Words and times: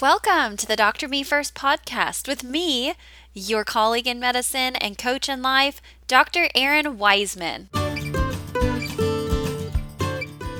Welcome 0.00 0.56
to 0.58 0.66
the 0.66 0.76
Dr. 0.76 1.08
Me 1.08 1.24
First 1.24 1.56
podcast 1.56 2.28
with 2.28 2.44
me, 2.44 2.94
your 3.34 3.64
colleague 3.64 4.06
in 4.06 4.20
medicine 4.20 4.76
and 4.76 4.96
coach 4.96 5.28
in 5.28 5.42
life, 5.42 5.80
Dr. 6.06 6.46
Erin 6.54 6.98
Wiseman. 6.98 7.68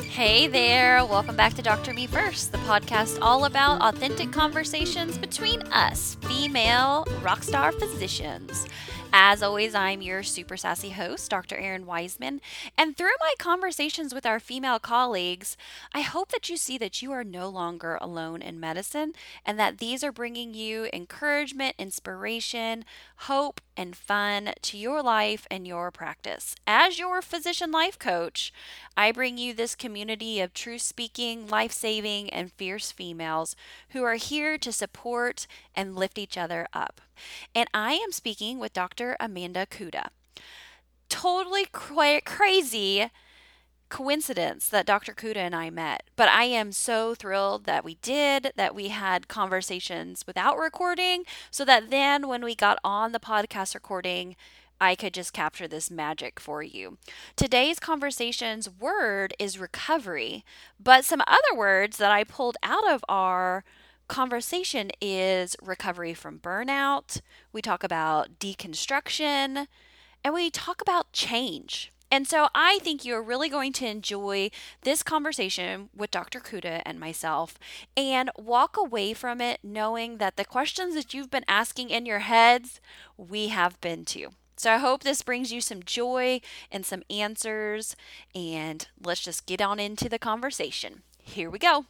Hey 0.09 0.49
there, 0.49 1.05
welcome 1.07 1.37
back 1.37 1.55
to 1.55 1.63
Dr. 1.63 1.95
Me 1.95 2.09
First, 2.09 2.51
the 2.51 2.59
podcast 2.59 3.19
all 3.23 3.45
about 3.45 3.81
authentic 3.81 4.33
conversations 4.33 5.17
between 5.17 5.63
us, 5.69 6.17
female 6.23 7.05
rockstar 7.23 7.73
physicians. 7.79 8.67
As 9.13 9.43
always, 9.43 9.75
I'm 9.75 10.03
your 10.03 10.23
super 10.23 10.59
sassy 10.59 10.91
host, 10.91 11.31
Dr. 11.31 11.57
Erin 11.57 11.87
Wiseman, 11.87 12.43
and 12.77 12.95
through 12.95 13.17
my 13.21 13.33
conversations 13.39 14.13
with 14.13 14.27
our 14.27 14.39
female 14.39 14.79
colleagues, 14.79 15.57
I 15.95 16.03
hope 16.03 16.31
that 16.33 16.51
you 16.51 16.59
see 16.59 16.77
that 16.79 17.01
you 17.01 17.11
are 17.13 17.25
no 17.25 17.49
longer 17.49 17.97
alone 18.03 18.43
in 18.43 18.61
medicine 18.61 19.15
and 19.47 19.59
that 19.59 19.79
these 19.79 20.05
are 20.05 20.13
bringing 20.13 20.53
you 20.53 20.89
encouragement, 20.93 21.75
inspiration, 21.79 22.85
hope, 23.17 23.63
and 23.79 23.97
fun 23.97 24.53
to 24.61 24.77
your 24.77 25.03
life 25.03 25.47
and 25.51 25.67
your 25.67 25.91
practice. 25.91 26.55
As 26.67 26.99
your 26.99 27.23
physician 27.23 27.71
life 27.71 27.99
coach, 27.99 28.53
I 28.97 29.13
bring 29.13 29.39
you 29.39 29.55
this 29.55 29.77
community 29.77 30.41
of 30.41 30.53
true 30.53 30.79
speaking, 30.79 31.47
life 31.47 31.73
saving, 31.73 32.29
and 32.31 32.53
fierce 32.53 32.91
females 32.91 33.55
who 33.91 34.03
are 34.03 34.17
here 34.17 34.59
to 34.59 34.73
support 34.73 35.47
and 35.79 35.95
lift 35.95 36.19
each 36.19 36.37
other 36.37 36.67
up. 36.73 37.01
And 37.55 37.71
I 37.73 37.93
am 37.93 38.11
speaking 38.11 38.59
with 38.59 38.73
Dr. 38.73 39.17
Amanda 39.21 39.65
Kuda. 39.65 40.09
Totally 41.09 41.67
cra- 41.71 42.21
crazy 42.21 43.11
coincidence 43.89 44.69
that 44.69 44.85
Dr. 44.85 45.15
Kuda 45.15 45.37
and 45.37 45.55
I 45.55 45.71
met, 45.71 46.03
but 46.17 46.29
I 46.29 46.45
am 46.45 46.73
so 46.73 47.15
thrilled 47.15 47.65
that 47.65 47.85
we 47.85 47.95
did, 48.03 48.53
that 48.57 48.75
we 48.75 48.89
had 48.89 49.29
conversations 49.29 50.25
without 50.27 50.59
recording, 50.59 51.23
so 51.51 51.65
that 51.65 51.91
then 51.91 52.27
when 52.29 52.45
we 52.45 52.57
got 52.57 52.79
on 52.83 53.13
the 53.13 53.21
podcast 53.21 53.75
recording, 53.75 54.35
I 54.81 54.97
could 54.97 55.15
just 55.15 55.33
capture 55.33 55.69
this 55.69 55.91
magic 55.91 56.39
for 56.41 56.63
you. 56.63 56.99
Today's 57.37 57.79
conversation's 57.79 58.69
word 58.69 59.33
is 59.39 59.59
recovery, 59.59 60.45
but 60.79 61.05
some 61.05 61.23
other 61.27 61.57
words 61.57 61.99
that 61.99 62.13
I 62.13 62.25
pulled 62.25 62.57
out 62.63 62.89
of 62.91 63.05
our 63.09 63.65
conversation 64.09 64.91
is 65.01 65.57
recovery 65.63 66.15
from 66.15 66.39
burnout. 66.39 67.21
We 67.53 67.63
talk 67.63 67.85
about 67.85 68.39
deconstruction 68.39 69.67
and 70.25 70.35
we 70.35 70.51
talk 70.51 70.81
about 70.81 71.13
change. 71.13 71.93
And 72.11 72.27
so 72.27 72.49
I 72.55 72.79
think 72.79 73.05
you're 73.05 73.23
really 73.23 73.51
going 73.51 73.73
to 73.75 73.87
enjoy 73.87 74.51
this 74.83 75.03
conversation 75.03 75.91
with 75.95 76.11
Dr. 76.11 76.41
Kuda 76.41 76.83
and 76.87 76.99
myself 76.99 77.59
and 77.97 78.31
walk 78.39 78.77
away 78.79 79.13
from 79.13 79.41
it 79.41 79.61
knowing 79.63 80.17
that 80.17 80.37
the 80.37 80.45
questions 80.45 80.95
that 80.95 81.13
you've 81.13 81.31
been 81.31 81.45
asking 81.47 81.91
in 81.91 82.07
your 82.07 82.21
heads, 82.21 82.81
we 83.19 83.49
have 83.49 83.79
been 83.83 84.07
too. 84.07 84.31
So 84.57 84.73
I 84.73 84.79
hope 84.79 85.03
this 85.03 85.23
brings 85.23 85.53
you 85.53 85.61
some 85.61 85.83
joy 85.83 86.41
and 86.73 86.85
some 86.85 87.03
answers. 87.11 87.95
And 88.35 88.89
let's 89.05 89.23
just 89.23 89.47
get 89.47 89.61
on 89.61 89.79
into 89.79 90.09
the 90.09 90.19
conversation. 90.19 91.03
Here 91.23 91.51
we 91.51 91.59
go. 91.59 91.85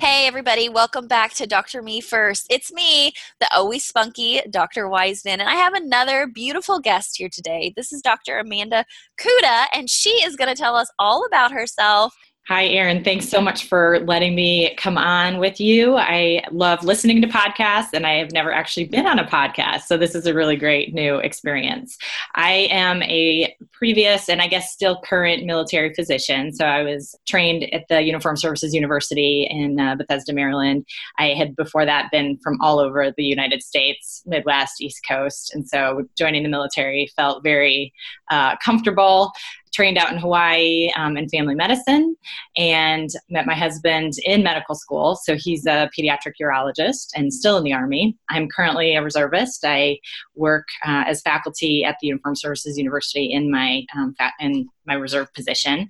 Hey, 0.00 0.26
everybody, 0.26 0.70
welcome 0.70 1.06
back 1.06 1.34
to 1.34 1.46
Dr. 1.46 1.82
Me 1.82 2.00
First. 2.00 2.46
It's 2.48 2.72
me, 2.72 3.12
the 3.38 3.54
always 3.54 3.84
spunky 3.84 4.40
Dr. 4.48 4.88
Wiseman, 4.88 5.40
and 5.40 5.48
I 5.50 5.56
have 5.56 5.74
another 5.74 6.26
beautiful 6.26 6.80
guest 6.80 7.18
here 7.18 7.28
today. 7.30 7.74
This 7.76 7.92
is 7.92 8.00
Dr. 8.00 8.38
Amanda 8.38 8.86
Kuda, 9.20 9.66
and 9.74 9.90
she 9.90 10.08
is 10.24 10.36
going 10.36 10.48
to 10.48 10.58
tell 10.58 10.74
us 10.74 10.90
all 10.98 11.26
about 11.26 11.52
herself 11.52 12.16
Hi, 12.48 12.66
Erin. 12.66 13.04
Thanks 13.04 13.28
so 13.28 13.40
much 13.40 13.66
for 13.66 14.00
letting 14.00 14.34
me 14.34 14.74
come 14.74 14.98
on 14.98 15.38
with 15.38 15.60
you. 15.60 15.96
I 15.96 16.42
love 16.50 16.82
listening 16.82 17.22
to 17.22 17.28
podcasts, 17.28 17.92
and 17.92 18.04
I 18.04 18.14
have 18.14 18.32
never 18.32 18.50
actually 18.50 18.86
been 18.86 19.06
on 19.06 19.20
a 19.20 19.24
podcast. 19.24 19.82
So, 19.82 19.96
this 19.96 20.16
is 20.16 20.26
a 20.26 20.34
really 20.34 20.56
great 20.56 20.92
new 20.92 21.18
experience. 21.18 21.96
I 22.34 22.66
am 22.72 23.04
a 23.04 23.54
previous 23.72 24.28
and 24.28 24.42
I 24.42 24.48
guess 24.48 24.72
still 24.72 25.00
current 25.04 25.44
military 25.44 25.94
physician. 25.94 26.52
So, 26.52 26.64
I 26.64 26.82
was 26.82 27.14
trained 27.28 27.72
at 27.72 27.84
the 27.88 28.02
Uniform 28.02 28.36
Services 28.36 28.74
University 28.74 29.46
in 29.48 29.78
uh, 29.78 29.94
Bethesda, 29.94 30.32
Maryland. 30.32 30.86
I 31.20 31.34
had 31.34 31.54
before 31.54 31.84
that 31.84 32.10
been 32.10 32.36
from 32.42 32.58
all 32.60 32.80
over 32.80 33.12
the 33.16 33.22
United 33.22 33.62
States, 33.62 34.24
Midwest, 34.26 34.80
East 34.80 35.02
Coast. 35.08 35.54
And 35.54 35.68
so, 35.68 36.02
joining 36.18 36.42
the 36.42 36.48
military 36.48 37.12
felt 37.14 37.44
very 37.44 37.92
uh, 38.28 38.56
comfortable 38.56 39.30
trained 39.72 39.98
out 39.98 40.12
in 40.12 40.18
Hawaii 40.18 40.90
um, 40.96 41.16
in 41.16 41.28
family 41.28 41.54
medicine 41.54 42.16
and 42.56 43.08
met 43.28 43.46
my 43.46 43.54
husband 43.54 44.14
in 44.24 44.42
medical 44.42 44.74
school. 44.74 45.16
So 45.16 45.36
he's 45.36 45.66
a 45.66 45.90
pediatric 45.98 46.34
urologist 46.40 47.08
and 47.14 47.32
still 47.32 47.56
in 47.58 47.64
the 47.64 47.72
Army. 47.72 48.16
I'm 48.28 48.48
currently 48.48 48.96
a 48.96 49.02
reservist. 49.02 49.64
I 49.64 49.98
work 50.34 50.66
uh, 50.84 51.04
as 51.06 51.20
faculty 51.22 51.84
at 51.84 51.96
the 52.00 52.08
Uniform 52.08 52.34
Services 52.34 52.78
University 52.78 53.32
in 53.32 53.50
my 53.50 53.84
um, 53.96 54.14
fa- 54.18 54.32
in 54.40 54.68
my 54.86 54.94
reserve 54.94 55.32
position. 55.34 55.88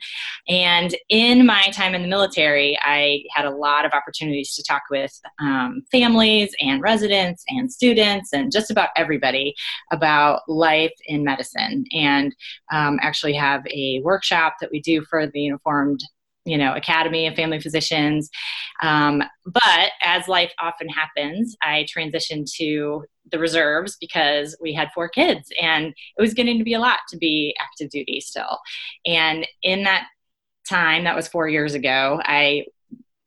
And 0.49 0.95
in 1.09 1.47
my 1.47 1.69
time 1.73 1.95
in 1.95 2.03
the 2.03 2.09
military, 2.09 2.79
I 2.83 3.23
had 3.35 3.47
a 3.47 3.51
lot 3.51 3.85
of 3.87 3.93
opportunities 3.93 4.55
to 4.55 4.63
talk 4.63 4.83
with 4.91 5.19
um, 5.41 5.83
families 5.91 6.55
and 6.61 6.83
residents 6.83 7.43
and 7.49 7.73
students 7.73 8.33
and 8.33 8.53
just 8.53 8.71
about 8.71 8.91
everybody 8.97 9.55
about 9.91 10.43
life 10.49 10.93
in 11.07 11.25
medicine. 11.25 11.85
And 11.93 12.35
um, 12.73 12.99
actually 13.01 13.33
have 13.35 13.63
a 13.73 14.01
workshop 14.03 14.55
that 14.61 14.71
we 14.71 14.81
do 14.81 15.03
for 15.03 15.27
the 15.27 15.41
uniformed 15.41 16.01
you 16.45 16.57
know 16.57 16.75
academy 16.75 17.27
of 17.27 17.35
family 17.35 17.61
physicians. 17.61 18.31
Um, 18.83 19.23
but 19.45 19.91
as 20.03 20.27
life 20.27 20.53
often 20.59 20.89
happens 20.89 21.57
i 21.63 21.87
transitioned 21.95 22.51
to 22.57 23.05
the 23.31 23.39
reserves 23.39 23.97
because 24.01 24.57
we 24.61 24.73
had 24.73 24.89
four 24.95 25.09
kids 25.09 25.51
and 25.61 25.87
it 25.87 26.21
was 26.21 26.35
getting 26.35 26.59
to 26.59 26.65
be 26.65 26.75
a 26.75 26.81
lot 26.81 27.01
to 27.11 27.17
be 27.17 27.55
active 27.61 27.91
duty 27.91 28.21
still. 28.21 28.59
And 29.07 29.47
in 29.63 29.85
that 29.85 30.07
time 30.69 31.05
that 31.05 31.17
was 31.17 31.29
four 31.29 31.49
years 31.49 31.75
ago 31.75 32.21
i 32.25 32.65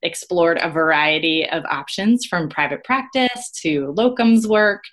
explored 0.03 0.59
a 0.61 0.69
variety 0.69 1.47
of 1.49 1.63
options 1.65 2.25
from 2.25 2.49
private 2.49 2.83
practice 2.83 3.51
to 3.61 3.93
locums 3.97 4.45
work 4.45 4.83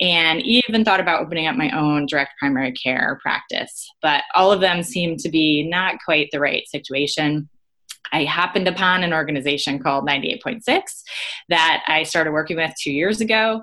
and 0.00 0.42
even 0.42 0.84
thought 0.84 1.00
about 1.00 1.22
opening 1.22 1.46
up 1.46 1.56
my 1.56 1.70
own 1.70 2.06
direct 2.06 2.32
primary 2.38 2.72
care 2.72 3.18
practice 3.22 3.88
but 4.02 4.22
all 4.34 4.52
of 4.52 4.60
them 4.60 4.82
seemed 4.82 5.18
to 5.18 5.28
be 5.28 5.66
not 5.68 5.96
quite 6.04 6.28
the 6.32 6.40
right 6.40 6.68
situation 6.68 7.48
I 8.12 8.24
happened 8.24 8.68
upon 8.68 9.02
an 9.02 9.12
organization 9.12 9.78
called 9.78 10.06
98.6 10.06 10.62
that 11.48 11.82
I 11.86 12.02
started 12.02 12.32
working 12.32 12.56
with 12.56 12.72
two 12.80 12.92
years 12.92 13.20
ago, 13.20 13.62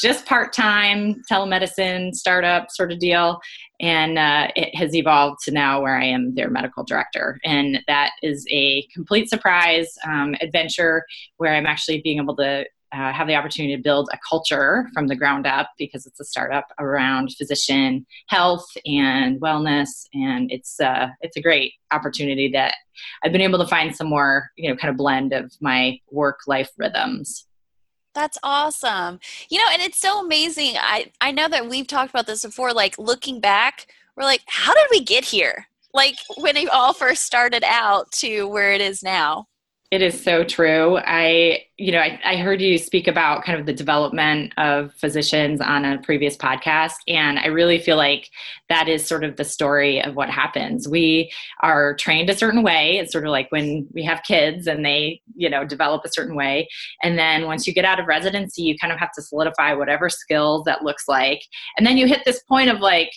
just 0.00 0.26
part 0.26 0.52
time 0.52 1.22
telemedicine 1.30 2.14
startup 2.14 2.70
sort 2.70 2.92
of 2.92 2.98
deal. 2.98 3.40
And 3.80 4.18
uh, 4.18 4.48
it 4.56 4.74
has 4.74 4.94
evolved 4.94 5.38
to 5.44 5.50
now 5.50 5.82
where 5.82 5.96
I 5.96 6.04
am 6.04 6.34
their 6.34 6.50
medical 6.50 6.84
director. 6.84 7.38
And 7.44 7.80
that 7.86 8.12
is 8.22 8.46
a 8.50 8.86
complete 8.94 9.28
surprise 9.28 9.88
um, 10.06 10.34
adventure 10.40 11.04
where 11.36 11.54
I'm 11.54 11.66
actually 11.66 12.00
being 12.00 12.18
able 12.18 12.36
to 12.36 12.64
uh, 12.92 13.12
have 13.12 13.26
the 13.26 13.34
opportunity 13.34 13.74
to 13.76 13.82
build 13.82 14.08
a 14.12 14.18
culture 14.28 14.88
from 14.92 15.06
the 15.06 15.16
ground 15.16 15.46
up 15.46 15.70
because 15.78 16.06
it's 16.06 16.20
a 16.20 16.24
startup 16.24 16.66
around 16.78 17.34
physician 17.36 18.06
health 18.28 18.66
and 18.84 19.40
wellness, 19.40 20.06
and 20.12 20.50
it's 20.52 20.78
uh, 20.80 21.08
it's 21.20 21.36
a 21.36 21.42
great 21.42 21.72
opportunity 21.90 22.50
that 22.52 22.74
I've 23.24 23.32
been 23.32 23.40
able 23.40 23.58
to 23.58 23.66
find 23.66 23.94
some 23.94 24.08
more 24.08 24.50
you 24.56 24.68
know 24.68 24.76
kind 24.76 24.90
of 24.90 24.96
blend 24.96 25.32
of 25.32 25.52
my 25.60 25.98
work 26.10 26.40
life 26.46 26.70
rhythms. 26.76 27.46
That's 28.14 28.36
awesome. 28.42 29.20
You 29.48 29.58
know, 29.58 29.68
and 29.72 29.80
it's 29.80 30.00
so 30.00 30.20
amazing. 30.20 30.74
I 30.78 31.10
I 31.20 31.32
know 31.32 31.48
that 31.48 31.68
we've 31.68 31.86
talked 31.86 32.10
about 32.10 32.26
this 32.26 32.44
before. 32.44 32.72
Like 32.72 32.98
looking 32.98 33.40
back, 33.40 33.86
we're 34.16 34.24
like, 34.24 34.42
how 34.46 34.74
did 34.74 34.86
we 34.90 35.02
get 35.02 35.24
here? 35.24 35.66
Like 35.94 36.16
when 36.36 36.56
it 36.56 36.68
all 36.68 36.92
first 36.92 37.22
started 37.22 37.64
out 37.64 38.10
to 38.12 38.46
where 38.46 38.72
it 38.72 38.80
is 38.80 39.02
now. 39.02 39.46
It 39.92 40.00
is 40.00 40.18
so 40.18 40.42
true. 40.42 40.96
I, 40.96 41.66
you 41.76 41.92
know, 41.92 41.98
I, 41.98 42.18
I, 42.24 42.36
heard 42.36 42.62
you 42.62 42.78
speak 42.78 43.06
about 43.06 43.44
kind 43.44 43.60
of 43.60 43.66
the 43.66 43.74
development 43.74 44.54
of 44.56 44.94
physicians 44.94 45.60
on 45.60 45.84
a 45.84 46.00
previous 46.00 46.34
podcast, 46.34 46.94
and 47.08 47.38
I 47.38 47.48
really 47.48 47.78
feel 47.78 47.98
like 47.98 48.30
that 48.70 48.88
is 48.88 49.06
sort 49.06 49.22
of 49.22 49.36
the 49.36 49.44
story 49.44 50.02
of 50.02 50.16
what 50.16 50.30
happens. 50.30 50.88
We 50.88 51.30
are 51.62 51.94
trained 51.96 52.30
a 52.30 52.34
certain 52.34 52.62
way. 52.62 52.96
It's 52.96 53.12
sort 53.12 53.26
of 53.26 53.32
like 53.32 53.52
when 53.52 53.86
we 53.92 54.02
have 54.04 54.22
kids 54.22 54.66
and 54.66 54.82
they, 54.82 55.20
you 55.34 55.50
know, 55.50 55.62
develop 55.62 56.06
a 56.06 56.10
certain 56.10 56.36
way, 56.36 56.68
and 57.02 57.18
then 57.18 57.44
once 57.44 57.66
you 57.66 57.74
get 57.74 57.84
out 57.84 58.00
of 58.00 58.06
residency, 58.06 58.62
you 58.62 58.78
kind 58.78 58.94
of 58.94 58.98
have 58.98 59.12
to 59.16 59.20
solidify 59.20 59.74
whatever 59.74 60.08
skills 60.08 60.62
that 60.64 60.82
looks 60.82 61.04
like, 61.06 61.42
and 61.76 61.86
then 61.86 61.98
you 61.98 62.06
hit 62.06 62.22
this 62.24 62.42
point 62.44 62.70
of 62.70 62.80
like, 62.80 63.10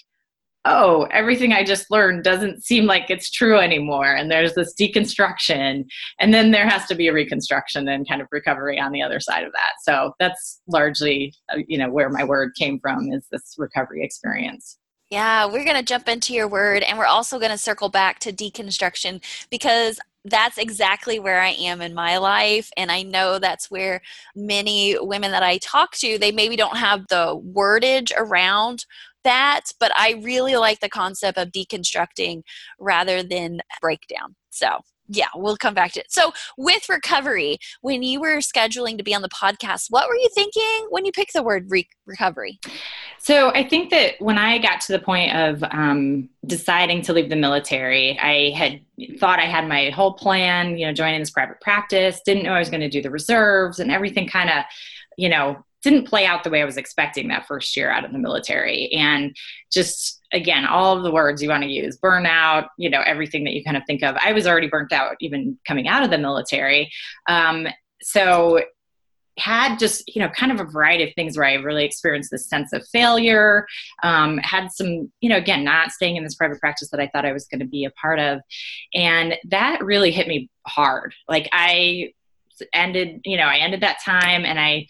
oh, 0.65 1.07
everything 1.11 1.53
I 1.53 1.63
just 1.63 1.89
learned 1.91 2.23
doesn't 2.23 2.63
seem 2.63 2.85
like 2.85 3.09
it's 3.09 3.29
true 3.29 3.57
anymore. 3.57 4.13
And 4.13 4.29
there's 4.29 4.55
this 4.55 4.73
deconstruction. 4.79 5.85
And 6.19 6.33
then 6.33 6.51
there 6.51 6.67
has 6.67 6.85
to 6.87 6.95
be 6.95 7.07
a 7.07 7.13
reconstruction 7.13 7.87
and 7.87 8.07
kind 8.07 8.21
of 8.21 8.27
recovery 8.31 8.79
on 8.79 8.91
the 8.91 9.01
other 9.01 9.19
side 9.19 9.43
of 9.43 9.51
that. 9.53 9.73
So 9.83 10.13
that's 10.19 10.61
largely, 10.67 11.33
uh, 11.53 11.59
you 11.67 11.77
know, 11.77 11.89
where 11.89 12.09
my 12.09 12.23
word 12.23 12.51
came 12.57 12.79
from 12.79 13.11
is 13.13 13.25
this 13.31 13.55
recovery 13.57 14.03
experience. 14.03 14.77
Yeah, 15.11 15.45
we're 15.45 15.63
going 15.63 15.77
to 15.77 15.83
jump 15.83 16.09
into 16.09 16.33
your 16.33 16.47
word 16.47 16.81
and 16.81 16.97
we're 16.97 17.05
also 17.05 17.37
going 17.37 17.51
to 17.51 17.57
circle 17.59 17.89
back 17.89 18.19
to 18.19 18.33
deconstruction 18.33 19.23
because 19.51 19.99
that's 20.25 20.57
exactly 20.57 21.19
where 21.19 21.39
I 21.39 21.49
am 21.49 21.81
in 21.81 21.93
my 21.93 22.17
life. 22.17 22.71
And 22.75 22.91
I 22.91 23.03
know 23.03 23.37
that's 23.37 23.69
where 23.69 24.01
many 24.35 24.97
women 24.99 25.29
that 25.31 25.43
I 25.43 25.59
talk 25.59 25.91
to, 25.97 26.17
they 26.17 26.31
maybe 26.31 26.55
don't 26.55 26.77
have 26.77 27.05
the 27.09 27.39
wordage 27.55 28.11
around 28.17 28.85
that, 29.25 29.65
but 29.79 29.91
I 29.97 30.21
really 30.23 30.55
like 30.55 30.79
the 30.79 30.89
concept 30.89 31.37
of 31.37 31.49
deconstructing 31.49 32.43
rather 32.79 33.21
than 33.21 33.59
breakdown. 33.81 34.35
So 34.49 34.79
yeah, 35.07 35.27
we'll 35.35 35.57
come 35.57 35.73
back 35.73 35.91
to 35.93 35.99
it. 35.99 36.11
So, 36.11 36.33
with 36.57 36.89
recovery, 36.89 37.59
when 37.81 38.01
you 38.01 38.19
were 38.19 38.37
scheduling 38.37 38.97
to 38.97 39.03
be 39.03 39.13
on 39.13 39.21
the 39.21 39.29
podcast, 39.29 39.87
what 39.89 40.07
were 40.07 40.15
you 40.15 40.29
thinking 40.33 40.87
when 40.89 41.05
you 41.05 41.11
picked 41.11 41.33
the 41.33 41.43
word 41.43 41.69
re- 41.69 41.87
recovery? 42.05 42.59
So, 43.19 43.51
I 43.51 43.67
think 43.67 43.91
that 43.91 44.15
when 44.19 44.37
I 44.37 44.57
got 44.57 44.81
to 44.81 44.93
the 44.93 44.99
point 44.99 45.35
of 45.35 45.63
um, 45.71 46.29
deciding 46.45 47.03
to 47.03 47.13
leave 47.13 47.29
the 47.29 47.35
military, 47.35 48.17
I 48.19 48.51
had 48.51 48.81
thought 49.19 49.39
I 49.39 49.45
had 49.45 49.67
my 49.67 49.89
whole 49.91 50.13
plan, 50.13 50.77
you 50.77 50.87
know, 50.87 50.93
joining 50.93 51.19
this 51.19 51.31
private 51.31 51.61
practice, 51.61 52.21
didn't 52.25 52.43
know 52.43 52.53
I 52.53 52.59
was 52.59 52.69
going 52.69 52.81
to 52.81 52.89
do 52.89 53.01
the 53.01 53.11
reserves 53.11 53.79
and 53.79 53.91
everything 53.91 54.27
kind 54.27 54.49
of, 54.49 54.63
you 55.17 55.29
know, 55.29 55.63
didn't 55.85 56.07
play 56.07 56.25
out 56.25 56.43
the 56.43 56.49
way 56.49 56.63
I 56.63 56.65
was 56.65 56.77
expecting 56.77 57.27
that 57.27 57.45
first 57.45 57.77
year 57.77 57.91
out 57.91 58.03
of 58.03 58.11
the 58.11 58.17
military. 58.17 58.91
And 58.91 59.35
just 59.71 60.19
again, 60.33 60.65
all 60.65 60.97
of 60.97 61.03
the 61.03 61.11
words 61.11 61.43
you 61.43 61.49
want 61.49 61.61
to 61.61 61.69
use, 61.69 61.97
burnout, 61.97 62.67
you 62.79 62.89
know, 62.89 63.01
everything 63.05 63.43
that 63.43 63.53
you 63.53 63.63
kind 63.63 63.77
of 63.77 63.83
think 63.85 64.03
of. 64.03 64.15
I 64.19 64.33
was 64.33 64.47
already 64.47 64.67
burnt 64.67 64.91
out 64.91 65.15
even 65.21 65.59
coming 65.67 65.87
out 65.87 66.03
of 66.03 66.09
the 66.09 66.17
military. 66.17 66.91
Um, 67.29 67.67
so 68.01 68.61
had 69.37 69.77
just 69.77 70.03
you 70.07 70.21
know 70.21 70.29
kind 70.29 70.49
of 70.49 70.61
a 70.61 70.63
variety 70.63 71.03
of 71.03 71.13
things 71.13 71.37
where 71.37 71.45
i 71.45 71.55
really 71.55 71.83
experienced 71.83 72.31
this 72.31 72.47
sense 72.47 72.71
of 72.71 72.87
failure 72.87 73.67
um, 74.01 74.37
had 74.37 74.71
some 74.71 75.11
you 75.19 75.27
know 75.27 75.35
again 75.35 75.61
not 75.61 75.91
staying 75.91 76.15
in 76.15 76.23
this 76.23 76.35
private 76.35 76.57
practice 76.61 76.89
that 76.89 77.01
i 77.01 77.07
thought 77.07 77.25
i 77.25 77.33
was 77.33 77.45
going 77.45 77.59
to 77.59 77.65
be 77.65 77.83
a 77.83 77.91
part 77.91 78.17
of 78.17 78.39
and 78.93 79.35
that 79.43 79.83
really 79.83 80.09
hit 80.09 80.25
me 80.29 80.49
hard 80.65 81.13
like 81.27 81.49
i 81.51 82.09
ended 82.71 83.19
you 83.25 83.35
know 83.35 83.43
i 83.43 83.57
ended 83.57 83.81
that 83.81 83.97
time 84.05 84.45
and 84.45 84.57
i 84.57 84.87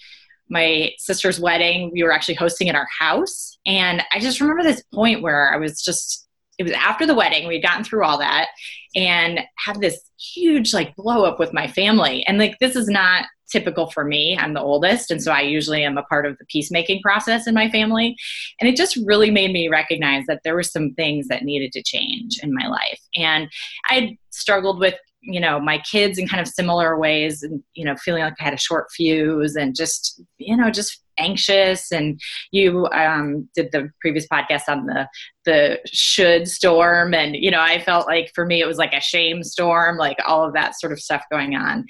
my 0.50 0.92
sister's 0.98 1.40
wedding. 1.40 1.92
We 1.94 2.04
were 2.04 2.12
actually 2.12 2.36
hosting 2.36 2.70
at 2.70 2.76
our 2.76 2.88
house. 3.00 3.58
And 3.66 4.04
I 4.14 4.20
just 4.20 4.40
remember 4.40 4.64
this 4.64 4.84
point 4.94 5.22
where 5.22 5.54
I 5.54 5.58
was 5.58 5.82
just, 5.82 6.28
it 6.58 6.64
was 6.64 6.72
after 6.74 7.06
the 7.06 7.16
wedding. 7.16 7.48
We'd 7.48 7.64
gotten 7.64 7.84
through 7.84 8.04
all 8.04 8.18
that 8.20 8.48
and 8.96 9.42
had 9.58 9.82
this 9.82 10.00
huge 10.18 10.74
like 10.74 10.96
blow 10.96 11.26
up 11.26 11.40
with 11.40 11.54
my 11.54 11.68
family. 11.68 12.24
And 12.28 12.38
like, 12.38 12.58
this 12.60 12.76
is 12.76 12.88
not 12.88 13.26
typical 13.52 13.90
for 13.92 14.04
me. 14.04 14.38
I'm 14.38 14.54
the 14.54 14.62
oldest. 14.62 15.12
And 15.12 15.22
so 15.22 15.32
I 15.32 15.42
usually 15.42 15.84
am 15.84 15.98
a 15.98 16.04
part 16.04 16.26
of 16.26 16.38
the 16.38 16.46
peacemaking 16.46 17.02
process 17.02 17.48
in 17.48 17.54
my 17.54 17.70
family. 17.70 18.16
And 18.60 18.70
it 18.70 18.76
just 18.76 18.98
really 19.06 19.32
made 19.32 19.52
me 19.52 19.68
recognize 19.68 20.26
that 20.28 20.42
there 20.44 20.56
were 20.56 20.64
some 20.64 20.94
things 20.94 21.28
that 21.28 21.44
needed 21.44 21.72
to 21.74 21.84
change 21.84 22.40
in 22.42 22.54
my 22.54 22.68
life. 22.68 23.00
And 23.16 23.50
I 23.86 24.18
struggled 24.32 24.80
with 24.80 24.96
you 25.26 25.40
know 25.40 25.60
my 25.60 25.78
kids 25.80 26.18
in 26.18 26.28
kind 26.28 26.42
of 26.42 26.48
similar 26.48 26.98
ways 26.98 27.44
and 27.44 27.64
you 27.74 27.84
know 27.84 27.96
feeling 27.98 28.24
like 28.24 28.34
i 28.40 28.44
had 28.44 28.54
a 28.54 28.58
short 28.58 28.88
fuse 28.92 29.56
and 29.56 29.76
just 29.76 30.22
you 30.38 30.56
know 30.56 30.70
just 30.70 31.02
anxious 31.18 31.94
and 31.94 32.20
you 32.52 32.88
um, 32.88 33.48
did 33.56 33.72
the 33.72 33.90
previous 34.02 34.28
podcast 34.28 34.64
on 34.68 34.86
the 34.86 35.08
the 35.46 35.80
should 35.86 36.46
storm 36.48 37.14
and 37.14 37.36
you 37.38 37.50
know 37.50 37.62
i 37.62 37.80
felt 37.80 38.06
like 38.06 38.30
for 38.36 38.46
me 38.46 38.62
it 38.62 38.68
was 38.68 38.78
like 38.78 38.92
a 38.94 39.00
shame 39.00 39.42
storm 39.42 39.98
like 39.98 40.18
all 40.26 40.46
of 40.46 40.54
that 40.54 40.78
sort 40.78 40.92
of 40.92 41.00
stuff 41.00 41.24
going 41.32 41.56
on 41.56 41.86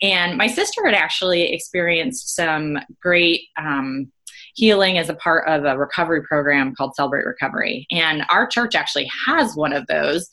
and 0.00 0.38
my 0.38 0.46
sister 0.46 0.84
had 0.84 0.94
actually 0.94 1.52
experienced 1.52 2.34
some 2.34 2.78
great 3.02 3.42
um, 3.58 4.10
healing 4.54 4.98
as 4.98 5.08
a 5.08 5.14
part 5.14 5.48
of 5.48 5.64
a 5.64 5.78
recovery 5.78 6.22
program 6.22 6.74
called 6.74 6.94
Celebrate 6.94 7.24
Recovery. 7.24 7.86
And 7.90 8.24
our 8.30 8.46
church 8.46 8.74
actually 8.74 9.10
has 9.26 9.54
one 9.54 9.72
of 9.72 9.86
those. 9.86 10.28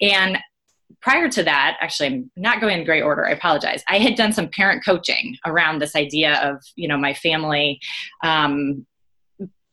And 0.00 0.38
prior 1.00 1.28
to 1.28 1.42
that, 1.44 1.76
actually, 1.80 2.08
I'm 2.08 2.30
not 2.36 2.60
going 2.60 2.78
in 2.78 2.84
great 2.84 3.02
order. 3.02 3.26
I 3.26 3.32
apologize. 3.32 3.82
I 3.88 3.98
had 3.98 4.14
done 4.14 4.32
some 4.32 4.48
parent 4.48 4.84
coaching 4.84 5.36
around 5.46 5.80
this 5.80 5.96
idea 5.96 6.40
of, 6.42 6.62
you 6.76 6.88
know, 6.88 6.98
my 6.98 7.14
family, 7.14 7.80
um, 8.22 8.86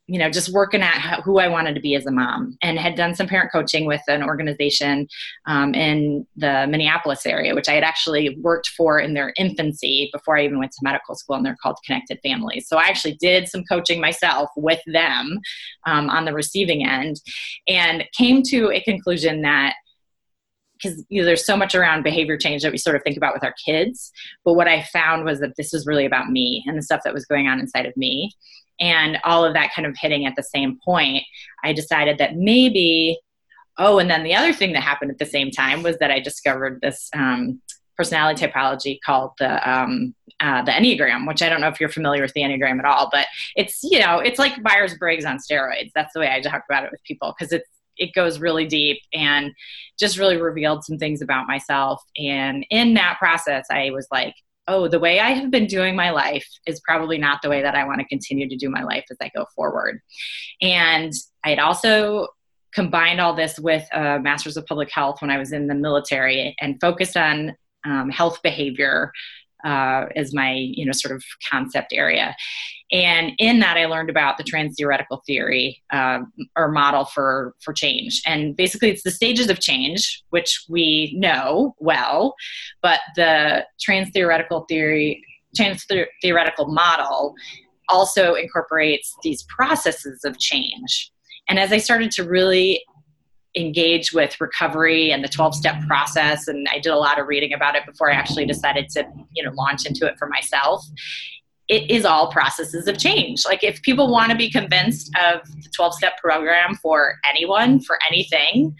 you 0.10 0.18
know, 0.18 0.30
just 0.30 0.54
working 0.54 0.82
at 0.82 1.22
who 1.26 1.38
I 1.38 1.50
wanted 1.50 1.76
to 1.76 1.82
be 1.82 1.94
as 1.94 2.06
a 2.06 2.12
mom, 2.12 2.58
and 2.62 2.80
had 2.80 2.96
done 2.96 3.14
some 3.14 3.28
parent 3.28 3.52
coaching 3.52 3.86
with 3.86 4.02
an 4.08 4.24
organization 4.24 5.06
um, 5.48 5.74
in 5.74 6.26
the 6.38 6.66
Minneapolis 6.70 7.26
area, 7.26 7.54
which 7.54 7.68
I 7.68 7.74
had 7.74 7.84
actually 7.84 8.38
worked 8.40 8.70
for 8.70 9.00
in 9.00 9.16
their 9.16 9.34
infancy 9.38 10.10
before 10.14 10.38
I 10.38 10.46
even 10.46 10.60
went 10.60 10.72
to 10.72 10.80
medical 10.82 11.14
school, 11.16 11.36
and 11.36 11.46
they're 11.46 11.58
called 11.62 11.80
Connected 11.86 12.20
Families. 12.24 12.70
So 12.70 12.78
I 12.78 12.84
actually 12.84 13.16
did 13.16 13.50
some 13.50 13.66
coaching 13.66 14.00
myself 14.00 14.50
with 14.56 14.80
them 14.88 15.40
um, 15.86 16.10
on 16.10 16.24
the 16.24 16.34
receiving 16.34 16.88
end, 16.88 17.20
and 17.68 18.06
came 18.18 18.44
to 18.44 18.72
a 18.72 18.80
conclusion 18.80 19.42
that 19.42 19.74
because 20.82 21.04
you 21.10 21.22
know, 21.22 21.26
there's 21.26 21.46
so 21.46 21.58
much 21.58 21.76
around 21.76 22.04
behavior 22.04 22.38
change 22.38 22.64
that 22.64 22.72
we 22.72 22.78
sort 22.78 22.96
of 22.96 23.04
think 23.04 23.18
about 23.18 23.34
with 23.34 23.44
our 23.44 23.54
kids. 23.66 24.12
But 24.46 24.54
what 24.54 24.68
I 24.68 24.84
found 24.84 25.26
was 25.26 25.40
that 25.40 25.56
this 25.58 25.74
was 25.74 25.86
really 25.86 26.06
about 26.06 26.30
me 26.30 26.64
and 26.68 26.78
the 26.78 26.82
stuff 26.82 27.02
that 27.04 27.14
was 27.14 27.26
going 27.26 27.48
on 27.48 27.60
inside 27.60 27.86
of 27.86 27.96
me. 27.98 28.32
And 28.80 29.18
all 29.24 29.44
of 29.44 29.54
that 29.54 29.74
kind 29.76 29.88
of 29.88 29.96
hitting 30.00 30.26
at 30.26 30.36
the 30.36 30.44
same 30.44 30.78
point, 30.86 31.24
I 31.64 31.74
decided 31.74 32.20
that 32.20 32.36
maybe, 32.36 33.20
oh, 33.78 33.98
and 33.98 34.10
then 34.10 34.24
the 34.24 34.36
other 34.36 34.54
thing 34.54 34.74
that 34.74 34.84
happened 34.84 35.12
at 35.12 35.18
the 35.18 35.26
same 35.26 35.50
time 35.50 35.82
was 35.82 35.98
that 35.98 36.12
I 36.12 36.20
discovered 36.20 36.80
this 36.82 37.10
um, 37.16 37.60
personality 37.98 38.46
typology 38.46 39.00
called 39.04 39.32
the 39.40 39.70
um, 39.70 40.14
uh, 40.40 40.62
the 40.62 40.72
Enneagram, 40.72 41.28
which 41.28 41.42
I 41.42 41.50
don't 41.50 41.60
know 41.60 41.68
if 41.68 41.80
you're 41.80 41.90
familiar 41.90 42.22
with 42.22 42.34
the 42.34 42.42
Enneagram 42.42 42.78
at 42.78 42.86
all, 42.86 43.10
but 43.12 43.26
it's 43.56 43.80
you 43.84 44.00
know 44.00 44.20
it's 44.20 44.38
like 44.38 44.62
Myers 44.62 44.96
Briggs 44.98 45.26
on 45.26 45.40
steroids. 45.40 45.92
That's 45.96 46.14
the 46.14 46.20
way 46.20 46.32
I 46.32 46.40
talk 46.40 46.64
about 46.70 46.84
it 46.84 46.92
with 46.92 47.04
people 47.04 47.34
because 47.38 47.52
it's 47.52 47.68
it 47.98 48.14
goes 48.14 48.40
really 48.40 48.66
deep 48.66 49.00
and 49.14 49.54
just 50.00 50.18
really 50.18 50.38
revealed 50.38 50.84
some 50.84 50.98
things 50.98 51.22
about 51.22 51.48
myself. 51.48 52.02
And 52.18 52.66
in 52.70 52.94
that 52.96 53.18
process, 53.20 53.66
I 53.72 53.92
was 53.92 54.08
like, 54.12 54.36
oh, 54.68 54.88
the 54.88 55.00
way 55.00 55.20
I 55.20 55.30
have 55.30 55.50
been 55.50 55.66
doing 55.66 55.96
my 55.96 56.12
life 56.12 56.48
is 56.66 56.82
probably 56.82 57.18
not 57.18 57.42
the 57.42 57.50
way 57.50 57.62
that 57.62 57.76
I 57.76 57.86
want 57.86 58.00
to 58.00 58.08
continue 58.08 58.50
to 58.50 58.58
do 58.58 58.70
my 58.70 58.84
life 58.84 59.06
as 59.10 59.18
I 59.22 59.32
go 59.34 59.46
forward. 59.56 60.02
And 60.62 61.14
I 61.44 61.52
had 61.52 61.60
also 61.60 62.28
combined 62.74 63.22
all 63.22 63.34
this 63.34 63.58
with 63.58 63.88
a 63.94 64.20
master's 64.20 64.58
of 64.58 64.66
public 64.66 64.92
health 64.92 65.22
when 65.22 65.32
I 65.32 65.38
was 65.38 65.52
in 65.52 65.68
the 65.68 65.76
military 65.76 66.56
and 66.60 66.80
focused 66.82 67.16
on 67.16 67.56
um, 67.86 68.10
health 68.10 68.42
behavior 68.44 69.12
uh, 69.64 70.06
as 70.16 70.34
my 70.34 70.54
you 70.54 70.86
know 70.86 70.92
sort 70.92 71.16
of 71.16 71.24
concept 71.50 71.94
area. 71.94 72.36
And 72.92 73.34
in 73.38 73.60
that 73.60 73.76
i 73.76 73.86
learned 73.86 74.10
about 74.10 74.38
the 74.38 74.44
trans 74.44 74.76
theoretical 74.78 75.22
theory 75.26 75.82
uh, 75.92 76.20
or 76.56 76.72
model 76.72 77.06
for 77.06 77.56
for 77.62 77.74
change. 77.74 78.22
And 78.26 78.56
basically 78.56 78.90
it's 78.90 79.04
the 79.04 79.12
stages 79.12 79.50
of 79.50 79.60
change 79.60 80.24
which 80.30 80.66
we 80.70 81.14
know 81.18 81.76
well 81.80 82.36
but 82.82 83.00
the 83.16 83.66
trans 83.80 84.10
theoretical 84.12 84.66
theory 84.70 85.24
trans 85.56 85.86
theoretical 86.22 86.68
model 86.68 87.34
also 87.90 88.34
incorporates 88.34 89.16
these 89.24 89.44
processes 89.44 90.24
of 90.24 90.38
change. 90.40 91.12
And 91.50 91.60
as 91.60 91.72
i 91.72 91.78
started 91.78 92.12
to 92.12 92.24
really 92.24 92.84
engage 93.56 94.14
with 94.14 94.40
recovery 94.40 95.12
and 95.12 95.24
the 95.24 95.28
12 95.28 95.56
step 95.56 95.76
process 95.88 96.48
and 96.48 96.68
i 96.72 96.80
did 96.80 96.92
a 96.92 96.98
lot 96.98 97.20
of 97.20 97.28
reading 97.28 97.54
about 97.54 97.76
it 97.76 97.86
before 97.86 98.12
i 98.12 98.14
actually 98.14 98.46
decided 98.46 98.88
to 98.90 99.06
you 99.34 99.44
know 99.44 99.52
launch 99.54 99.86
into 99.86 100.06
it 100.06 100.18
for 100.18 100.28
myself. 100.28 100.86
It 101.68 101.92
is 101.92 102.06
all 102.06 102.32
processes 102.32 102.88
of 102.88 102.98
change. 102.98 103.44
Like 103.46 103.62
if 103.62 103.82
people 103.82 104.10
want 104.10 104.32
to 104.32 104.38
be 104.38 104.50
convinced 104.50 105.14
of 105.18 105.42
the 105.48 105.70
12 105.76 105.96
step 105.96 106.18
program 106.18 106.76
for 106.76 107.16
anyone 107.30 107.82
for 107.82 108.00
anything 108.10 108.74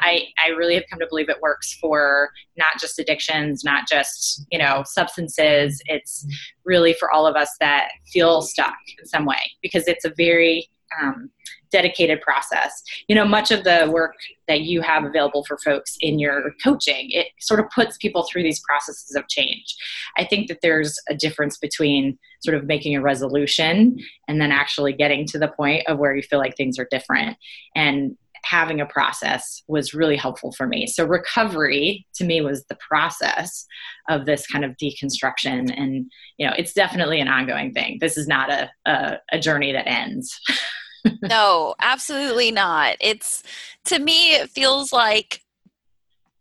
I, 0.00 0.28
I 0.44 0.50
really 0.50 0.74
have 0.74 0.84
come 0.88 0.98
to 1.00 1.06
believe 1.08 1.28
it 1.28 1.40
works 1.40 1.76
for 1.80 2.30
not 2.56 2.72
just 2.80 2.98
addictions, 2.98 3.64
not 3.64 3.88
just, 3.88 4.46
you 4.50 4.58
know, 4.58 4.82
substances. 4.86 5.82
It's 5.86 6.26
really 6.64 6.92
for 6.94 7.10
all 7.10 7.26
of 7.26 7.36
us 7.36 7.50
that 7.60 7.88
feel 8.12 8.42
stuck 8.42 8.74
in 8.98 9.06
some 9.06 9.24
way 9.24 9.40
because 9.62 9.88
it's 9.88 10.04
a 10.04 10.12
very 10.16 10.68
um, 11.00 11.30
dedicated 11.72 12.20
process. 12.20 12.82
You 13.08 13.14
know, 13.14 13.24
much 13.24 13.50
of 13.50 13.64
the 13.64 13.90
work 13.92 14.14
that 14.46 14.60
you 14.60 14.82
have 14.82 15.04
available 15.04 15.44
for 15.44 15.58
folks 15.58 15.96
in 16.00 16.18
your 16.18 16.52
coaching, 16.62 17.08
it 17.10 17.28
sort 17.40 17.60
of 17.60 17.70
puts 17.70 17.96
people 17.96 18.24
through 18.24 18.42
these 18.42 18.60
processes 18.60 19.16
of 19.16 19.26
change. 19.28 19.74
I 20.16 20.24
think 20.24 20.48
that 20.48 20.58
there's 20.62 20.98
a 21.08 21.14
difference 21.14 21.58
between 21.58 22.18
sort 22.44 22.56
of 22.56 22.64
making 22.64 22.94
a 22.94 23.00
resolution 23.00 23.98
and 24.28 24.40
then 24.40 24.52
actually 24.52 24.92
getting 24.92 25.26
to 25.28 25.38
the 25.38 25.48
point 25.48 25.86
of 25.88 25.98
where 25.98 26.14
you 26.14 26.22
feel 26.22 26.38
like 26.38 26.56
things 26.56 26.78
are 26.78 26.88
different. 26.90 27.36
And 27.74 28.16
having 28.44 28.80
a 28.80 28.86
process 28.86 29.62
was 29.68 29.94
really 29.94 30.16
helpful 30.16 30.52
for 30.52 30.66
me. 30.66 30.86
So 30.86 31.04
recovery 31.04 32.06
to 32.14 32.24
me 32.24 32.40
was 32.40 32.64
the 32.64 32.76
process 32.76 33.66
of 34.08 34.26
this 34.26 34.46
kind 34.46 34.64
of 34.64 34.76
deconstruction 34.76 35.72
and 35.76 36.10
you 36.38 36.46
know 36.46 36.52
it's 36.58 36.72
definitely 36.72 37.20
an 37.20 37.28
ongoing 37.28 37.72
thing. 37.72 37.98
This 38.00 38.16
is 38.16 38.26
not 38.26 38.50
a 38.50 38.70
a, 38.84 39.18
a 39.32 39.38
journey 39.38 39.72
that 39.72 39.88
ends. 39.88 40.38
no, 41.22 41.74
absolutely 41.80 42.50
not. 42.50 42.96
It's 43.00 43.42
to 43.86 43.98
me, 43.98 44.34
it 44.34 44.50
feels 44.50 44.92
like 44.92 45.42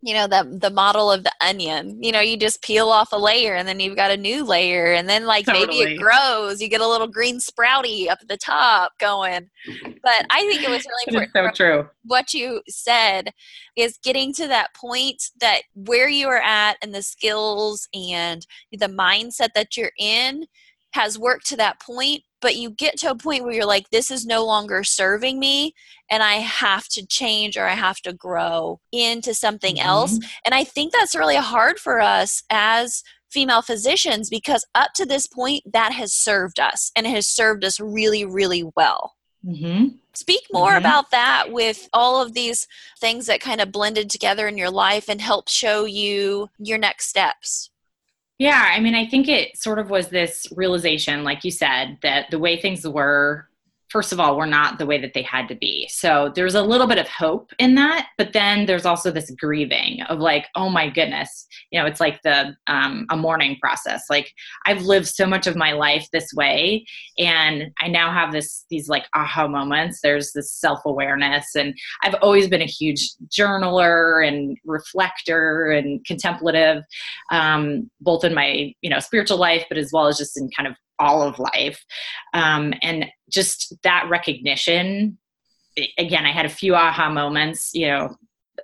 you 0.01 0.13
know 0.13 0.27
the 0.27 0.58
the 0.60 0.70
model 0.70 1.12
of 1.12 1.24
the 1.24 1.32
onion 1.41 2.01
you 2.01 2.12
know 2.12 2.20
you 2.20 2.36
just 2.36 2.62
peel 2.63 2.89
off 2.89 3.12
a 3.12 3.18
layer 3.18 3.53
and 3.53 3.68
then 3.68 3.80
you've 3.80 3.96
got 3.96 4.12
a 4.12 4.18
new 4.18 4.44
layer 4.44 4.94
and 4.94 5.08
then 5.08 5.25
like 5.25 5.46
totally. 5.46 5.68
maybe 5.68 5.94
it 5.94 5.98
grows 5.98 6.62
you 6.62 6.68
get 6.68 6.82
a 6.82 6.88
little 6.88 7.08
green 7.08 7.39
sprouty 7.39 8.10
up 8.10 8.18
at 8.22 8.27
the 8.27 8.38
top 8.38 8.91
going 9.00 9.48
but 10.03 10.25
i 10.32 10.41
think 10.41 10.63
it 10.63 10.70
was 10.70 10.86
really 10.86 11.20
important 11.20 11.56
so 11.56 11.63
true 11.63 11.89
what 12.03 12.34
you 12.34 12.62
said 12.68 13.32
is 13.75 14.00
getting 14.03 14.34
to 14.34 14.48
that 14.48 14.74
point 14.75 15.22
that 15.39 15.62
where 15.74 16.10
you 16.10 16.27
are 16.27 16.41
at 16.41 16.77
and 16.82 16.94
the 16.94 17.03
skills 17.03 17.88
and 17.94 18.46
the 18.72 18.88
mindset 18.88 19.50
that 19.53 19.77
you're 19.77 19.91
in 20.00 20.46
has 20.94 21.18
worked 21.18 21.46
to 21.46 21.56
that 21.56 21.80
point 21.80 22.24
but 22.41 22.55
you 22.55 22.71
get 22.71 22.98
to 22.98 23.10
a 23.10 23.15
point 23.15 23.43
where 23.43 23.53
you're 23.53 23.65
like 23.65 23.89
this 23.89 24.12
is 24.12 24.25
no 24.25 24.45
longer 24.45 24.83
serving 24.83 25.39
me 25.39 25.74
and 26.10 26.21
i 26.24 26.36
have 26.36 26.88
to 26.88 27.05
change 27.05 27.57
or 27.57 27.65
i 27.65 27.74
have 27.74 27.98
to 27.98 28.13
grow 28.13 28.79
into 28.91 29.33
something 29.33 29.75
mm-hmm. 29.75 29.88
else 29.88 30.19
and 30.45 30.53
i 30.53 30.63
think 30.63 30.91
that's 30.91 31.15
really 31.15 31.36
hard 31.36 31.79
for 31.79 32.01
us 32.01 32.43
as 32.50 33.03
female 33.29 33.62
physicians 33.62 34.29
because 34.29 34.65
up 34.75 34.91
to 34.93 35.05
this 35.05 35.25
point 35.25 35.63
that 35.71 35.93
has 35.93 36.13
served 36.13 36.60
us 36.60 36.91
and 36.95 37.05
it 37.05 37.12
has 37.12 37.27
served 37.27 37.63
us 37.63 37.79
really 37.79 38.25
really 38.25 38.63
well 38.75 39.15
mm-hmm. 39.45 39.88
speak 40.13 40.41
more 40.51 40.69
mm-hmm. 40.69 40.79
about 40.79 41.12
that 41.12 41.51
with 41.51 41.88
all 41.93 42.21
of 42.21 42.33
these 42.33 42.67
things 43.00 43.27
that 43.27 43.39
kind 43.39 43.62
of 43.62 43.71
blended 43.71 44.10
together 44.10 44.48
in 44.48 44.57
your 44.57 44.71
life 44.71 45.07
and 45.07 45.21
helped 45.21 45.50
show 45.50 45.86
you 45.86 46.50
your 46.60 46.77
next 46.77 47.07
steps 47.07 47.71
yeah, 48.41 48.71
I 48.74 48.79
mean, 48.79 48.95
I 48.95 49.05
think 49.05 49.27
it 49.27 49.55
sort 49.55 49.77
of 49.77 49.91
was 49.91 50.07
this 50.07 50.48
realization, 50.55 51.24
like 51.24 51.43
you 51.43 51.51
said, 51.51 52.00
that 52.01 52.31
the 52.31 52.39
way 52.39 52.60
things 52.60 52.88
were 52.88 53.48
first 53.91 54.13
of 54.13 54.19
all, 54.19 54.38
were 54.38 54.45
not 54.45 54.77
the 54.77 54.86
way 54.86 54.98
that 54.98 55.13
they 55.13 55.21
had 55.21 55.48
to 55.50 55.55
be. 55.55 55.88
So 55.91 56.31
there's 56.33 56.55
a 56.55 56.62
little 56.62 56.88
bit 56.88 56.98
of 56.98 57.10
hope 57.10 57.51
in 57.60 57.75
that, 57.75 58.07
but 58.17 58.31
then 58.31 58.65
there's 58.65 58.86
also 58.86 59.12
this 59.12 59.29
grieving 59.31 60.01
of 60.03 60.19
like, 60.19 60.48
oh 60.55 60.69
my 60.69 60.89
goodness, 60.89 61.45
you 61.71 61.79
know, 61.79 61.86
it's 61.86 62.00
like 62.00 62.21
the 62.24 62.55
um, 62.67 63.05
a 63.10 63.17
mourning 63.17 63.57
process. 63.62 64.03
Like 64.10 64.31
I've 64.65 64.83
lived 64.83 65.07
so 65.07 65.25
much 65.25 65.45
of 65.45 65.57
my 65.57 65.74
life 65.74 66.07
this 66.13 66.31
way, 66.33 66.86
and 67.17 67.65
I 67.81 67.89
now 67.89 68.12
have 68.12 68.31
this 68.31 68.65
these 68.69 68.88
like 68.88 69.05
aha 69.13 69.48
moments. 69.48 70.00
There's 70.01 70.31
this 70.31 70.51
self 70.53 70.79
awareness, 70.86 71.55
and 71.55 71.75
I've 72.03 72.15
always 72.21 72.48
been 72.48 72.62
a 72.62 72.65
huge 72.65 73.12
journaler 73.27 74.25
and 74.25 74.57
reflector 74.65 75.71
and 75.71 76.03
contemplative, 76.05 76.83
um, 77.31 77.89
both 78.00 78.24
in 78.24 78.33
my 78.33 78.74
you 78.81 78.89
know 78.89 79.00
spiritual 79.00 79.38
life, 79.38 79.65
but 79.67 79.77
as 79.77 79.91
well 79.91 80.07
as 80.07 80.17
just 80.17 80.39
in 80.39 80.50
kind 80.55 80.67
of 80.67 80.75
all 81.01 81.22
of 81.22 81.39
life. 81.39 81.84
Um, 82.34 82.74
and 82.81 83.08
just 83.29 83.74
that 83.84 84.08
recognition, 84.10 85.17
again, 85.98 86.25
I 86.25 86.31
had 86.31 86.46
a 86.46 86.50
few 86.50 86.75
aha 86.75 87.10
moments, 87.10 87.72
you 87.74 87.88
know, 87.88 88.15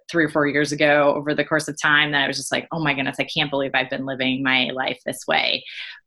three 0.09 0.25
or 0.25 0.29
four 0.29 0.47
years 0.47 0.71
ago 0.71 1.13
over 1.15 1.33
the 1.33 1.43
course 1.43 1.67
of 1.67 1.75
time 1.81 2.11
that 2.11 2.23
I 2.23 2.27
was 2.27 2.37
just 2.37 2.51
like, 2.51 2.67
oh 2.71 2.79
my 2.79 2.93
goodness, 2.93 3.17
I 3.19 3.25
can't 3.25 3.49
believe 3.49 3.71
I've 3.73 3.89
been 3.89 4.05
living 4.05 4.43
my 4.43 4.69
life 4.73 4.99
this 5.05 5.25
way. 5.27 5.63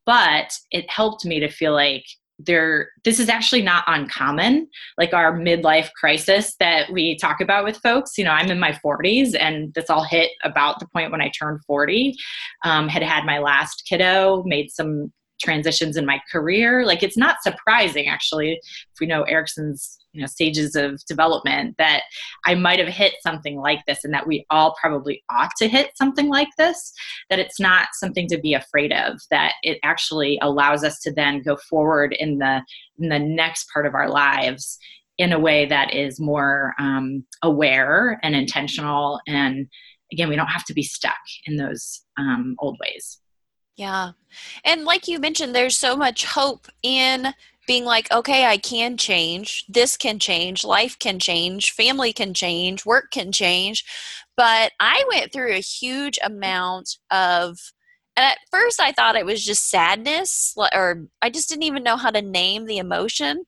But 0.07 0.53
it 0.71 0.89
helped 0.91 1.25
me 1.25 1.41
to 1.41 1.49
feel 1.49 1.73
like 1.73 2.05
there 2.47 2.91
this 3.05 3.21
is 3.21 3.29
actually 3.29 3.63
not 3.63 3.85
uncommon 3.87 4.67
like 4.97 5.13
our 5.13 5.39
midlife 5.39 5.91
crisis 5.93 6.55
that 6.59 6.91
we 6.91 7.17
talk 7.17 7.41
about 7.41 7.65
with 7.65 7.77
folks 7.79 8.17
you 8.17 8.25
know 8.25 8.31
i'm 8.31 8.51
in 8.51 8.59
my 8.59 8.73
40s 8.85 9.37
and 9.39 9.75
this 9.75 9.91
all 9.91 10.05
hit 10.05 10.31
about 10.45 10.81
the 10.81 10.87
point 10.93 11.11
when 11.11 11.21
i 11.21 11.31
turned 11.39 11.61
40 11.67 12.15
um, 12.65 12.89
had 12.89 13.03
had 13.03 13.25
my 13.25 13.39
last 13.39 13.83
kiddo 13.87 14.43
made 14.47 14.71
some 14.71 15.13
transitions 15.41 15.97
in 15.97 16.07
my 16.07 16.21
career. 16.31 16.85
Like 16.85 17.03
it's 17.03 17.17
not 17.17 17.43
surprising 17.43 18.07
actually 18.07 18.53
if 18.53 19.01
we 19.01 19.07
know 19.07 19.23
Erikson's 19.25 20.01
you 20.13 20.21
know 20.21 20.27
stages 20.27 20.75
of 20.75 21.05
development 21.07 21.77
that 21.79 22.03
I 22.45 22.55
might 22.55 22.79
have 22.79 22.89
hit 22.89 23.15
something 23.23 23.59
like 23.59 23.81
this 23.87 24.05
and 24.05 24.13
that 24.13 24.27
we 24.27 24.45
all 24.51 24.75
probably 24.81 25.23
ought 25.31 25.53
to 25.59 25.69
hit 25.69 25.97
something 25.97 26.29
like 26.29 26.49
this 26.59 26.93
that 27.29 27.39
it's 27.39 27.61
not 27.61 27.89
something 27.95 28.27
to 28.29 28.39
be 28.39 28.55
afraid 28.55 28.93
of 28.93 29.21
that 29.31 29.55
it 29.63 29.79
actually 29.83 30.39
allows 30.43 30.85
us 30.85 31.01
to 31.01 31.13
then 31.13 31.43
go 31.43 31.57
forward 31.57 32.15
in 32.19 32.39
the 32.39 32.63
in 32.99 33.09
the 33.09 33.19
next 33.19 33.69
part 33.73 33.87
of 33.87 33.95
our 33.95 34.11
lives 34.11 34.79
in 35.19 35.33
a 35.33 35.39
way 35.39 35.67
that 35.67 35.95
is 35.95 36.19
more 36.19 36.75
um, 36.79 37.25
aware 37.43 38.19
and 38.23 38.35
intentional 38.35 39.21
and 39.27 39.69
again 40.13 40.29
we 40.29 40.37
don't 40.37 40.49
have 40.49 40.65
to 40.65 40.75
be 40.75 40.83
stuck 40.83 41.19
in 41.47 41.57
those 41.57 42.03
um, 42.19 42.57
old 42.59 42.77
ways 42.81 43.21
yeah. 43.81 44.11
And 44.63 44.85
like 44.85 45.09
you 45.09 45.19
mentioned, 45.19 45.55
there's 45.55 45.79
so 45.79 45.97
much 45.97 46.27
hope 46.27 46.67
in 46.83 47.33
being 47.67 47.87
like, 47.87 48.13
okay, 48.13 48.45
I 48.45 48.59
can 48.59 48.99
change. 48.99 49.65
This 49.71 49.97
can 49.97 50.19
change. 50.19 50.65
Life 50.65 50.99
can 50.99 51.19
change. 51.19 51.73
Family 51.73 52.13
can 52.13 52.35
change. 52.35 52.85
Work 52.85 53.11
can 53.11 53.33
change. 53.33 53.87
But 54.37 54.73
I 54.81 55.03
went 55.11 55.33
through 55.33 55.53
a 55.55 55.61
huge 55.61 56.19
amount 56.23 56.99
of, 57.11 57.73
and 58.17 58.27
at 58.27 58.39
first 58.51 58.81
I 58.81 58.93
thought 58.93 59.17
it 59.17 59.25
was 59.25 59.43
just 59.43 59.71
sadness, 59.71 60.55
or 60.75 61.07
I 61.23 61.31
just 61.31 61.49
didn't 61.49 61.63
even 61.63 61.83
know 61.83 61.97
how 61.97 62.11
to 62.11 62.21
name 62.21 62.67
the 62.67 62.77
emotion. 62.77 63.45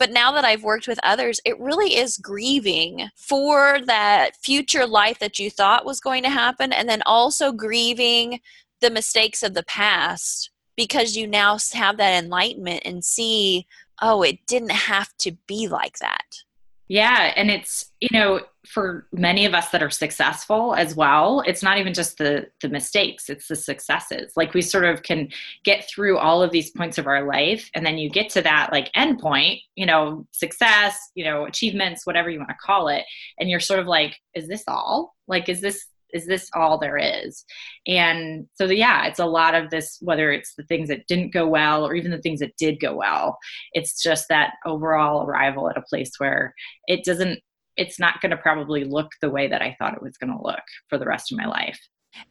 But 0.00 0.10
now 0.10 0.32
that 0.32 0.44
I've 0.44 0.64
worked 0.64 0.88
with 0.88 0.98
others, 1.04 1.40
it 1.44 1.58
really 1.60 1.94
is 1.96 2.18
grieving 2.18 3.08
for 3.14 3.78
that 3.86 4.32
future 4.42 4.84
life 4.84 5.20
that 5.20 5.38
you 5.38 5.48
thought 5.48 5.86
was 5.86 6.00
going 6.00 6.24
to 6.24 6.28
happen, 6.28 6.72
and 6.72 6.88
then 6.88 7.02
also 7.06 7.52
grieving 7.52 8.40
the 8.80 8.90
mistakes 8.90 9.42
of 9.42 9.54
the 9.54 9.64
past 9.64 10.50
because 10.76 11.16
you 11.16 11.26
now 11.26 11.56
have 11.72 11.96
that 11.96 12.22
enlightenment 12.22 12.82
and 12.84 13.04
see 13.04 13.66
oh 14.02 14.22
it 14.22 14.46
didn't 14.46 14.72
have 14.72 15.16
to 15.18 15.32
be 15.46 15.68
like 15.68 15.98
that. 15.98 16.42
Yeah 16.88 17.32
and 17.34 17.50
it's 17.50 17.90
you 18.00 18.08
know 18.12 18.40
for 18.66 19.06
many 19.12 19.44
of 19.46 19.54
us 19.54 19.70
that 19.70 19.82
are 19.82 19.90
successful 19.90 20.74
as 20.74 20.96
well 20.96 21.40
it's 21.46 21.62
not 21.62 21.78
even 21.78 21.94
just 21.94 22.18
the 22.18 22.48
the 22.60 22.68
mistakes 22.68 23.28
it's 23.30 23.48
the 23.48 23.56
successes. 23.56 24.32
Like 24.36 24.54
we 24.54 24.62
sort 24.62 24.84
of 24.84 25.02
can 25.02 25.30
get 25.64 25.88
through 25.88 26.18
all 26.18 26.42
of 26.42 26.52
these 26.52 26.70
points 26.70 26.98
of 26.98 27.06
our 27.06 27.26
life 27.26 27.70
and 27.74 27.84
then 27.84 27.98
you 27.98 28.10
get 28.10 28.28
to 28.30 28.42
that 28.42 28.70
like 28.70 28.90
end 28.94 29.18
point 29.18 29.60
you 29.74 29.86
know 29.86 30.26
success 30.32 31.10
you 31.14 31.24
know 31.24 31.46
achievements 31.46 32.06
whatever 32.06 32.30
you 32.30 32.38
want 32.38 32.50
to 32.50 32.56
call 32.56 32.88
it 32.88 33.04
and 33.38 33.48
you're 33.48 33.60
sort 33.60 33.80
of 33.80 33.86
like 33.86 34.20
is 34.34 34.46
this 34.46 34.64
all? 34.68 35.16
Like 35.26 35.48
is 35.48 35.60
this 35.60 35.86
is 36.12 36.26
this 36.26 36.48
all 36.54 36.78
there 36.78 36.96
is? 36.96 37.44
And 37.86 38.46
so 38.54 38.66
the, 38.66 38.76
yeah 38.76 39.06
it's 39.06 39.18
a 39.18 39.26
lot 39.26 39.54
of 39.54 39.70
this 39.70 39.98
whether 40.00 40.30
it's 40.30 40.54
the 40.54 40.62
things 40.64 40.88
that 40.88 41.06
didn't 41.06 41.32
go 41.32 41.46
well 41.46 41.86
or 41.86 41.94
even 41.94 42.10
the 42.10 42.18
things 42.18 42.40
that 42.40 42.56
did 42.56 42.80
go 42.80 42.94
well 42.94 43.38
it's 43.72 44.02
just 44.02 44.28
that 44.28 44.54
overall 44.64 45.26
arrival 45.26 45.68
at 45.68 45.78
a 45.78 45.82
place 45.82 46.12
where 46.18 46.54
it 46.86 47.04
doesn't 47.04 47.40
it's 47.76 47.98
not 47.98 48.20
going 48.20 48.30
to 48.30 48.36
probably 48.36 48.84
look 48.84 49.10
the 49.20 49.30
way 49.30 49.48
that 49.48 49.62
i 49.62 49.74
thought 49.78 49.94
it 49.94 50.02
was 50.02 50.16
going 50.16 50.32
to 50.32 50.42
look 50.42 50.62
for 50.88 50.98
the 50.98 51.06
rest 51.06 51.32
of 51.32 51.38
my 51.38 51.46
life. 51.46 51.78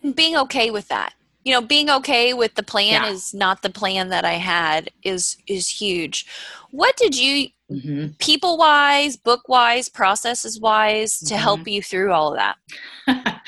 And 0.02 0.16
being 0.16 0.38
okay 0.38 0.72
with 0.72 0.88
that 0.88 1.14
you 1.46 1.54
know 1.54 1.62
being 1.62 1.90
okay 1.90 2.34
with 2.34 2.56
the 2.56 2.64
plan 2.64 3.04
yeah. 3.04 3.10
is 3.10 3.34
not 3.34 3.62
the 3.62 3.70
plan 3.70 4.10
that 4.10 4.26
i 4.26 4.34
had 4.34 4.90
is 5.04 5.38
is 5.48 5.70
huge 5.70 6.26
what 6.72 6.98
did 6.98 7.18
you 7.18 7.48
mm-hmm. 7.72 8.08
people 8.20 8.58
wise 8.58 9.16
book 9.16 9.48
wise 9.48 9.88
processes 9.88 10.60
wise 10.60 11.20
to 11.20 11.34
mm-hmm. 11.34 11.44
help 11.44 11.68
you 11.68 11.82
through 11.82 12.12
all 12.12 12.34
of 12.34 12.38
that 12.38 12.58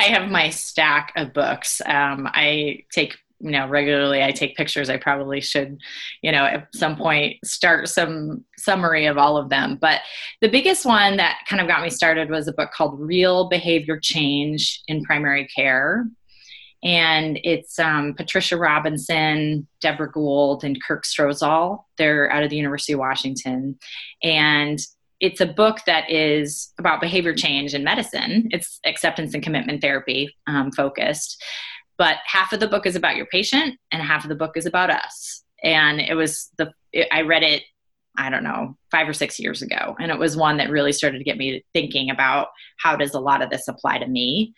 i 0.00 0.04
have 0.04 0.30
my 0.30 0.48
stack 0.48 1.12
of 1.16 1.34
books 1.34 1.82
um, 1.84 2.26
i 2.32 2.78
take 2.90 3.18
you 3.40 3.50
know 3.50 3.66
regularly 3.66 4.22
i 4.22 4.30
take 4.30 4.56
pictures 4.56 4.90
i 4.90 4.96
probably 4.96 5.40
should 5.40 5.78
you 6.22 6.30
know 6.30 6.44
at 6.44 6.68
some 6.74 6.94
point 6.94 7.36
start 7.44 7.88
some 7.88 8.44
summary 8.58 9.06
of 9.06 9.16
all 9.16 9.36
of 9.38 9.48
them 9.48 9.78
but 9.80 10.00
the 10.42 10.48
biggest 10.48 10.84
one 10.84 11.16
that 11.16 11.38
kind 11.48 11.60
of 11.60 11.66
got 11.66 11.82
me 11.82 11.88
started 11.88 12.30
was 12.30 12.46
a 12.48 12.52
book 12.52 12.70
called 12.70 13.00
real 13.00 13.48
behavior 13.48 13.98
change 13.98 14.82
in 14.88 15.02
primary 15.02 15.48
care 15.56 16.04
and 16.82 17.38
it's 17.44 17.78
um, 17.78 18.14
Patricia 18.14 18.56
Robinson, 18.56 19.66
Deborah 19.80 20.10
Gould, 20.10 20.64
and 20.64 20.82
Kirk 20.82 21.04
Strosahl. 21.04 21.84
They're 21.98 22.30
out 22.30 22.42
of 22.42 22.50
the 22.50 22.56
University 22.56 22.94
of 22.94 22.98
Washington, 22.98 23.78
and 24.22 24.78
it's 25.20 25.40
a 25.40 25.46
book 25.46 25.80
that 25.86 26.10
is 26.10 26.72
about 26.78 27.00
behavior 27.00 27.34
change 27.34 27.74
in 27.74 27.84
medicine. 27.84 28.48
It's 28.52 28.80
acceptance 28.86 29.34
and 29.34 29.42
commitment 29.42 29.82
therapy 29.82 30.34
um, 30.46 30.72
focused, 30.72 31.42
but 31.98 32.16
half 32.24 32.52
of 32.52 32.60
the 32.60 32.68
book 32.68 32.86
is 32.86 32.96
about 32.96 33.16
your 33.16 33.26
patient, 33.26 33.78
and 33.92 34.02
half 34.02 34.24
of 34.24 34.28
the 34.28 34.34
book 34.34 34.56
is 34.56 34.66
about 34.66 34.90
us. 34.90 35.42
And 35.62 36.00
it 36.00 36.14
was 36.14 36.48
the 36.56 36.72
it, 36.92 37.08
I 37.12 37.22
read 37.22 37.42
it 37.42 37.62
I 38.20 38.28
don't 38.28 38.44
know, 38.44 38.76
five 38.90 39.08
or 39.08 39.14
six 39.14 39.40
years 39.40 39.62
ago. 39.62 39.96
And 39.98 40.10
it 40.10 40.18
was 40.18 40.36
one 40.36 40.58
that 40.58 40.68
really 40.68 40.92
started 40.92 41.18
to 41.18 41.24
get 41.24 41.38
me 41.38 41.64
thinking 41.72 42.10
about 42.10 42.48
how 42.78 42.94
does 42.94 43.14
a 43.14 43.20
lot 43.20 43.40
of 43.40 43.48
this 43.48 43.66
apply 43.66 43.98
to 43.98 44.06
me. 44.06 44.52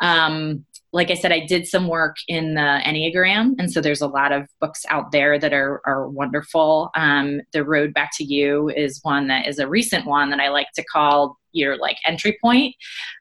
Um, 0.00 0.64
like 0.92 1.10
I 1.10 1.14
said, 1.14 1.32
I 1.32 1.44
did 1.44 1.66
some 1.66 1.88
work 1.88 2.16
in 2.28 2.54
the 2.54 2.80
Enneagram, 2.84 3.54
and 3.58 3.72
so 3.72 3.80
there's 3.80 4.00
a 4.00 4.08
lot 4.08 4.32
of 4.32 4.48
books 4.60 4.84
out 4.88 5.12
there 5.12 5.38
that 5.38 5.52
are 5.52 5.80
are 5.86 6.08
wonderful. 6.08 6.90
Um, 6.96 7.40
the 7.52 7.64
Road 7.64 7.94
Back 7.94 8.10
to 8.16 8.24
You 8.24 8.70
is 8.70 8.98
one 9.02 9.28
that 9.28 9.46
is 9.46 9.60
a 9.60 9.68
recent 9.68 10.06
one 10.06 10.30
that 10.30 10.40
I 10.40 10.48
like 10.48 10.66
to 10.74 10.84
call 10.84 11.38
your 11.52 11.76
like 11.78 11.96
entry 12.04 12.36
point 12.40 12.74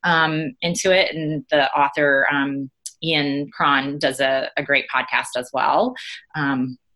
um, 0.04 0.56
into 0.62 0.92
it, 0.92 1.16
and 1.16 1.46
the 1.52 1.72
author 1.74 2.26
um, 2.32 2.72
Ian 3.04 3.52
Cron 3.52 4.00
does 4.00 4.20
a, 4.20 4.50
a, 4.58 4.64
great 4.64 4.86
podcast 4.94 5.38
as 5.38 5.50
well. 5.54 5.94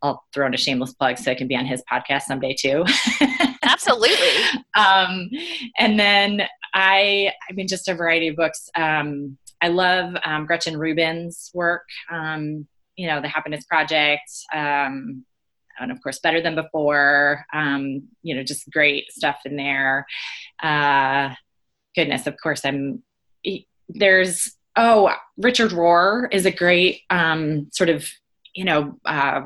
I'll 0.04 0.22
throw 0.34 0.46
in 0.46 0.52
a 0.52 0.58
shameless 0.58 0.92
plug 0.92 1.16
so 1.16 1.30
I 1.30 1.34
can 1.34 1.48
be 1.48 1.56
on 1.56 1.64
his 1.64 1.82
podcast 1.90 2.22
someday 2.22 2.54
too. 2.54 2.84
Absolutely. 3.62 4.28
Um, 4.76 5.30
and 5.78 5.98
then 5.98 6.42
I, 6.74 7.32
I 7.48 7.52
mean, 7.54 7.66
just 7.66 7.88
a 7.88 7.94
variety 7.94 8.28
of 8.28 8.36
books. 8.36 8.68
Um, 8.76 9.38
I 9.62 9.68
love 9.68 10.14
um, 10.26 10.44
Gretchen 10.44 10.76
Rubin's 10.76 11.50
work. 11.54 11.86
Um, 12.12 12.66
you 12.96 13.06
know, 13.06 13.22
the 13.22 13.28
Happiness 13.28 13.64
Project, 13.64 14.30
um, 14.52 15.24
and 15.80 15.90
of 15.90 16.00
course, 16.02 16.20
Better 16.20 16.40
Than 16.40 16.54
Before. 16.54 17.44
Um, 17.52 18.08
you 18.22 18.36
know, 18.36 18.44
just 18.44 18.70
great 18.70 19.10
stuff 19.10 19.38
in 19.46 19.56
there. 19.56 20.06
Uh, 20.62 21.34
goodness, 21.96 22.26
of 22.26 22.36
course, 22.40 22.64
I'm. 22.64 23.02
There's 23.88 24.54
oh, 24.76 25.12
Richard 25.38 25.70
Rohr 25.70 26.28
is 26.30 26.46
a 26.46 26.50
great 26.50 27.00
um, 27.10 27.68
sort 27.72 27.88
of 27.88 28.06
you 28.54 28.64
know 28.64 28.98
uh, 29.04 29.42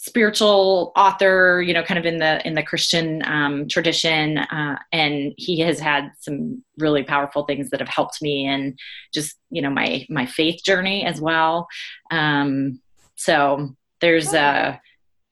spiritual 0.00 0.92
author 0.94 1.60
you 1.60 1.74
know 1.74 1.82
kind 1.82 1.98
of 1.98 2.06
in 2.06 2.18
the 2.18 2.46
in 2.46 2.54
the 2.54 2.62
christian 2.62 3.20
um, 3.24 3.66
tradition 3.68 4.38
uh, 4.38 4.78
and 4.92 5.32
he 5.36 5.58
has 5.58 5.80
had 5.80 6.10
some 6.20 6.62
really 6.78 7.02
powerful 7.02 7.44
things 7.44 7.70
that 7.70 7.80
have 7.80 7.88
helped 7.88 8.22
me 8.22 8.46
in 8.46 8.76
just 9.12 9.36
you 9.50 9.60
know 9.60 9.70
my 9.70 10.06
my 10.08 10.26
faith 10.26 10.62
journey 10.64 11.04
as 11.04 11.20
well. 11.20 11.68
Um, 12.10 12.80
so 13.16 13.74
there's 14.00 14.32
a 14.34 14.80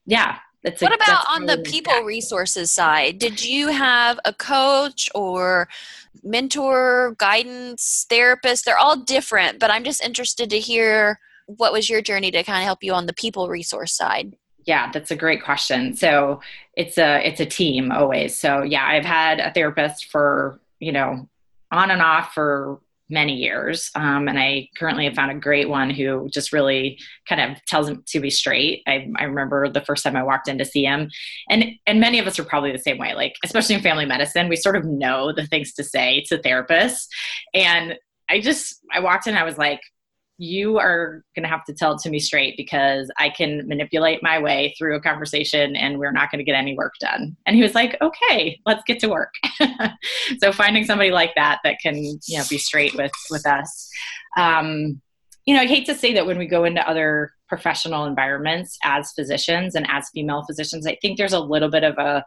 yeah 0.05 0.37
it's 0.63 0.81
what 0.81 0.91
a, 0.91 0.95
about 0.95 1.25
on 1.29 1.43
really 1.43 1.55
the 1.55 1.61
people 1.61 2.01
resources 2.01 2.71
side? 2.71 3.19
Did 3.19 3.43
you 3.43 3.69
have 3.69 4.19
a 4.25 4.33
coach 4.33 5.09
or 5.15 5.69
mentor 6.23 7.15
guidance 7.17 8.05
therapist? 8.09 8.65
They're 8.65 8.77
all 8.77 8.97
different 8.97 9.59
but 9.59 9.71
i'm 9.71 9.83
just 9.83 10.03
interested 10.03 10.49
to 10.49 10.59
hear 10.59 11.19
what 11.45 11.71
was 11.71 11.89
your 11.89 12.01
journey 12.01 12.31
to 12.31 12.43
kind 12.43 12.57
of 12.57 12.65
help 12.65 12.83
you 12.83 12.93
on 12.93 13.05
the 13.05 13.13
people 13.13 13.47
resource 13.47 13.93
side 13.93 14.35
yeah, 14.67 14.91
that's 14.91 15.11
a 15.11 15.15
great 15.15 15.43
question. 15.43 15.95
So 15.95 16.41
it's 16.75 16.97
a 16.97 17.25
it's 17.25 17.39
a 17.39 17.45
team 17.45 17.91
always. 17.91 18.37
So 18.37 18.61
yeah, 18.61 18.85
I've 18.85 19.05
had 19.05 19.39
a 19.39 19.51
therapist 19.51 20.11
for 20.11 20.59
you 20.79 20.91
know 20.91 21.27
on 21.71 21.89
and 21.89 22.01
off 22.01 22.33
for 22.33 22.79
many 23.09 23.35
years, 23.35 23.89
um, 23.95 24.27
and 24.27 24.37
I 24.37 24.67
currently 24.77 25.05
have 25.05 25.15
found 25.15 25.31
a 25.31 25.35
great 25.35 25.69
one 25.69 25.89
who 25.89 26.27
just 26.29 26.51
really 26.51 26.99
kind 27.29 27.39
of 27.39 27.63
tells 27.63 27.87
him 27.87 28.03
to 28.07 28.19
be 28.19 28.29
straight. 28.29 28.83
I, 28.85 29.09
I 29.15 29.23
remember 29.23 29.69
the 29.69 29.79
first 29.79 30.03
time 30.03 30.17
I 30.17 30.23
walked 30.23 30.49
in 30.49 30.57
to 30.57 30.65
see 30.65 30.83
him, 30.83 31.09
and 31.49 31.71
and 31.87 32.01
many 32.01 32.19
of 32.19 32.27
us 32.27 32.37
are 32.37 32.43
probably 32.43 32.73
the 32.73 32.77
same 32.77 32.97
way. 32.97 33.15
Like 33.15 33.35
especially 33.45 33.75
in 33.75 33.81
family 33.81 34.05
medicine, 34.05 34.49
we 34.49 34.57
sort 34.57 34.75
of 34.75 34.83
know 34.83 35.31
the 35.31 35.47
things 35.47 35.73
to 35.75 35.83
say 35.83 36.25
to 36.27 36.37
therapists, 36.37 37.07
and 37.53 37.95
I 38.29 38.41
just 38.41 38.81
I 38.93 38.99
walked 38.99 39.27
in, 39.27 39.37
I 39.37 39.43
was 39.43 39.57
like, 39.57 39.79
you 40.37 40.77
are 40.77 41.23
going 41.35 41.43
to 41.43 41.49
have 41.49 41.65
to 41.65 41.73
tell 41.73 41.93
it 41.93 41.99
to 41.99 42.09
me 42.09 42.19
straight 42.19 42.55
because 42.57 43.11
I 43.17 43.29
can 43.29 43.67
manipulate 43.67 44.21
my 44.21 44.37
way 44.37 44.75
through 44.77 44.95
a 44.95 45.01
conversation 45.01 45.75
and 45.75 45.97
we're 45.97 46.11
not 46.11 46.29
going 46.29 46.39
to 46.39 46.45
get 46.45 46.55
any 46.55 46.75
work 46.75 46.93
done. 46.99 47.35
And 47.45 47.55
he 47.55 47.63
was 47.63 47.73
like, 47.73 47.97
okay, 48.01 48.59
let's 48.65 48.83
get 48.85 48.99
to 48.99 49.09
work. 49.09 49.33
so 50.39 50.51
finding 50.51 50.85
somebody 50.85 51.11
like 51.11 51.33
that 51.35 51.59
that 51.63 51.77
can, 51.81 51.95
you 51.95 52.37
know, 52.37 52.43
be 52.49 52.59
straight 52.59 52.95
with, 52.95 53.11
with 53.31 53.47
us. 53.47 53.89
Um, 54.37 55.01
you 55.47 55.55
know, 55.55 55.61
I 55.61 55.65
hate 55.65 55.85
to 55.87 55.95
say 55.95 56.13
that 56.13 56.27
when 56.27 56.37
we 56.37 56.45
go 56.45 56.65
into 56.65 56.87
other 56.87 57.31
professional 57.47 58.05
environments 58.05 58.77
as 58.83 59.13
physicians 59.13 59.73
and 59.73 59.87
as 59.89 60.09
female 60.09 60.43
physicians, 60.45 60.85
I 60.85 60.97
think 61.01 61.17
there's 61.17 61.33
a 61.33 61.39
little 61.39 61.69
bit 61.69 61.83
of 61.83 61.97
a, 61.97 62.23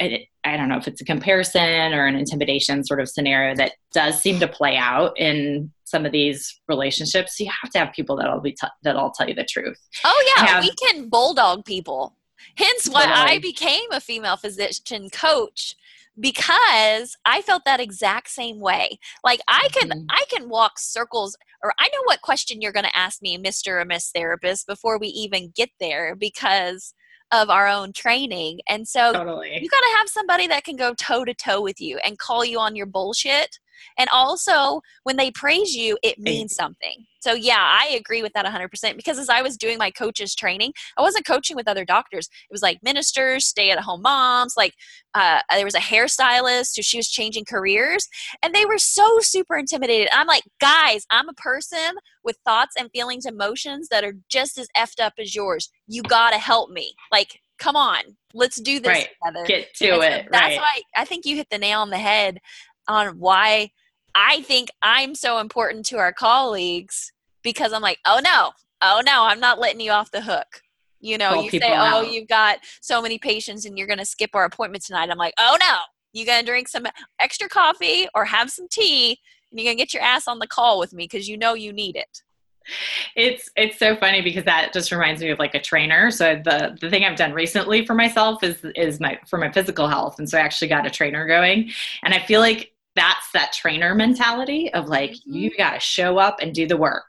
I 0.00 0.56
don't 0.56 0.68
know 0.68 0.76
if 0.76 0.86
it's 0.86 1.00
a 1.00 1.04
comparison 1.04 1.92
or 1.92 2.06
an 2.06 2.14
intimidation 2.14 2.84
sort 2.84 3.00
of 3.00 3.08
scenario 3.08 3.54
that 3.56 3.72
does 3.92 4.20
seem 4.20 4.38
to 4.40 4.48
play 4.48 4.76
out 4.76 5.18
in 5.18 5.72
some 5.84 6.06
of 6.06 6.12
these 6.12 6.60
relationships. 6.68 7.38
You 7.40 7.50
have 7.62 7.70
to 7.72 7.78
have 7.78 7.92
people 7.92 8.16
that'll 8.16 8.40
be 8.40 8.52
t- 8.52 8.68
that'll 8.82 9.10
tell 9.10 9.28
you 9.28 9.34
the 9.34 9.44
truth. 9.44 9.78
Oh 10.04 10.32
yeah, 10.36 10.46
have, 10.46 10.64
we 10.64 10.72
can 10.74 11.08
bulldog 11.08 11.64
people. 11.64 12.14
Hence 12.54 12.88
why 12.88 13.04
I 13.04 13.38
became 13.38 13.90
a 13.92 14.00
female 14.00 14.36
physician 14.36 15.10
coach 15.10 15.76
because 16.20 17.16
I 17.24 17.42
felt 17.42 17.64
that 17.64 17.80
exact 17.80 18.30
same 18.30 18.60
way. 18.60 18.98
Like 19.24 19.40
I 19.48 19.68
can 19.72 19.90
mm-hmm. 19.90 20.06
I 20.10 20.24
can 20.30 20.48
walk 20.48 20.78
circles 20.78 21.36
or 21.62 21.72
I 21.78 21.88
know 21.88 22.02
what 22.04 22.22
question 22.22 22.60
you're 22.60 22.72
going 22.72 22.84
to 22.84 22.96
ask 22.96 23.20
me, 23.20 23.36
Mr. 23.36 23.80
or 23.80 23.84
Miss 23.84 24.10
Therapist, 24.10 24.66
before 24.66 24.98
we 24.98 25.08
even 25.08 25.52
get 25.54 25.70
there 25.80 26.14
because 26.14 26.94
of 27.32 27.50
our 27.50 27.68
own 27.68 27.92
training. 27.92 28.60
And 28.68 28.86
so 28.86 29.12
totally. 29.12 29.58
you 29.60 29.68
got 29.68 29.80
to 29.80 29.96
have 29.98 30.08
somebody 30.08 30.46
that 30.46 30.64
can 30.64 30.76
go 30.76 30.94
toe 30.94 31.24
to 31.24 31.34
toe 31.34 31.60
with 31.60 31.80
you 31.80 31.98
and 32.04 32.18
call 32.18 32.44
you 32.44 32.58
on 32.58 32.76
your 32.76 32.86
bullshit. 32.86 33.58
And 33.96 34.08
also, 34.12 34.80
when 35.04 35.16
they 35.16 35.30
praise 35.30 35.74
you, 35.74 35.98
it 36.02 36.18
means 36.18 36.54
something. 36.54 37.06
So, 37.20 37.32
yeah, 37.32 37.58
I 37.58 37.94
agree 37.96 38.22
with 38.22 38.32
that 38.34 38.46
100% 38.46 38.96
because 38.96 39.18
as 39.18 39.28
I 39.28 39.42
was 39.42 39.56
doing 39.56 39.76
my 39.76 39.90
coaches 39.90 40.34
training, 40.34 40.72
I 40.96 41.02
wasn't 41.02 41.26
coaching 41.26 41.56
with 41.56 41.66
other 41.66 41.84
doctors. 41.84 42.28
It 42.48 42.52
was 42.52 42.62
like 42.62 42.78
ministers, 42.82 43.44
stay 43.44 43.70
at 43.70 43.80
home 43.80 44.02
moms, 44.02 44.54
like 44.56 44.74
uh, 45.14 45.40
there 45.50 45.64
was 45.64 45.74
a 45.74 45.80
hairstylist 45.80 46.76
who 46.76 46.82
she 46.82 46.96
was 46.96 47.08
changing 47.08 47.44
careers, 47.44 48.06
and 48.42 48.54
they 48.54 48.64
were 48.64 48.78
so 48.78 49.18
super 49.20 49.56
intimidated. 49.56 50.08
I'm 50.12 50.28
like, 50.28 50.44
guys, 50.60 51.06
I'm 51.10 51.28
a 51.28 51.34
person 51.34 51.96
with 52.22 52.38
thoughts 52.44 52.76
and 52.78 52.90
feelings, 52.92 53.26
emotions 53.26 53.88
that 53.90 54.04
are 54.04 54.14
just 54.28 54.58
as 54.58 54.68
effed 54.76 55.02
up 55.02 55.14
as 55.18 55.34
yours. 55.34 55.70
You 55.88 56.02
got 56.02 56.30
to 56.30 56.38
help 56.38 56.70
me. 56.70 56.94
Like, 57.10 57.40
come 57.58 57.76
on, 57.76 58.00
let's 58.34 58.60
do 58.60 58.80
this 58.80 58.88
right. 58.88 59.08
together. 59.24 59.46
Get 59.46 59.74
to 59.76 60.00
and 60.00 60.14
it. 60.14 60.28
That's 60.30 60.56
right. 60.56 60.58
why 60.58 60.82
I 60.96 61.04
think 61.04 61.26
you 61.26 61.36
hit 61.36 61.48
the 61.50 61.58
nail 61.58 61.80
on 61.80 61.90
the 61.90 61.98
head 61.98 62.38
on 62.88 63.18
why 63.18 63.70
I 64.14 64.42
think 64.42 64.70
I'm 64.82 65.14
so 65.14 65.38
important 65.38 65.86
to 65.86 65.98
our 65.98 66.12
colleagues 66.12 67.12
because 67.42 67.72
I'm 67.72 67.82
like, 67.82 67.98
oh 68.06 68.20
no, 68.22 68.50
oh 68.82 69.02
no, 69.04 69.24
I'm 69.24 69.40
not 69.40 69.60
letting 69.60 69.80
you 69.80 69.92
off 69.92 70.10
the 70.10 70.22
hook. 70.22 70.62
You 71.00 71.16
know, 71.16 71.34
Call 71.34 71.44
you 71.44 71.50
say, 71.50 71.76
oh, 71.76 72.02
you've 72.02 72.28
got 72.28 72.58
so 72.80 73.00
many 73.00 73.18
patients 73.18 73.64
and 73.64 73.78
you're 73.78 73.86
going 73.86 74.00
to 74.00 74.04
skip 74.04 74.30
our 74.34 74.44
appointment 74.44 74.84
tonight. 74.84 75.10
I'm 75.10 75.18
like, 75.18 75.34
oh 75.38 75.56
no, 75.60 75.76
you're 76.12 76.26
going 76.26 76.40
to 76.40 76.46
drink 76.50 76.68
some 76.68 76.86
extra 77.20 77.48
coffee 77.48 78.08
or 78.14 78.24
have 78.24 78.50
some 78.50 78.66
tea 78.68 79.20
and 79.50 79.60
you're 79.60 79.66
going 79.66 79.76
to 79.76 79.82
get 79.82 79.94
your 79.94 80.02
ass 80.02 80.26
on 80.26 80.40
the 80.40 80.46
call 80.46 80.78
with 80.78 80.92
me 80.92 81.04
because 81.04 81.28
you 81.28 81.36
know 81.36 81.54
you 81.54 81.72
need 81.72 81.96
it. 81.96 82.22
It's 83.16 83.48
it's 83.56 83.78
so 83.78 83.96
funny 83.96 84.20
because 84.20 84.44
that 84.44 84.74
just 84.74 84.92
reminds 84.92 85.22
me 85.22 85.30
of 85.30 85.38
like 85.38 85.54
a 85.54 85.60
trainer. 85.60 86.10
So 86.10 86.34
the 86.44 86.76
the 86.78 86.90
thing 86.90 87.02
i've 87.02 87.16
done 87.16 87.32
recently 87.32 87.86
for 87.86 87.94
myself 87.94 88.42
is 88.42 88.62
is 88.76 89.00
my 89.00 89.18
for 89.26 89.38
my 89.38 89.50
physical 89.50 89.88
health. 89.88 90.18
And 90.18 90.28
so 90.28 90.36
i 90.36 90.42
actually 90.42 90.68
got 90.68 90.86
a 90.86 90.90
trainer 90.90 91.26
going. 91.26 91.70
And 92.02 92.12
i 92.12 92.18
feel 92.18 92.40
like 92.40 92.72
that's 92.98 93.30
that 93.32 93.52
trainer 93.52 93.94
mentality 93.94 94.72
of 94.74 94.88
like 94.88 95.12
mm-hmm. 95.12 95.34
you 95.34 95.56
got 95.56 95.74
to 95.74 95.80
show 95.80 96.18
up 96.18 96.38
and 96.40 96.52
do 96.52 96.66
the 96.66 96.76
work. 96.76 97.08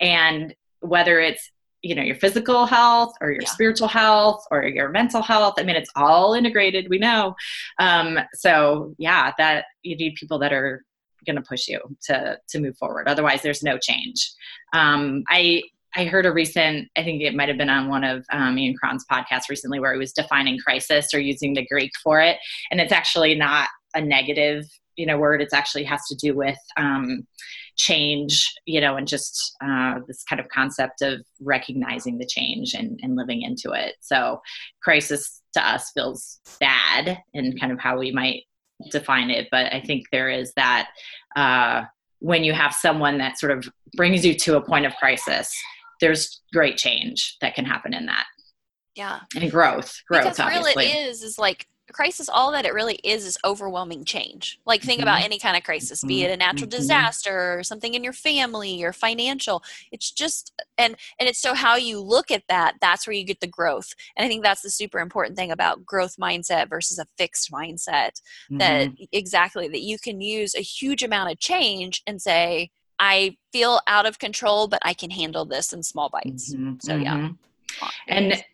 And 0.00 0.54
whether 0.80 1.20
it's 1.20 1.50
you 1.82 1.94
know 1.94 2.02
your 2.02 2.16
physical 2.16 2.66
health 2.66 3.14
or 3.20 3.30
your 3.30 3.42
yeah. 3.42 3.48
spiritual 3.48 3.86
health 3.86 4.44
or 4.50 4.64
your 4.64 4.88
mental 4.88 5.22
health 5.22 5.54
i 5.58 5.62
mean 5.62 5.76
it's 5.76 5.90
all 5.94 6.34
integrated 6.34 6.88
we 6.90 6.98
know. 6.98 7.36
Um, 7.78 8.18
so 8.34 8.94
yeah 8.98 9.32
that 9.38 9.66
you 9.84 9.96
need 9.96 10.16
people 10.16 10.40
that 10.40 10.52
are 10.52 10.84
going 11.24 11.36
to 11.36 11.42
push 11.42 11.68
you 11.68 11.80
to 12.04 12.38
to 12.48 12.58
move 12.58 12.76
forward. 12.76 13.08
Otherwise 13.08 13.42
there's 13.42 13.62
no 13.62 13.78
change. 13.78 14.32
Um, 14.72 15.22
i 15.28 15.62
I 15.96 16.04
heard 16.04 16.26
a 16.26 16.32
recent, 16.32 16.88
I 16.96 17.02
think 17.02 17.22
it 17.22 17.34
might 17.34 17.48
have 17.48 17.56
been 17.56 17.70
on 17.70 17.88
one 17.88 18.04
of 18.04 18.24
um, 18.30 18.58
Ian 18.58 18.74
Cron's 18.76 19.06
podcasts 19.10 19.48
recently, 19.48 19.80
where 19.80 19.94
he 19.94 19.98
was 19.98 20.12
defining 20.12 20.58
crisis 20.58 21.14
or 21.14 21.18
using 21.18 21.54
the 21.54 21.66
Greek 21.66 21.92
for 22.04 22.20
it, 22.20 22.36
and 22.70 22.78
it's 22.78 22.92
actually 22.92 23.34
not 23.34 23.68
a 23.94 24.00
negative 24.00 24.66
you 24.98 25.06
know 25.06 25.18
word 25.18 25.40
it's 25.40 25.54
actually 25.54 25.84
has 25.84 26.04
to 26.06 26.14
do 26.14 26.34
with 26.34 26.58
um, 26.76 27.26
change 27.76 28.52
you 28.66 28.80
know 28.80 28.96
and 28.96 29.08
just 29.08 29.56
uh, 29.64 29.94
this 30.06 30.22
kind 30.24 30.40
of 30.40 30.48
concept 30.48 31.00
of 31.02 31.24
recognizing 31.40 32.18
the 32.18 32.26
change 32.26 32.74
and, 32.74 32.98
and 33.02 33.16
living 33.16 33.42
into 33.42 33.72
it. 33.72 33.94
So 34.00 34.40
crisis 34.82 35.40
to 35.54 35.66
us 35.66 35.90
feels 35.92 36.40
bad 36.60 37.18
and 37.34 37.58
kind 37.58 37.72
of 37.72 37.78
how 37.80 37.98
we 37.98 38.12
might 38.12 38.42
define 38.92 39.28
it 39.28 39.48
but 39.50 39.72
i 39.72 39.80
think 39.80 40.04
there 40.12 40.28
is 40.28 40.52
that 40.54 40.90
uh, 41.34 41.82
when 42.20 42.44
you 42.44 42.52
have 42.52 42.72
someone 42.72 43.18
that 43.18 43.36
sort 43.36 43.50
of 43.50 43.68
brings 43.96 44.24
you 44.24 44.34
to 44.34 44.56
a 44.56 44.60
point 44.60 44.86
of 44.86 44.94
crisis 44.96 45.52
there's 46.00 46.40
great 46.52 46.76
change 46.76 47.36
that 47.40 47.54
can 47.54 47.64
happen 47.64 47.94
in 47.94 48.06
that. 48.06 48.26
Yeah. 48.94 49.20
And 49.36 49.50
growth 49.50 49.94
growth 50.08 50.24
because 50.24 50.40
obviously. 50.40 50.86
real 50.86 50.94
it 50.94 51.08
is 51.08 51.22
is 51.22 51.38
like 51.38 51.66
crisis 51.92 52.28
all 52.28 52.52
that 52.52 52.64
it 52.64 52.74
really 52.74 52.96
is 53.04 53.24
is 53.24 53.38
overwhelming 53.44 54.04
change 54.04 54.58
like 54.66 54.82
think 54.82 55.00
mm-hmm. 55.00 55.08
about 55.08 55.22
any 55.22 55.38
kind 55.38 55.56
of 55.56 55.62
crisis 55.62 56.04
be 56.04 56.22
it 56.22 56.30
a 56.30 56.36
natural 56.36 56.68
mm-hmm. 56.68 56.78
disaster 56.78 57.58
or 57.58 57.62
something 57.62 57.94
in 57.94 58.04
your 58.04 58.12
family 58.12 58.82
or 58.82 58.92
financial 58.92 59.62
it's 59.92 60.10
just 60.10 60.52
and 60.76 60.96
and 61.18 61.28
it's 61.28 61.40
so 61.40 61.54
how 61.54 61.76
you 61.76 62.00
look 62.00 62.30
at 62.30 62.42
that 62.48 62.74
that's 62.80 63.06
where 63.06 63.14
you 63.14 63.24
get 63.24 63.40
the 63.40 63.46
growth 63.46 63.94
and 64.16 64.24
i 64.24 64.28
think 64.28 64.42
that's 64.42 64.62
the 64.62 64.70
super 64.70 64.98
important 64.98 65.36
thing 65.36 65.50
about 65.50 65.84
growth 65.84 66.16
mindset 66.16 66.68
versus 66.68 66.98
a 66.98 67.06
fixed 67.16 67.50
mindset 67.50 68.20
mm-hmm. 68.50 68.58
that 68.58 68.90
exactly 69.12 69.68
that 69.68 69.82
you 69.82 69.98
can 69.98 70.20
use 70.20 70.54
a 70.54 70.60
huge 70.60 71.02
amount 71.02 71.30
of 71.30 71.38
change 71.38 72.02
and 72.06 72.20
say 72.20 72.70
i 72.98 73.36
feel 73.52 73.80
out 73.86 74.06
of 74.06 74.18
control 74.18 74.68
but 74.68 74.80
i 74.82 74.92
can 74.92 75.10
handle 75.10 75.44
this 75.44 75.72
in 75.72 75.82
small 75.82 76.08
bites 76.08 76.54
mm-hmm. 76.54 76.74
so 76.80 76.96
yeah 76.96 77.16
mm-hmm. 77.16 77.86
and 78.08 78.44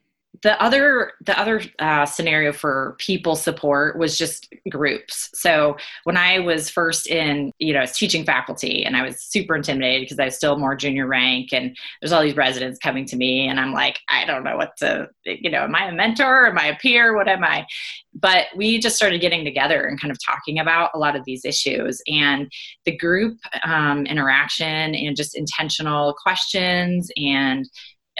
the 0.43 0.61
other 0.63 1.13
the 1.25 1.39
other 1.39 1.63
uh, 1.79 2.05
scenario 2.05 2.53
for 2.53 2.97
people 2.99 3.37
support 3.37 3.99
was 3.99 4.19
just 4.19 4.53
groups. 4.71 5.31
So 5.35 5.77
when 6.05 6.17
i 6.17 6.39
was 6.39 6.71
first 6.71 7.07
in 7.07 7.53
you 7.59 7.73
know 7.73 7.85
teaching 7.87 8.25
faculty 8.25 8.85
and 8.85 8.97
i 8.97 9.03
was 9.03 9.21
super 9.21 9.57
intimidated 9.57 10.03
because 10.03 10.19
i 10.19 10.27
was 10.27 10.37
still 10.37 10.59
more 10.59 10.75
junior 10.75 11.07
rank 11.07 11.53
and 11.53 11.77
there's 12.01 12.13
all 12.13 12.23
these 12.23 12.37
residents 12.37 12.79
coming 12.79 13.05
to 13.07 13.17
me 13.17 13.49
and 13.49 13.61
i'm 13.61 13.73
like 13.73 13.99
i 14.09 14.25
don't 14.25 14.45
know 14.45 14.57
what 14.57 14.77
to 14.77 15.09
you 15.25 15.51
know 15.51 15.63
am 15.65 15.75
i 15.75 15.89
a 15.89 15.93
mentor? 15.93 16.47
Am 16.47 16.59
i 16.59 16.67
a 16.67 16.77
peer? 16.77 17.15
What 17.15 17.29
am 17.29 17.45
i? 17.45 17.67
But 18.15 18.47
we 18.57 18.79
just 18.79 18.97
started 18.97 19.21
getting 19.21 19.45
together 19.45 19.85
and 19.85 20.01
kind 20.01 20.11
of 20.11 20.19
talking 20.25 20.59
about 20.59 20.91
a 20.95 20.99
lot 20.99 21.17
of 21.17 21.25
these 21.25 21.45
issues 21.45 22.01
and 22.07 22.51
the 22.85 22.97
group 22.97 23.39
um, 23.65 24.07
interaction 24.07 24.95
and 24.95 25.17
just 25.17 25.37
intentional 25.37 26.15
questions 26.23 27.11
and 27.17 27.69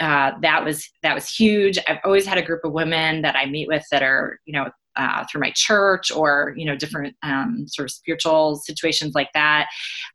uh, 0.01 0.31
that 0.41 0.63
was 0.63 0.89
that 1.03 1.15
was 1.15 1.29
huge. 1.29 1.79
I've 1.87 1.99
always 2.03 2.25
had 2.25 2.37
a 2.37 2.41
group 2.41 2.63
of 2.63 2.73
women 2.73 3.21
that 3.21 3.35
I 3.35 3.45
meet 3.45 3.67
with 3.67 3.83
that 3.91 4.03
are 4.03 4.39
you 4.45 4.53
know 4.53 4.69
uh, 4.97 5.25
through 5.29 5.41
my 5.41 5.51
church 5.55 6.11
or 6.11 6.53
you 6.55 6.65
know 6.65 6.75
different 6.75 7.15
um, 7.23 7.65
sort 7.67 7.85
of 7.85 7.91
spiritual 7.91 8.57
situations 8.57 9.13
like 9.15 9.29
that. 9.33 9.67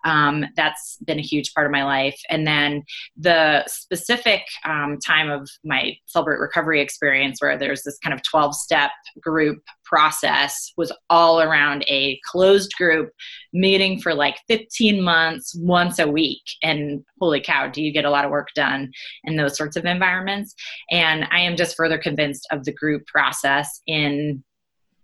Um, 0.04 0.46
that's 0.56 0.98
been 1.06 1.18
a 1.18 1.22
huge 1.22 1.52
part 1.54 1.66
of 1.66 1.72
my 1.72 1.84
life. 1.84 2.18
And 2.28 2.46
then 2.46 2.82
the 3.16 3.64
specific 3.66 4.42
um, 4.64 4.98
time 5.04 5.30
of 5.30 5.48
my 5.64 5.96
celebrate 6.06 6.38
recovery 6.38 6.80
experience 6.80 7.40
where 7.40 7.58
there's 7.58 7.82
this 7.82 7.98
kind 7.98 8.14
of 8.14 8.22
12 8.22 8.54
step 8.54 8.90
group 9.20 9.58
process 9.84 10.72
was 10.76 10.92
all 11.10 11.40
around 11.40 11.84
a 11.88 12.18
closed 12.24 12.72
group 12.76 13.10
meeting 13.52 14.00
for 14.00 14.14
like 14.14 14.36
15 14.46 15.02
months 15.02 15.54
once 15.58 15.98
a 15.98 16.08
week. 16.08 16.42
And 16.62 17.04
holy 17.20 17.40
cow 17.40 17.68
do 17.68 17.82
you 17.82 17.92
get 17.92 18.04
a 18.04 18.10
lot 18.10 18.24
of 18.24 18.30
work 18.30 18.48
done 18.54 18.92
in 19.24 19.36
those 19.36 19.56
sorts 19.56 19.76
of 19.76 19.84
environments? 19.84 20.54
And 20.90 21.26
i 21.30 21.40
am 21.40 21.56
just 21.56 21.76
further 21.76 21.98
convinced 21.98 22.46
of 22.50 22.64
the 22.64 22.72
group 22.72 23.06
process 23.06 23.80
in 23.86 24.42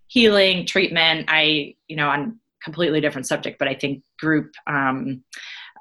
healing 0.09 0.66
treatment. 0.66 1.27
I 1.29 1.75
you 1.88 1.97
know 1.97 2.09
on 2.09 2.38
completely 2.64 3.01
different 3.01 3.29
subject 3.29 3.61
but 3.61 3.69
i 3.69 3.75
think 3.75 4.03
group 4.19 4.51
um, 4.66 5.23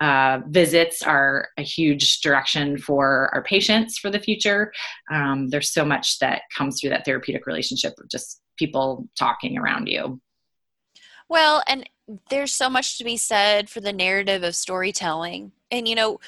uh, 0.02 0.40
visits 0.48 1.02
are 1.02 1.50
a 1.58 1.62
huge 1.62 2.22
direction 2.22 2.78
for 2.78 3.30
our 3.34 3.44
patients 3.44 3.98
for 3.98 4.10
the 4.10 4.20
future. 4.20 4.74
Um, 5.12 5.50
there's 5.50 5.72
so 5.72 5.86
much 5.86 6.20
that 6.20 6.42
comes 6.56 6.80
through 6.80 6.90
that 6.92 7.06
therapeutic 7.06 7.46
relationship 7.46 7.94
of 8.00 8.10
just 8.10 8.42
people 8.58 9.08
talking 9.18 9.58
around 9.58 9.88
you. 9.88 10.20
Well 11.30 11.64
and 11.68 11.90
there's 12.30 12.52
so 12.52 12.70
much 12.70 12.98
to 12.98 13.04
be 13.04 13.18
said 13.18 13.70
for 13.70 13.80
the 13.80 13.94
narrative 13.94 14.44
of 14.44 14.56
storytelling. 14.56 15.52
And 15.72 15.88
you 15.88 15.96
know 15.96 16.20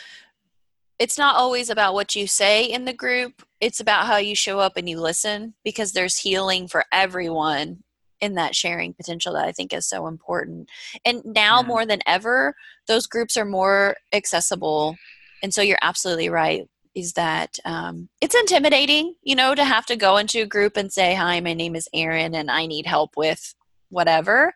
it's 0.99 1.17
not 1.17 1.35
always 1.35 1.69
about 1.69 1.93
what 1.93 2.15
you 2.15 2.25
say 2.25 2.65
in 2.65 2.85
the 2.85 2.93
group. 2.93 3.43
It's 3.61 3.79
about 3.79 4.07
how 4.07 4.17
you 4.17 4.33
show 4.35 4.59
up 4.59 4.77
and 4.77 4.89
you 4.89 4.99
listen 4.99 5.53
because 5.63 5.91
there's 5.91 6.17
healing 6.17 6.67
for 6.67 6.85
everyone 6.91 7.83
in 8.21 8.35
that 8.35 8.55
sharing 8.55 8.93
potential 8.93 9.33
that 9.33 9.47
I 9.47 9.51
think 9.51 9.73
is 9.73 9.87
so 9.87 10.07
important. 10.07 10.69
And 11.05 11.21
now 11.25 11.61
yeah. 11.61 11.67
more 11.67 11.85
than 11.85 11.99
ever, 12.05 12.55
those 12.87 13.07
groups 13.07 13.37
are 13.37 13.45
more 13.45 13.95
accessible. 14.13 14.95
And 15.43 15.53
so 15.53 15.61
you're 15.61 15.79
absolutely 15.81 16.29
right. 16.29 16.67
Is 16.95 17.13
that 17.13 17.59
um, 17.63 18.09
it's 18.21 18.33
intimidating, 18.33 19.13
you 19.21 19.35
know, 19.35 19.53
to 19.53 19.63
have 19.63 19.85
to 19.85 19.95
go 19.95 20.17
into 20.17 20.41
a 20.41 20.47
group 20.47 20.77
and 20.77 20.91
say, 20.91 21.13
"Hi, 21.13 21.39
my 21.41 21.53
name 21.53 21.75
is 21.75 21.87
Erin, 21.93 22.33
and 22.33 22.49
I 22.49 22.65
need 22.65 22.87
help 22.87 23.11
with 23.15 23.53
whatever." 23.89 24.55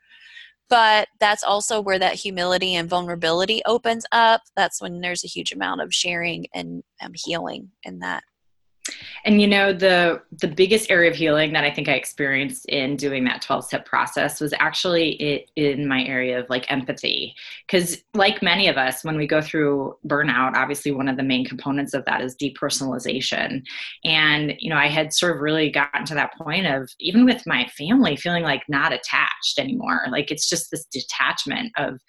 But 0.68 1.10
that's 1.20 1.44
also 1.44 1.82
where 1.82 2.00
that 2.00 2.16
humility 2.16 2.74
and 2.74 2.90
vulnerability 2.90 3.62
opens 3.66 4.06
up. 4.12 4.42
That's 4.56 4.82
when 4.82 5.02
there's 5.02 5.24
a 5.24 5.28
huge 5.28 5.52
amount 5.52 5.82
of 5.82 5.94
sharing 5.94 6.48
and 6.52 6.82
um, 7.00 7.12
healing 7.14 7.72
in 7.84 8.00
that 8.00 8.24
and 9.26 9.42
you 9.42 9.48
know 9.48 9.74
the 9.74 10.22
the 10.42 10.48
biggest 10.48 10.90
area 10.90 11.10
of 11.10 11.16
healing 11.16 11.54
that 11.54 11.64
i 11.64 11.72
think 11.72 11.88
i 11.88 11.94
experienced 11.94 12.66
in 12.66 12.96
doing 12.96 13.24
that 13.24 13.42
12 13.42 13.66
step 13.66 13.86
process 13.86 14.40
was 14.40 14.54
actually 14.60 15.12
it 15.22 15.50
in 15.56 15.88
my 15.88 16.04
area 16.04 16.40
of 16.40 16.50
like 16.50 16.72
empathy. 16.72 17.34
Because 17.68 17.98
like 18.14 18.42
many 18.42 18.68
of 18.68 18.78
us 18.78 19.04
when 19.04 19.18
we 19.18 19.28
go 19.28 19.42
through 19.42 19.96
burnout 20.08 20.56
obviously 20.56 20.92
one 20.92 21.08
of 21.08 21.18
the 21.18 21.24
main 21.24 21.46
components 21.46 21.94
of 21.94 22.06
that 22.06 22.22
is 22.22 22.36
depersonalization. 22.36 23.64
And 24.04 24.54
you 24.60 24.70
know 24.70 24.78
i 24.78 24.88
had 24.88 25.14
sort 25.14 25.36
of 25.36 25.42
really 25.42 25.70
gotten 25.70 26.06
to 26.06 26.16
that 26.16 26.34
point 26.38 26.66
of 26.66 26.90
even 27.00 27.26
with 27.26 27.46
my 27.46 27.68
family 27.78 28.16
feeling 28.16 28.44
like 28.44 28.64
not 28.68 28.94
attached 28.94 29.58
anymore. 29.58 30.06
Like 30.12 30.32
it's 30.32 30.50
just 30.50 30.72
this 30.72 30.86
detachment 30.86 31.72
of 31.78 32.00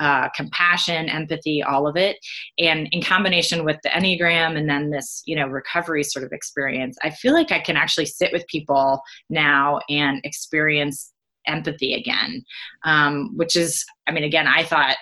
uh, 0.00 0.28
compassion, 0.30 1.08
empathy, 1.08 1.62
all 1.62 1.86
of 1.86 1.96
it. 1.96 2.18
And 2.58 2.88
in 2.92 3.02
combination 3.02 3.64
with 3.64 3.78
the 3.82 3.88
Enneagram 3.88 4.56
and 4.56 4.68
then 4.68 4.90
this, 4.90 5.22
you 5.26 5.34
know, 5.34 5.46
recovery 5.48 6.04
sort 6.04 6.24
of 6.24 6.32
experience, 6.32 6.57
I 7.02 7.10
feel 7.10 7.32
like 7.32 7.52
I 7.52 7.60
can 7.60 7.76
actually 7.76 8.06
sit 8.06 8.32
with 8.32 8.46
people 8.48 9.02
now 9.30 9.80
and 9.88 10.20
experience 10.24 11.12
empathy 11.46 11.94
again, 11.94 12.42
um, 12.84 13.36
which 13.36 13.56
is, 13.56 13.84
I 14.06 14.12
mean, 14.12 14.24
again, 14.24 14.46
I 14.46 14.64
thought 14.64 14.96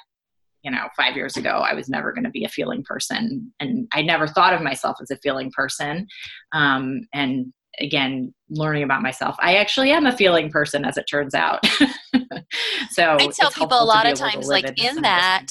you 0.63 0.73
know, 0.73 0.89
five 0.97 1.15
years 1.15 1.37
ago, 1.37 1.63
I 1.65 1.75
was 1.75 1.89
never 1.89 2.13
going 2.13 2.25
to 2.25 2.31
be 2.31 2.45
a 2.45 2.49
feeling 2.49 2.83
person. 2.83 3.53
And 3.61 3.87
I 3.93 4.03
never 4.03 4.27
thought 4.27 4.53
of 4.53 4.63
myself 4.63 4.97
as 5.01 5.13
a 5.13 5.17
feeling 5.19 5.53
person. 5.53 6.09
Um, 6.53 7.07
and 7.15 7.53
again 7.79 8.33
learning 8.49 8.83
about 8.83 9.03
myself 9.03 9.37
i 9.39 9.57
actually 9.57 9.91
am 9.91 10.07
a 10.07 10.17
feeling 10.17 10.51
person 10.51 10.85
as 10.85 10.97
it 10.97 11.05
turns 11.11 11.35
out 11.35 11.65
so 12.91 13.17
i 13.21 13.27
tell 13.29 13.51
people 13.51 13.79
a 13.81 13.85
lot 13.85 14.11
of 14.11 14.19
times 14.19 14.49
like 14.49 14.81
in 14.83 15.03
that 15.03 15.47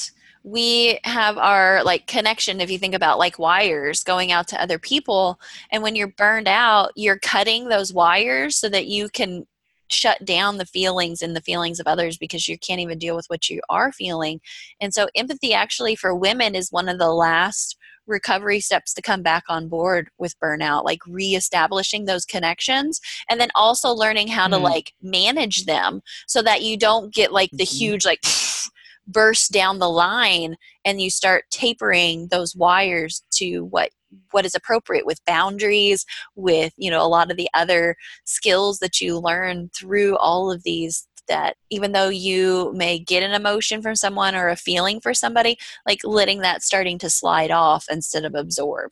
we 0.45 0.99
have 1.05 1.39
our 1.39 1.83
like 1.83 2.05
connection 2.05 2.61
if 2.61 2.69
you 2.69 2.77
think 2.77 2.93
about 2.93 3.17
like 3.17 3.39
wires 3.39 4.03
going 4.03 4.31
out 4.31 4.47
to 4.47 4.61
other 4.61 4.77
people 4.77 5.39
and 5.71 5.81
when 5.81 5.95
you're 5.95 6.07
burned 6.07 6.47
out 6.47 6.91
you're 6.95 7.17
cutting 7.17 7.67
those 7.67 7.91
wires 7.91 8.55
so 8.55 8.69
that 8.69 8.85
you 8.85 9.09
can 9.09 9.47
shut 9.87 10.23
down 10.23 10.57
the 10.57 10.65
feelings 10.65 11.23
and 11.23 11.35
the 11.35 11.41
feelings 11.41 11.79
of 11.79 11.87
others 11.87 12.15
because 12.17 12.47
you 12.47 12.59
can't 12.59 12.79
even 12.79 12.99
deal 12.99 13.15
with 13.15 13.25
what 13.27 13.49
you 13.49 13.59
are 13.69 13.91
feeling 13.91 14.39
and 14.79 14.93
so 14.93 15.07
empathy 15.15 15.51
actually 15.51 15.95
for 15.95 16.15
women 16.15 16.53
is 16.53 16.71
one 16.71 16.87
of 16.87 16.99
the 16.99 17.11
last 17.11 17.75
recovery 18.05 18.59
steps 18.59 18.93
to 18.93 19.01
come 19.01 19.23
back 19.23 19.43
on 19.49 19.67
board 19.67 20.09
with 20.19 20.39
burnout 20.39 20.83
like 20.83 20.99
reestablishing 21.07 22.05
those 22.05 22.23
connections 22.23 23.01
and 23.31 23.41
then 23.41 23.49
also 23.55 23.89
learning 23.89 24.27
how 24.27 24.47
mm. 24.47 24.51
to 24.51 24.57
like 24.57 24.93
manage 25.01 25.65
them 25.65 26.01
so 26.27 26.43
that 26.43 26.61
you 26.61 26.77
don't 26.77 27.11
get 27.15 27.33
like 27.33 27.49
the 27.51 27.63
mm-hmm. 27.63 27.77
huge 27.77 28.05
like 28.05 28.19
burst 29.07 29.51
down 29.51 29.79
the 29.79 29.89
line 29.89 30.55
and 30.83 31.01
you 31.01 31.09
start 31.09 31.45
tapering 31.51 32.27
those 32.29 32.55
wires 32.55 33.23
to 33.31 33.61
what 33.65 33.89
what 34.31 34.45
is 34.45 34.55
appropriate 34.55 35.05
with 35.05 35.23
boundaries 35.25 36.05
with 36.35 36.73
you 36.77 36.89
know 36.89 37.05
a 37.05 37.07
lot 37.07 37.29
of 37.29 37.37
the 37.37 37.49
other 37.53 37.95
skills 38.23 38.79
that 38.79 39.01
you 39.01 39.19
learn 39.19 39.69
through 39.75 40.17
all 40.17 40.51
of 40.51 40.63
these 40.63 41.07
that 41.27 41.55
even 41.69 41.91
though 41.91 42.09
you 42.09 42.71
may 42.75 42.99
get 42.99 43.23
an 43.23 43.31
emotion 43.31 43.81
from 43.81 43.95
someone 43.95 44.35
or 44.35 44.49
a 44.49 44.55
feeling 44.55 44.99
for 44.99 45.13
somebody, 45.13 45.57
like 45.87 45.99
letting 46.03 46.39
that 46.39 46.63
starting 46.63 46.97
to 46.99 47.09
slide 47.09 47.51
off 47.51 47.85
instead 47.89 48.25
of 48.25 48.35
absorb. 48.35 48.91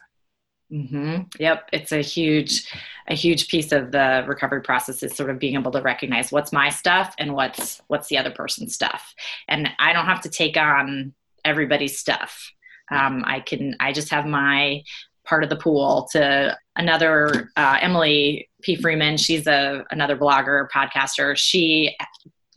Mm-hmm. 0.73 1.21
Yep, 1.39 1.69
it's 1.71 1.91
a 1.91 2.01
huge, 2.01 2.73
a 3.07 3.13
huge 3.13 3.47
piece 3.47 3.71
of 3.71 3.91
the 3.91 4.25
recovery 4.27 4.61
process 4.61 5.03
is 5.03 5.15
sort 5.15 5.29
of 5.29 5.37
being 5.37 5.53
able 5.53 5.71
to 5.71 5.81
recognize 5.81 6.31
what's 6.31 6.51
my 6.51 6.69
stuff 6.69 7.13
and 7.19 7.35
what's 7.35 7.79
what's 7.87 8.07
the 8.07 8.17
other 8.17 8.31
person's 8.31 8.73
stuff, 8.73 9.13
and 9.47 9.69
I 9.77 9.93
don't 9.93 10.07
have 10.07 10.21
to 10.21 10.29
take 10.29 10.57
on 10.57 11.13
everybody's 11.45 11.99
stuff. 11.99 12.51
Um, 12.89 13.23
I 13.25 13.39
can, 13.41 13.75
I 13.79 13.91
just 13.91 14.09
have 14.09 14.25
my 14.25 14.83
part 15.25 15.43
of 15.43 15.49
the 15.49 15.55
pool 15.55 16.07
to 16.11 16.57
another 16.75 17.51
uh, 17.55 17.77
Emily 17.79 18.49
P. 18.61 18.75
Freeman. 18.75 19.17
She's 19.17 19.45
a 19.45 19.85
another 19.91 20.17
blogger, 20.17 20.67
podcaster. 20.69 21.37
She 21.37 21.95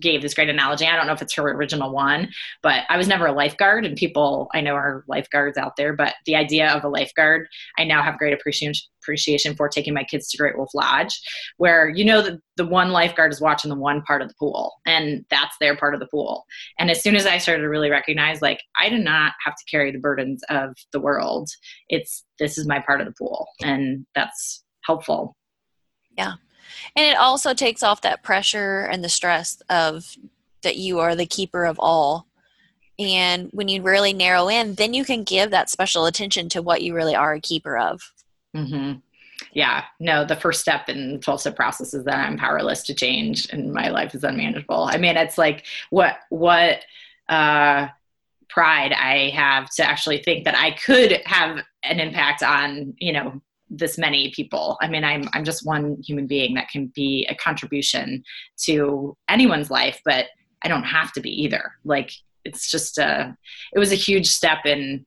gave 0.00 0.22
this 0.22 0.34
great 0.34 0.48
analogy. 0.48 0.86
I 0.86 0.96
don't 0.96 1.06
know 1.06 1.12
if 1.12 1.22
it's 1.22 1.34
her 1.34 1.42
original 1.42 1.92
one, 1.92 2.28
but 2.62 2.84
I 2.88 2.96
was 2.96 3.08
never 3.08 3.26
a 3.26 3.32
lifeguard, 3.32 3.84
and 3.84 3.96
people 3.96 4.48
I 4.54 4.60
know 4.60 4.74
are 4.74 5.04
lifeguards 5.08 5.58
out 5.58 5.76
there. 5.76 5.92
But 5.92 6.14
the 6.24 6.36
idea 6.36 6.70
of 6.70 6.84
a 6.84 6.88
lifeguard, 6.88 7.48
I 7.78 7.84
now 7.84 8.02
have 8.02 8.18
great 8.18 8.32
appreciation 8.32 9.54
for 9.54 9.68
taking 9.68 9.94
my 9.94 10.04
kids 10.04 10.28
to 10.30 10.36
Great 10.36 10.56
Wolf 10.56 10.70
Lodge, 10.74 11.20
where 11.56 11.88
you 11.88 12.04
know 12.04 12.22
that 12.22 12.38
the 12.56 12.66
one 12.66 12.90
lifeguard 12.90 13.32
is 13.32 13.40
watching 13.40 13.68
the 13.68 13.76
one 13.76 14.02
part 14.02 14.22
of 14.22 14.28
the 14.28 14.34
pool, 14.38 14.72
and 14.86 15.24
that's 15.30 15.56
their 15.60 15.76
part 15.76 15.94
of 15.94 16.00
the 16.00 16.08
pool. 16.08 16.44
And 16.78 16.90
as 16.90 17.02
soon 17.02 17.16
as 17.16 17.26
I 17.26 17.38
started 17.38 17.62
to 17.62 17.68
really 17.68 17.90
recognize, 17.90 18.42
like, 18.42 18.60
I 18.80 18.88
do 18.88 18.98
not 18.98 19.32
have 19.44 19.54
to 19.54 19.64
carry 19.70 19.92
the 19.92 19.98
burdens 19.98 20.42
of 20.50 20.76
the 20.92 21.00
world. 21.00 21.48
It's 21.88 22.24
this 22.38 22.58
is 22.58 22.66
my 22.66 22.80
part 22.80 23.00
of 23.00 23.06
the 23.06 23.14
pool, 23.18 23.46
and 23.62 24.06
that's 24.14 24.64
helpful. 24.84 25.36
Yeah 26.16 26.34
and 26.94 27.06
it 27.06 27.16
also 27.16 27.54
takes 27.54 27.82
off 27.82 28.00
that 28.02 28.22
pressure 28.22 28.80
and 28.90 29.02
the 29.02 29.08
stress 29.08 29.60
of 29.68 30.16
that 30.62 30.76
you 30.76 30.98
are 30.98 31.14
the 31.14 31.26
keeper 31.26 31.64
of 31.64 31.78
all. 31.78 32.26
And 32.98 33.50
when 33.52 33.68
you 33.68 33.82
really 33.82 34.12
narrow 34.12 34.48
in 34.48 34.74
then 34.74 34.94
you 34.94 35.04
can 35.04 35.22
give 35.22 35.50
that 35.50 35.70
special 35.70 36.06
attention 36.06 36.48
to 36.50 36.62
what 36.62 36.82
you 36.82 36.94
really 36.94 37.14
are 37.14 37.34
a 37.34 37.40
keeper 37.40 37.76
of. 37.76 38.12
Mm-hmm. 38.54 38.98
yeah. 39.52 39.84
No 40.00 40.24
the 40.24 40.36
first 40.36 40.60
step 40.60 40.88
in 40.88 41.20
12 41.20 41.40
step 41.40 41.56
process 41.56 41.92
is 41.92 42.04
that 42.04 42.26
i'm 42.26 42.38
powerless 42.38 42.82
to 42.84 42.94
change 42.94 43.48
and 43.52 43.72
my 43.72 43.88
life 43.88 44.14
is 44.14 44.24
unmanageable. 44.24 44.84
I 44.84 44.96
mean 44.96 45.16
it's 45.16 45.36
like 45.36 45.64
what 45.90 46.18
what 46.30 46.80
uh 47.28 47.88
pride 48.48 48.92
i 48.92 49.30
have 49.30 49.68
to 49.68 49.82
actually 49.82 50.22
think 50.22 50.44
that 50.44 50.56
i 50.56 50.70
could 50.70 51.20
have 51.26 51.58
an 51.82 52.00
impact 52.00 52.42
on 52.42 52.94
you 52.98 53.12
know 53.12 53.42
this 53.68 53.98
many 53.98 54.32
people. 54.34 54.76
I 54.80 54.88
mean, 54.88 55.04
I'm 55.04 55.28
I'm 55.32 55.44
just 55.44 55.66
one 55.66 55.96
human 56.04 56.26
being 56.26 56.54
that 56.54 56.68
can 56.68 56.86
be 56.94 57.26
a 57.28 57.34
contribution 57.34 58.22
to 58.64 59.16
anyone's 59.28 59.70
life, 59.70 60.00
but 60.04 60.26
I 60.62 60.68
don't 60.68 60.84
have 60.84 61.12
to 61.12 61.20
be 61.20 61.30
either. 61.42 61.72
Like 61.84 62.10
it's 62.44 62.70
just 62.70 62.98
a 62.98 63.36
it 63.74 63.78
was 63.78 63.92
a 63.92 63.96
huge 63.96 64.28
step 64.28 64.64
in 64.64 65.04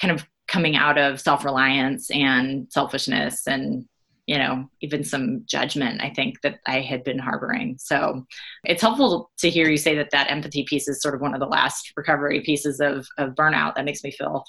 kind 0.00 0.12
of 0.12 0.26
coming 0.48 0.76
out 0.76 0.98
of 0.98 1.20
self-reliance 1.20 2.10
and 2.10 2.66
selfishness 2.70 3.46
and 3.46 3.86
you 4.26 4.38
know 4.38 4.68
even 4.80 5.04
some 5.04 5.42
judgment 5.46 6.02
i 6.02 6.10
think 6.10 6.40
that 6.42 6.58
i 6.66 6.80
had 6.80 7.04
been 7.04 7.18
harboring 7.18 7.76
so 7.78 8.26
it's 8.64 8.82
helpful 8.82 9.30
to 9.38 9.48
hear 9.50 9.68
you 9.68 9.76
say 9.76 9.94
that 9.94 10.10
that 10.10 10.30
empathy 10.30 10.64
piece 10.68 10.88
is 10.88 11.00
sort 11.00 11.14
of 11.14 11.20
one 11.20 11.34
of 11.34 11.40
the 11.40 11.46
last 11.46 11.92
recovery 11.96 12.40
pieces 12.40 12.80
of, 12.80 13.06
of 13.18 13.34
burnout 13.34 13.74
that 13.74 13.84
makes 13.84 14.02
me 14.02 14.10
feel 14.10 14.44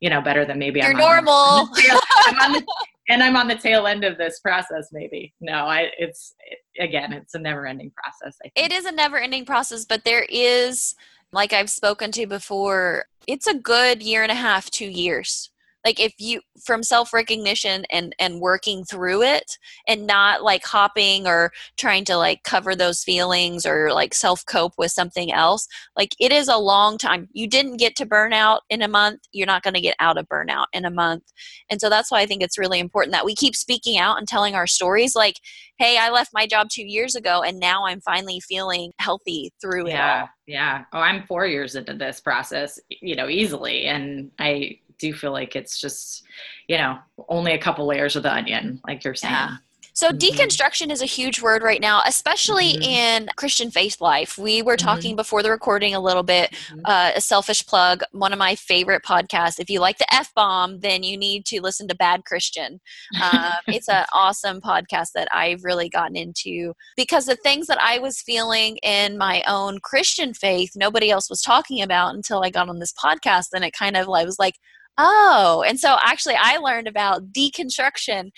you 0.00 0.08
know 0.08 0.20
better 0.20 0.44
than 0.44 0.58
maybe 0.58 0.80
you're 0.80 0.90
I'm 0.90 0.96
normal 0.96 1.32
on, 1.32 1.68
I'm 2.38 2.52
the, 2.52 2.66
and 3.08 3.22
i'm 3.22 3.36
on 3.36 3.48
the 3.48 3.54
tail 3.56 3.86
end 3.86 4.04
of 4.04 4.18
this 4.18 4.40
process 4.40 4.88
maybe. 4.92 5.34
No 5.40 5.66
i 5.66 5.90
it's 5.98 6.34
it, 6.40 6.82
again 6.82 7.12
it's 7.12 7.34
a 7.34 7.38
never 7.38 7.66
ending 7.66 7.92
process 7.96 8.36
it 8.54 8.72
is 8.72 8.84
a 8.84 8.92
never 8.92 9.18
ending 9.18 9.44
process 9.44 9.84
but 9.84 10.04
there 10.04 10.26
is 10.28 10.94
like 11.32 11.52
i've 11.52 11.70
spoken 11.70 12.12
to 12.12 12.26
before 12.26 13.06
it's 13.26 13.46
a 13.46 13.54
good 13.54 14.02
year 14.02 14.22
and 14.22 14.32
a 14.32 14.36
half 14.36 14.70
two 14.70 14.88
years 14.88 15.50
like 15.84 16.00
if 16.00 16.12
you 16.18 16.40
from 16.64 16.82
self 16.82 17.12
recognition 17.12 17.84
and 17.90 18.14
and 18.18 18.40
working 18.40 18.84
through 18.84 19.22
it 19.22 19.58
and 19.86 20.06
not 20.06 20.42
like 20.42 20.64
hopping 20.64 21.26
or 21.26 21.50
trying 21.76 22.04
to 22.04 22.16
like 22.16 22.42
cover 22.44 22.74
those 22.74 23.02
feelings 23.02 23.64
or 23.64 23.92
like 23.92 24.14
self 24.14 24.44
cope 24.46 24.74
with 24.78 24.90
something 24.92 25.32
else 25.32 25.66
like 25.96 26.14
it 26.20 26.32
is 26.32 26.48
a 26.48 26.58
long 26.58 26.98
time. 26.98 27.28
You 27.32 27.48
didn't 27.48 27.78
get 27.78 27.96
to 27.96 28.06
burnout 28.06 28.60
in 28.70 28.82
a 28.82 28.88
month 28.88 29.20
you're 29.32 29.46
not 29.46 29.62
going 29.62 29.74
to 29.74 29.80
get 29.80 29.96
out 30.00 30.18
of 30.18 30.28
burnout 30.28 30.66
in 30.72 30.84
a 30.84 30.90
month. 30.90 31.24
And 31.70 31.80
so 31.80 31.88
that's 31.88 32.10
why 32.10 32.20
i 32.20 32.26
think 32.26 32.42
it's 32.42 32.58
really 32.58 32.78
important 32.78 33.12
that 33.12 33.24
we 33.24 33.34
keep 33.34 33.56
speaking 33.56 33.98
out 33.98 34.18
and 34.18 34.28
telling 34.28 34.54
our 34.54 34.66
stories 34.66 35.14
like 35.14 35.36
hey 35.78 35.96
i 35.98 36.10
left 36.10 36.30
my 36.32 36.46
job 36.46 36.68
two 36.70 36.86
years 36.86 37.14
ago 37.14 37.42
and 37.42 37.58
now 37.58 37.86
i'm 37.86 38.00
finally 38.00 38.40
feeling 38.40 38.92
healthy 38.98 39.52
through 39.60 39.88
yeah, 39.88 40.18
it 40.18 40.20
all. 40.20 40.28
Yeah 40.46 40.84
oh 40.92 40.98
i'm 40.98 41.26
four 41.26 41.46
years 41.46 41.74
into 41.74 41.94
this 41.94 42.20
process 42.20 42.78
you 42.88 43.16
know 43.16 43.28
easily 43.28 43.84
and 43.84 44.30
i 44.38 44.78
do 44.98 45.12
feel 45.12 45.32
like 45.32 45.56
it's 45.56 45.80
just, 45.80 46.24
you 46.68 46.78
know, 46.78 46.98
only 47.28 47.52
a 47.52 47.58
couple 47.58 47.86
layers 47.86 48.16
of 48.16 48.22
the 48.22 48.32
onion, 48.32 48.80
like 48.86 49.04
you're 49.04 49.14
saying. 49.14 49.32
Yeah. 49.32 49.56
So, 49.98 50.10
mm-hmm. 50.10 50.18
deconstruction 50.18 50.92
is 50.92 51.02
a 51.02 51.06
huge 51.06 51.42
word 51.42 51.64
right 51.64 51.80
now, 51.80 52.02
especially 52.06 52.74
mm-hmm. 52.74 52.82
in 52.82 53.28
Christian 53.34 53.68
faith 53.68 54.00
life. 54.00 54.38
We 54.38 54.62
were 54.62 54.76
talking 54.76 55.10
mm-hmm. 55.10 55.16
before 55.16 55.42
the 55.42 55.50
recording 55.50 55.92
a 55.92 55.98
little 55.98 56.22
bit, 56.22 56.52
mm-hmm. 56.52 56.82
uh, 56.84 57.10
a 57.16 57.20
selfish 57.20 57.66
plug, 57.66 58.04
one 58.12 58.32
of 58.32 58.38
my 58.38 58.54
favorite 58.54 59.02
podcasts. 59.02 59.58
If 59.58 59.68
you 59.68 59.80
like 59.80 59.98
the 59.98 60.14
F 60.14 60.32
bomb, 60.36 60.78
then 60.78 61.02
you 61.02 61.16
need 61.16 61.46
to 61.46 61.60
listen 61.60 61.88
to 61.88 61.96
Bad 61.96 62.24
Christian. 62.24 62.80
Um, 63.20 63.54
it's 63.66 63.88
an 63.88 64.06
awesome 64.12 64.60
podcast 64.60 65.14
that 65.16 65.26
I've 65.32 65.64
really 65.64 65.88
gotten 65.88 66.14
into 66.14 66.74
because 66.96 67.26
the 67.26 67.34
things 67.34 67.66
that 67.66 67.80
I 67.82 67.98
was 67.98 68.20
feeling 68.20 68.76
in 68.84 69.18
my 69.18 69.42
own 69.48 69.80
Christian 69.80 70.32
faith, 70.32 70.74
nobody 70.76 71.10
else 71.10 71.28
was 71.28 71.42
talking 71.42 71.82
about 71.82 72.14
until 72.14 72.44
I 72.44 72.50
got 72.50 72.68
on 72.68 72.78
this 72.78 72.92
podcast. 72.92 73.48
And 73.52 73.64
it 73.64 73.72
kind 73.72 73.96
of 73.96 74.08
I 74.08 74.24
was 74.24 74.38
like, 74.38 74.54
Oh, 74.98 75.64
and 75.66 75.78
so 75.78 75.96
actually, 76.04 76.34
I 76.38 76.56
learned 76.56 76.88
about 76.88 77.32
deconstruction 77.32 78.30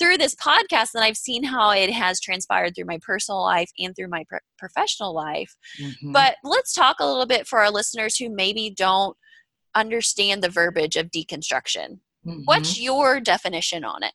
through 0.00 0.18
this 0.18 0.34
podcast, 0.34 0.90
and 0.94 1.04
I've 1.04 1.16
seen 1.16 1.44
how 1.44 1.70
it 1.70 1.90
has 1.92 2.20
transpired 2.20 2.74
through 2.74 2.86
my 2.86 2.98
personal 3.00 3.42
life 3.42 3.70
and 3.78 3.94
through 3.94 4.08
my 4.08 4.24
pro- 4.28 4.38
professional 4.58 5.14
life. 5.14 5.56
Mm-hmm. 5.80 6.12
But 6.12 6.36
let's 6.44 6.72
talk 6.72 6.96
a 7.00 7.06
little 7.06 7.26
bit 7.26 7.46
for 7.46 7.60
our 7.60 7.70
listeners 7.70 8.16
who 8.16 8.28
maybe 8.30 8.70
don't 8.70 9.16
understand 9.74 10.42
the 10.42 10.48
verbiage 10.48 10.96
of 10.96 11.10
deconstruction. 11.10 12.00
Mm-hmm. 12.26 12.42
What's 12.44 12.80
your 12.80 13.20
definition 13.20 13.84
on 13.84 14.02
it? 14.02 14.12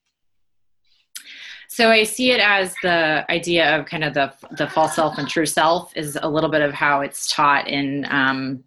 So 1.69 1.89
I 1.89 2.03
see 2.03 2.31
it 2.31 2.39
as 2.39 2.75
the 2.83 3.25
idea 3.31 3.79
of 3.79 3.85
kind 3.87 4.03
of 4.03 4.13
the 4.13 4.31
the 4.57 4.67
false 4.67 4.95
self 4.95 5.17
and 5.17 5.27
true 5.27 5.45
self 5.45 5.91
is 5.95 6.17
a 6.21 6.29
little 6.29 6.49
bit 6.49 6.61
of 6.61 6.73
how 6.73 7.01
it's 7.01 7.33
taught 7.33 7.67
in 7.67 8.05
um, 8.11 8.63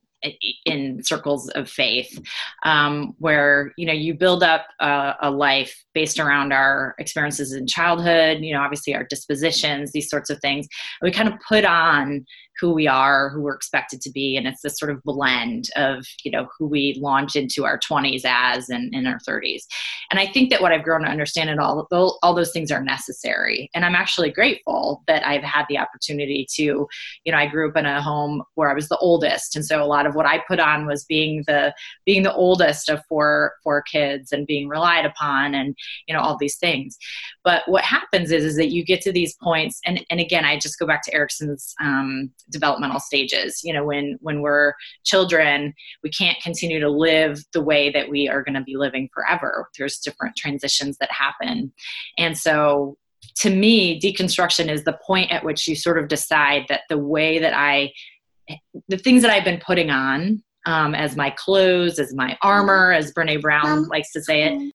in 0.65 1.03
circles 1.03 1.49
of 1.51 1.69
faith 1.69 2.21
um, 2.65 3.15
where 3.19 3.73
you 3.77 3.87
know 3.87 3.93
you 3.93 4.15
build 4.15 4.43
up 4.43 4.67
a, 4.81 5.15
a, 5.23 5.31
life 5.31 5.85
based 5.95 6.19
around 6.19 6.53
our 6.53 6.95
experiences 6.99 7.53
in 7.53 7.67
childhood 7.67 8.39
you 8.41 8.53
know 8.53 8.61
obviously 8.61 8.95
our 8.95 9.05
dispositions 9.05 9.93
these 9.93 10.09
sorts 10.09 10.31
of 10.31 10.41
things. 10.41 10.67
We 11.03 11.11
kind 11.11 11.29
of 11.29 11.35
put 11.47 11.65
on 11.65 12.27
who 12.61 12.73
we 12.73 12.87
are, 12.87 13.31
who 13.31 13.43
we're 13.43 13.55
expected 13.55 14.01
to 14.03 14.11
be, 14.11 14.37
and 14.37 14.47
it's 14.47 14.63
this 14.63 14.79
sort 14.79 14.91
of 14.91 15.03
blend 15.03 15.69
of 15.77 16.07
you 16.25 16.31
know 16.31 16.49
who 16.59 16.67
we 16.67 16.99
launch 17.01 17.37
into 17.37 17.65
our 17.65 17.79
20s 17.79 18.23
as 18.25 18.69
and 18.69 18.95
in 18.95 19.07
our 19.07 19.19
30s. 19.29 19.63
And 20.11 20.21
I 20.21 20.27
think 20.27 20.51
that 20.51 20.61
what 20.61 20.73
I've 20.73 20.85
grown 20.85 21.03
to 21.03 21.09
understand 21.09 21.51
it 21.51 21.59
all 21.59 21.87
all 21.91 22.35
those 22.35 22.53
things 22.53 22.71
are 22.71 22.83
necessary, 22.83 23.71
and 23.75 23.85
I'm 23.85 23.95
actually 23.95 24.31
grateful 24.31 25.03
that 25.07 25.27
I've 25.27 25.43
had 25.43 25.67
the 25.69 25.79
opportunity 25.79 26.47
to, 26.55 26.87
you 27.25 27.33
know, 27.33 27.39
I 27.39 27.47
grew 27.47 27.69
up 27.69 27.77
in 27.77 27.87
a 27.87 28.03
home 28.03 28.43
where 28.55 28.71
I 28.71 28.75
was 28.75 28.89
the 28.89 28.99
oldest, 28.99 29.57
and 29.57 29.65
so 29.65 29.83
a 29.83 29.85
lot 29.85 30.07
of 30.07 30.15
what 30.15 30.27
I 30.27 30.43
put 30.49 30.61
on 30.61 30.87
was 30.87 31.05
being 31.05 31.45
the 31.47 31.75
being 32.05 32.23
the 32.23 32.35
oldest 32.35 32.89
of 32.89 33.05
four 33.09 33.55
four 33.63 33.83
kids 33.83 34.33
and 34.33 34.47
being 34.47 34.69
relied 34.69 35.05
upon, 35.05 35.55
and 35.55 35.77
you 36.07 36.15
know 36.15 36.21
all 36.21 36.37
these 36.39 36.57
things. 36.57 36.97
But 37.45 37.63
what 37.67 37.85
happens 37.85 38.33
is 38.33 38.45
is 38.45 38.57
that 38.57 38.71
you 38.71 38.85
get 38.85 39.01
to 39.03 39.13
these 39.13 39.35
points, 39.43 39.81
and 39.85 40.05
and 40.11 40.21
again 40.21 40.45
I 40.45 40.59
just 40.59 40.79
go 40.79 40.87
back 40.87 41.03
to 41.05 41.15
Erikson's 41.15 41.75
um, 41.81 42.31
developmental 42.51 43.01
stages. 43.01 43.61
You 43.65 43.73
know 43.73 43.85
when 43.85 44.19
when 44.21 44.41
we're 44.41 44.75
children 45.05 45.75
we 46.03 46.11
can't 46.11 46.39
continue 46.43 46.81
to 46.81 46.91
live 46.91 47.43
the 47.53 47.63
way 47.63 47.91
that 47.91 48.09
we 48.09 48.29
are 48.29 48.43
going 48.43 48.55
to 48.55 48.63
be 48.63 48.77
living 48.77 49.09
forever. 49.13 49.69
There's 49.79 49.99
different 49.99 50.37
transitions 50.37 50.99
that 50.99 51.11
happen. 51.11 51.73
And 52.19 52.37
so 52.37 52.97
to 53.37 53.51
me 53.51 54.01
deconstruction 54.01 54.71
is 54.71 54.85
the 54.85 54.99
point 55.05 55.31
at 55.31 55.45
which 55.45 55.67
you 55.69 55.75
sort 55.75 55.99
of 55.99 56.09
decide 56.09 56.65
that 56.69 56.83
the 56.89 56.99
way 56.99 57.39
that 57.39 57.55
i 57.55 57.93
the 58.89 58.99
things 58.99 59.23
that 59.23 59.31
i've 59.31 59.45
been 59.45 59.61
putting 59.65 59.91
on 59.91 60.43
um, 60.67 60.97
as 60.97 61.17
my 61.17 61.31
clothes 61.31 61.99
as 61.99 62.15
my 62.15 62.37
armor 62.43 62.93
as 62.93 63.13
brene 63.13 63.41
brown 63.41 63.87
likes 63.89 64.13
to 64.13 64.23
say 64.23 64.45
it. 64.45 64.73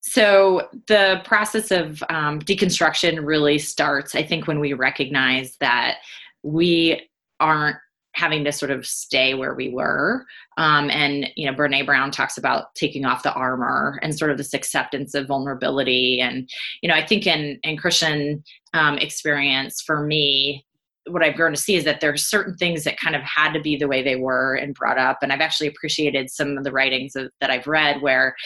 so 0.00 0.68
the 0.88 1.20
process 1.24 1.70
of 1.70 2.02
um, 2.08 2.40
deconstruction 2.40 3.24
really 3.24 3.58
starts 3.58 4.14
i 4.14 4.22
think 4.22 4.46
when 4.46 4.60
we 4.60 4.72
recognize 4.72 5.56
that 5.60 5.98
we 6.42 7.08
aren't 7.40 7.76
having 8.14 8.44
to 8.44 8.52
sort 8.52 8.70
of 8.70 8.86
stay 8.86 9.32
where 9.34 9.54
we 9.54 9.70
were. 9.70 10.26
Um, 10.58 10.90
and, 10.90 11.30
you 11.34 11.50
know, 11.50 11.56
Brene 11.56 11.86
Brown 11.86 12.10
talks 12.10 12.36
about 12.36 12.74
taking 12.74 13.06
off 13.06 13.22
the 13.22 13.32
armor 13.32 13.98
and 14.02 14.16
sort 14.16 14.30
of 14.30 14.36
this 14.36 14.52
acceptance 14.52 15.14
of 15.14 15.26
vulnerability. 15.26 16.20
And, 16.20 16.48
you 16.82 16.88
know, 16.88 16.94
I 16.94 17.06
think 17.06 17.26
in, 17.26 17.58
in 17.62 17.78
Christian 17.78 18.44
um, 18.74 18.98
experience 18.98 19.80
for 19.80 20.04
me, 20.04 20.66
what 21.06 21.22
I've 21.22 21.34
grown 21.34 21.50
to 21.52 21.60
see 21.60 21.74
is 21.74 21.84
that 21.84 22.00
there 22.00 22.12
are 22.12 22.16
certain 22.16 22.56
things 22.56 22.84
that 22.84 22.98
kind 22.98 23.16
of 23.16 23.22
had 23.22 23.52
to 23.52 23.60
be 23.60 23.76
the 23.76 23.88
way 23.88 24.02
they 24.02 24.16
were 24.16 24.54
and 24.54 24.74
brought 24.74 24.98
up. 24.98 25.18
And 25.20 25.32
I've 25.32 25.40
actually 25.40 25.66
appreciated 25.66 26.30
some 26.30 26.56
of 26.56 26.64
the 26.64 26.70
writings 26.70 27.16
of, 27.16 27.30
that 27.40 27.50
I've 27.50 27.66
read 27.66 28.02
where, 28.02 28.36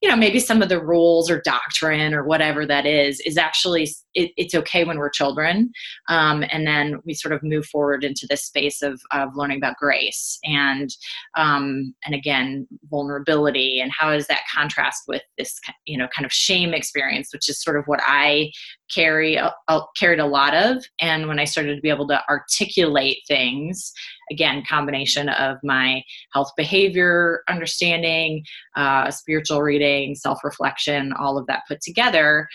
you 0.00 0.08
know, 0.08 0.14
maybe 0.14 0.38
some 0.38 0.62
of 0.62 0.68
the 0.68 0.82
rules 0.82 1.28
or 1.28 1.42
doctrine 1.44 2.14
or 2.14 2.24
whatever 2.24 2.66
that 2.66 2.86
is, 2.86 3.20
is 3.20 3.36
actually, 3.36 3.88
it, 4.14 4.30
it's 4.36 4.54
okay 4.54 4.84
when 4.84 4.98
we're 4.98 5.10
children. 5.10 5.72
Um, 6.08 6.44
and 6.52 6.66
then 6.66 7.00
we 7.04 7.14
sort 7.14 7.34
of 7.34 7.42
move 7.42 7.66
forward 7.66 8.04
into 8.04 8.26
this 8.28 8.44
space 8.44 8.80
of, 8.80 9.00
of 9.10 9.30
learning 9.34 9.58
about 9.58 9.76
grace 9.76 10.38
and, 10.44 10.90
um, 11.36 11.94
and 12.04 12.14
again, 12.14 12.68
vulnerability 12.90 13.80
and 13.80 13.90
how 13.90 14.12
does 14.12 14.28
that 14.28 14.42
contrast 14.54 15.02
with 15.08 15.22
this, 15.36 15.58
you 15.84 15.98
know, 15.98 16.06
kind 16.14 16.24
of 16.24 16.32
shame 16.32 16.74
experience, 16.74 17.32
which 17.32 17.48
is 17.48 17.60
sort 17.60 17.76
of 17.76 17.84
what 17.86 18.00
I 18.06 18.52
carry, 18.92 19.36
uh, 19.38 19.50
carried 19.96 20.20
a 20.20 20.26
lot 20.26 20.54
of. 20.54 20.84
And 21.00 21.26
when 21.26 21.38
I 21.38 21.44
started 21.44 21.74
to 21.74 21.80
be 21.80 21.90
able 21.90 22.04
able 22.04 22.08
to 22.08 22.28
articulate 22.28 23.18
things 23.26 23.92
again 24.30 24.62
combination 24.68 25.28
of 25.28 25.58
my 25.62 26.02
health 26.32 26.50
behavior 26.56 27.42
understanding 27.48 28.44
uh, 28.76 29.10
spiritual 29.10 29.62
reading 29.62 30.14
self-reflection 30.14 31.12
all 31.18 31.38
of 31.38 31.46
that 31.46 31.62
put 31.68 31.80
together 31.80 32.48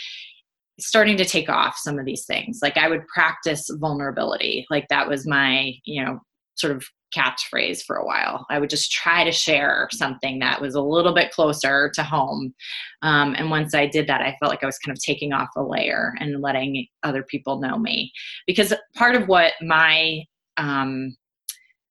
starting 0.80 1.18
to 1.18 1.26
take 1.26 1.50
off 1.50 1.76
some 1.78 2.00
of 2.00 2.06
these 2.06 2.26
things 2.26 2.60
like 2.62 2.78
i 2.78 2.88
would 2.88 3.06
practice 3.08 3.70
vulnerability 3.80 4.66
like 4.70 4.88
that 4.90 5.08
was 5.08 5.28
my 5.28 5.74
you 5.84 6.04
know 6.04 6.20
sort 6.56 6.76
of 6.76 6.84
catchphrase 7.16 7.84
for 7.84 7.96
a 7.96 8.06
while. 8.06 8.46
I 8.50 8.60
would 8.60 8.70
just 8.70 8.92
try 8.92 9.24
to 9.24 9.32
share 9.32 9.88
something 9.92 10.40
that 10.40 10.62
was 10.62 10.76
a 10.76 10.82
little 10.82 11.14
bit 11.14 11.32
closer 11.32 11.90
to 11.96 12.04
home. 12.04 12.54
Um, 13.02 13.36
and 13.38 13.50
once 13.50 13.74
I 13.74 13.88
did 13.88 14.08
that, 14.08 14.22
I 14.22 14.36
felt 14.40 14.52
like 14.52 14.64
I 14.64 14.68
was 14.68 14.80
kind 14.80 14.96
of 14.96 15.02
taking 15.02 15.34
off 15.34 15.50
a 15.56 15.64
layer 15.64 16.14
and 16.20 16.42
letting 16.42 16.88
other 17.04 17.24
people 17.24 17.60
know 17.60 17.78
me. 17.78 18.12
Because 18.48 18.74
part 18.96 19.16
of 19.16 19.28
what 19.28 19.54
my 19.62 20.24
um, 20.58 21.16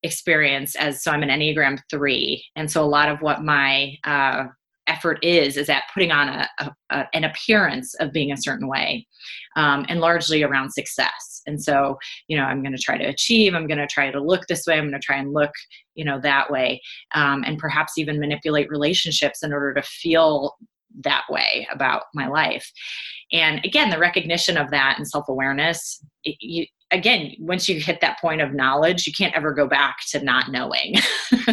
experience 0.03 0.77
as 0.77 1.03
so 1.03 1.11
I'm 1.11 1.23
an 1.23 1.29
Enneagram 1.31 1.81
three, 1.91 2.45
and 2.57 2.71
so 2.71 2.83
a 2.83 2.87
lot 2.87 3.09
of 3.09 3.21
what 3.21 3.43
my 3.43 3.97
uh, 4.05 4.45
effort 4.89 5.19
is 5.23 5.57
is 5.57 5.69
at 5.69 5.85
putting 5.93 6.11
on 6.11 6.29
a, 6.29 6.49
a, 6.59 6.71
a, 6.91 7.07
an 7.15 7.25
appearance 7.25 7.95
of 7.97 8.13
being 8.13 8.33
a 8.33 8.37
certain 8.37 8.67
way 8.67 9.07
um, 9.57 9.85
and 9.89 10.01
largely 10.01 10.43
around 10.43 10.73
success 10.73 11.38
and 11.49 11.63
so 11.63 11.99
you 12.29 12.37
know 12.37 12.45
i'm 12.45 12.63
going 12.63 12.77
to 12.77 12.83
try 12.83 12.97
to 12.97 13.09
achieve 13.09 13.55
i'm 13.55 13.67
going 13.67 13.79
to 13.79 13.87
try 13.87 14.11
to 14.11 14.23
look 14.23 14.47
this 14.47 14.67
way 14.67 14.79
i'm 14.79 14.89
going 14.89 14.93
to 14.93 15.05
try 15.05 15.17
and 15.17 15.33
look 15.33 15.51
you 15.95 16.05
know 16.05 16.21
that 16.21 16.51
way 16.51 16.81
um, 17.15 17.43
and 17.45 17.59
perhaps 17.59 17.99
even 17.99 18.21
manipulate 18.21 18.71
relationships 18.71 19.43
in 19.43 19.53
order 19.53 19.75
to 19.75 19.83
feel 19.83 20.57
that 21.05 21.25
way 21.29 21.67
about 21.73 22.05
my 22.15 22.27
life. 22.29 22.71
And 23.33 23.61
again 23.65 23.91
the 23.91 23.99
recognition 23.99 24.57
of 24.57 24.71
that 24.71 24.97
and 24.97 25.07
self-awareness 25.07 26.03
it, 26.25 26.37
you, 26.41 26.67
again 26.91 27.33
once 27.39 27.69
you 27.69 27.79
hit 27.79 28.01
that 28.01 28.19
point 28.21 28.41
of 28.41 28.55
knowledge 28.55 29.07
you 29.07 29.13
can't 29.13 29.37
ever 29.37 29.53
go 29.53 29.67
back 29.67 29.99
to 30.11 30.23
not 30.23 30.51
knowing. 30.51 30.95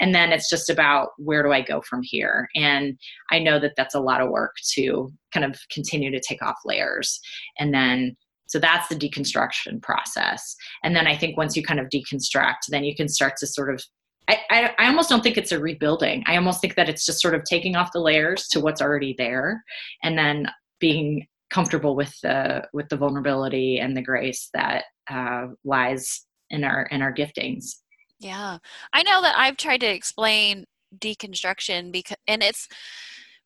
And 0.00 0.14
then 0.14 0.32
it's 0.32 0.48
just 0.48 0.70
about 0.70 1.10
where 1.18 1.42
do 1.42 1.52
i 1.52 1.60
go 1.60 1.82
from 1.82 2.00
here? 2.02 2.48
And 2.54 2.98
i 3.30 3.38
know 3.38 3.58
that 3.60 3.74
that's 3.76 3.94
a 3.94 4.00
lot 4.00 4.22
of 4.22 4.30
work 4.30 4.56
to 4.72 5.12
kind 5.32 5.44
of 5.44 5.60
continue 5.70 6.10
to 6.10 6.20
take 6.26 6.42
off 6.42 6.56
layers 6.64 7.20
and 7.58 7.74
then 7.74 8.16
so 8.50 8.58
that's 8.58 8.88
the 8.88 8.96
deconstruction 8.96 9.80
process. 9.82 10.56
And 10.84 10.94
then 10.94 11.06
i 11.06 11.16
think 11.16 11.36
once 11.36 11.56
you 11.56 11.62
kind 11.62 11.80
of 11.80 11.88
deconstruct 11.88 12.68
then 12.68 12.84
you 12.84 12.94
can 12.94 13.08
start 13.08 13.36
to 13.38 13.46
sort 13.46 13.72
of 13.72 13.82
I, 14.28 14.72
I, 14.78 14.86
almost 14.86 15.08
don't 15.08 15.24
think 15.24 15.36
it's 15.36 15.50
a 15.50 15.58
rebuilding. 15.58 16.22
I 16.26 16.36
almost 16.36 16.60
think 16.60 16.76
that 16.76 16.88
it's 16.88 17.04
just 17.04 17.20
sort 17.20 17.34
of 17.34 17.42
taking 17.42 17.74
off 17.74 17.90
the 17.92 17.98
layers 17.98 18.46
to 18.48 18.60
what's 18.60 18.80
already 18.80 19.12
there 19.18 19.64
and 20.04 20.16
then 20.16 20.46
being 20.78 21.26
comfortable 21.50 21.96
with 21.96 22.14
the 22.22 22.64
with 22.72 22.88
the 22.90 22.96
vulnerability 22.96 23.80
and 23.80 23.96
the 23.96 24.02
grace 24.02 24.48
that 24.54 24.84
uh, 25.10 25.48
lies 25.64 26.26
in 26.50 26.64
our 26.64 26.84
in 26.92 27.02
our 27.02 27.12
giftings. 27.12 27.76
Yeah. 28.18 28.58
I 28.92 29.02
know 29.02 29.22
that 29.22 29.36
i've 29.36 29.56
tried 29.56 29.80
to 29.80 29.86
explain 29.86 30.64
deconstruction 30.98 31.92
because 31.92 32.16
and 32.26 32.42
it's 32.42 32.68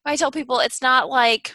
i 0.04 0.16
tell 0.16 0.30
people 0.30 0.60
it's 0.60 0.80
not 0.80 1.08
like 1.08 1.54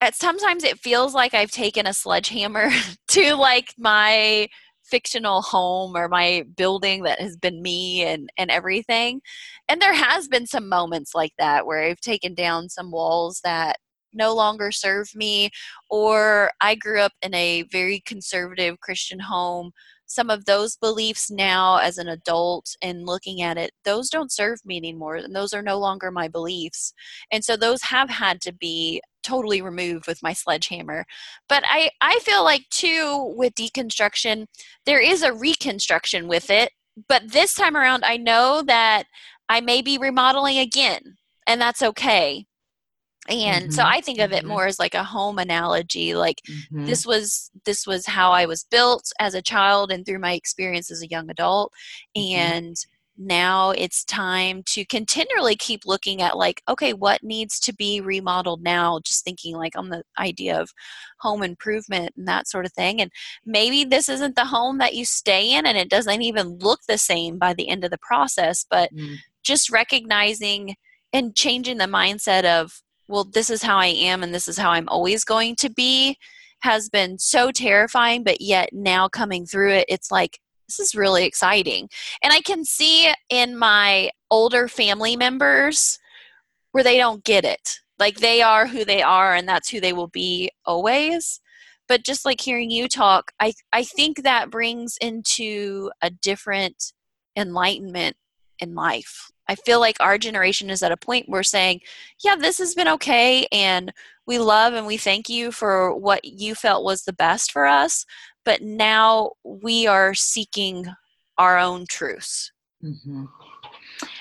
at 0.00 0.14
sometimes 0.14 0.64
it 0.64 0.78
feels 0.78 1.14
like 1.14 1.34
i've 1.34 1.50
taken 1.50 1.86
a 1.86 1.94
sledgehammer 1.94 2.70
to 3.08 3.34
like 3.34 3.74
my 3.78 4.48
fictional 4.84 5.42
home 5.42 5.94
or 5.94 6.08
my 6.08 6.44
building 6.56 7.02
that 7.02 7.20
has 7.20 7.36
been 7.36 7.60
me 7.60 8.02
and 8.02 8.30
and 8.38 8.50
everything 8.50 9.20
and 9.68 9.82
there 9.82 9.92
has 9.92 10.28
been 10.28 10.46
some 10.46 10.68
moments 10.68 11.14
like 11.14 11.32
that 11.38 11.66
where 11.66 11.82
i've 11.82 12.00
taken 12.00 12.34
down 12.34 12.68
some 12.68 12.90
walls 12.90 13.40
that 13.44 13.76
no 14.12 14.34
longer 14.34 14.70
serve 14.70 15.08
me, 15.14 15.50
or 15.90 16.50
I 16.60 16.74
grew 16.74 17.00
up 17.00 17.12
in 17.22 17.34
a 17.34 17.62
very 17.70 18.00
conservative 18.00 18.80
Christian 18.80 19.18
home. 19.18 19.72
Some 20.08 20.30
of 20.30 20.46
those 20.46 20.76
beliefs 20.76 21.30
now, 21.30 21.76
as 21.76 21.98
an 21.98 22.08
adult 22.08 22.74
and 22.82 23.06
looking 23.06 23.42
at 23.42 23.58
it, 23.58 23.72
those 23.84 24.08
don't 24.08 24.32
serve 24.32 24.58
me 24.64 24.76
anymore, 24.78 25.16
and 25.16 25.36
those 25.36 25.52
are 25.52 25.62
no 25.62 25.78
longer 25.78 26.10
my 26.10 26.28
beliefs. 26.28 26.92
And 27.30 27.44
so 27.44 27.56
those 27.56 27.82
have 27.82 28.08
had 28.08 28.40
to 28.40 28.52
be 28.52 29.02
totally 29.22 29.60
removed 29.60 30.06
with 30.06 30.22
my 30.22 30.32
sledgehammer. 30.32 31.04
But 31.48 31.62
I, 31.66 31.90
I 32.00 32.18
feel 32.20 32.42
like, 32.42 32.68
too, 32.70 33.34
with 33.36 33.54
deconstruction, 33.54 34.46
there 34.86 35.00
is 35.00 35.22
a 35.22 35.34
reconstruction 35.34 36.26
with 36.26 36.50
it. 36.50 36.72
But 37.08 37.30
this 37.32 37.54
time 37.54 37.76
around, 37.76 38.04
I 38.04 38.16
know 38.16 38.62
that 38.66 39.04
I 39.48 39.60
may 39.60 39.82
be 39.82 39.98
remodeling 39.98 40.58
again, 40.58 41.18
and 41.46 41.60
that's 41.60 41.82
okay 41.82 42.46
and 43.28 43.64
mm-hmm. 43.64 43.72
so 43.72 43.82
i 43.84 44.00
think 44.00 44.18
of 44.18 44.32
it 44.32 44.40
mm-hmm. 44.40 44.48
more 44.48 44.66
as 44.66 44.78
like 44.78 44.94
a 44.94 45.04
home 45.04 45.38
analogy 45.38 46.14
like 46.14 46.40
mm-hmm. 46.48 46.86
this 46.86 47.06
was 47.06 47.50
this 47.64 47.86
was 47.86 48.06
how 48.06 48.32
i 48.32 48.46
was 48.46 48.64
built 48.70 49.12
as 49.20 49.34
a 49.34 49.42
child 49.42 49.90
and 49.90 50.06
through 50.06 50.18
my 50.18 50.32
experience 50.32 50.90
as 50.90 51.02
a 51.02 51.08
young 51.08 51.30
adult 51.30 51.72
mm-hmm. 52.16 52.36
and 52.36 52.76
now 53.18 53.70
it's 53.70 54.04
time 54.04 54.62
to 54.64 54.84
continually 54.84 55.56
keep 55.56 55.84
looking 55.84 56.22
at 56.22 56.36
like 56.36 56.62
okay 56.68 56.92
what 56.92 57.22
needs 57.22 57.58
to 57.58 57.74
be 57.74 58.00
remodeled 58.00 58.62
now 58.62 59.00
just 59.04 59.24
thinking 59.24 59.56
like 59.56 59.76
on 59.76 59.88
the 59.88 60.02
idea 60.20 60.58
of 60.58 60.70
home 61.18 61.42
improvement 61.42 62.12
and 62.16 62.28
that 62.28 62.46
sort 62.46 62.64
of 62.64 62.72
thing 62.72 63.00
and 63.00 63.10
maybe 63.44 63.84
this 63.84 64.08
isn't 64.08 64.36
the 64.36 64.44
home 64.44 64.78
that 64.78 64.94
you 64.94 65.04
stay 65.04 65.52
in 65.52 65.66
and 65.66 65.76
it 65.76 65.90
doesn't 65.90 66.22
even 66.22 66.58
look 66.58 66.80
the 66.86 66.96
same 66.96 67.38
by 67.38 67.52
the 67.52 67.68
end 67.68 67.82
of 67.82 67.90
the 67.90 67.98
process 67.98 68.64
but 68.70 68.94
mm. 68.94 69.16
just 69.42 69.68
recognizing 69.68 70.76
and 71.12 71.34
changing 71.34 71.78
the 71.78 71.86
mindset 71.86 72.44
of 72.44 72.82
well, 73.08 73.24
this 73.24 73.50
is 73.50 73.62
how 73.62 73.78
I 73.78 73.86
am 73.86 74.22
and 74.22 74.34
this 74.34 74.48
is 74.48 74.58
how 74.58 74.70
I'm 74.70 74.88
always 74.88 75.24
going 75.24 75.56
to 75.56 75.70
be 75.70 76.16
has 76.60 76.88
been 76.88 77.18
so 77.18 77.50
terrifying, 77.50 78.24
but 78.24 78.40
yet 78.40 78.70
now 78.72 79.08
coming 79.08 79.46
through 79.46 79.72
it, 79.72 79.86
it's 79.88 80.10
like, 80.10 80.40
this 80.68 80.80
is 80.80 80.94
really 80.94 81.24
exciting. 81.24 81.88
And 82.22 82.32
I 82.32 82.40
can 82.40 82.64
see 82.64 83.10
in 83.30 83.56
my 83.56 84.10
older 84.30 84.68
family 84.68 85.16
members 85.16 85.98
where 86.72 86.84
they 86.84 86.98
don't 86.98 87.24
get 87.24 87.44
it. 87.44 87.78
Like 87.98 88.18
they 88.18 88.42
are 88.42 88.66
who 88.66 88.84
they 88.84 89.02
are 89.02 89.34
and 89.34 89.48
that's 89.48 89.70
who 89.70 89.80
they 89.80 89.92
will 89.92 90.08
be 90.08 90.50
always. 90.66 91.40
But 91.88 92.04
just 92.04 92.26
like 92.26 92.40
hearing 92.40 92.70
you 92.70 92.86
talk, 92.86 93.32
I, 93.40 93.54
I 93.72 93.82
think 93.82 94.22
that 94.22 94.50
brings 94.50 94.98
into 95.00 95.90
a 96.02 96.10
different 96.10 96.92
enlightenment 97.34 98.16
in 98.58 98.74
life. 98.74 99.30
I 99.48 99.54
feel 99.54 99.80
like 99.80 99.96
our 100.00 100.18
generation 100.18 100.70
is 100.70 100.82
at 100.82 100.92
a 100.92 100.96
point 100.96 101.28
where 101.28 101.42
saying, 101.42 101.80
yeah, 102.22 102.36
this 102.36 102.58
has 102.58 102.74
been 102.74 102.88
okay, 102.88 103.46
and 103.50 103.92
we 104.26 104.38
love 104.38 104.74
and 104.74 104.86
we 104.86 104.98
thank 104.98 105.28
you 105.28 105.50
for 105.50 105.94
what 105.94 106.24
you 106.24 106.54
felt 106.54 106.84
was 106.84 107.02
the 107.02 107.12
best 107.14 107.50
for 107.50 107.66
us, 107.66 108.04
but 108.44 108.60
now 108.62 109.32
we 109.42 109.86
are 109.86 110.14
seeking 110.14 110.86
our 111.38 111.58
own 111.58 111.86
truths. 111.88 112.52
Mm-hmm. 112.84 113.24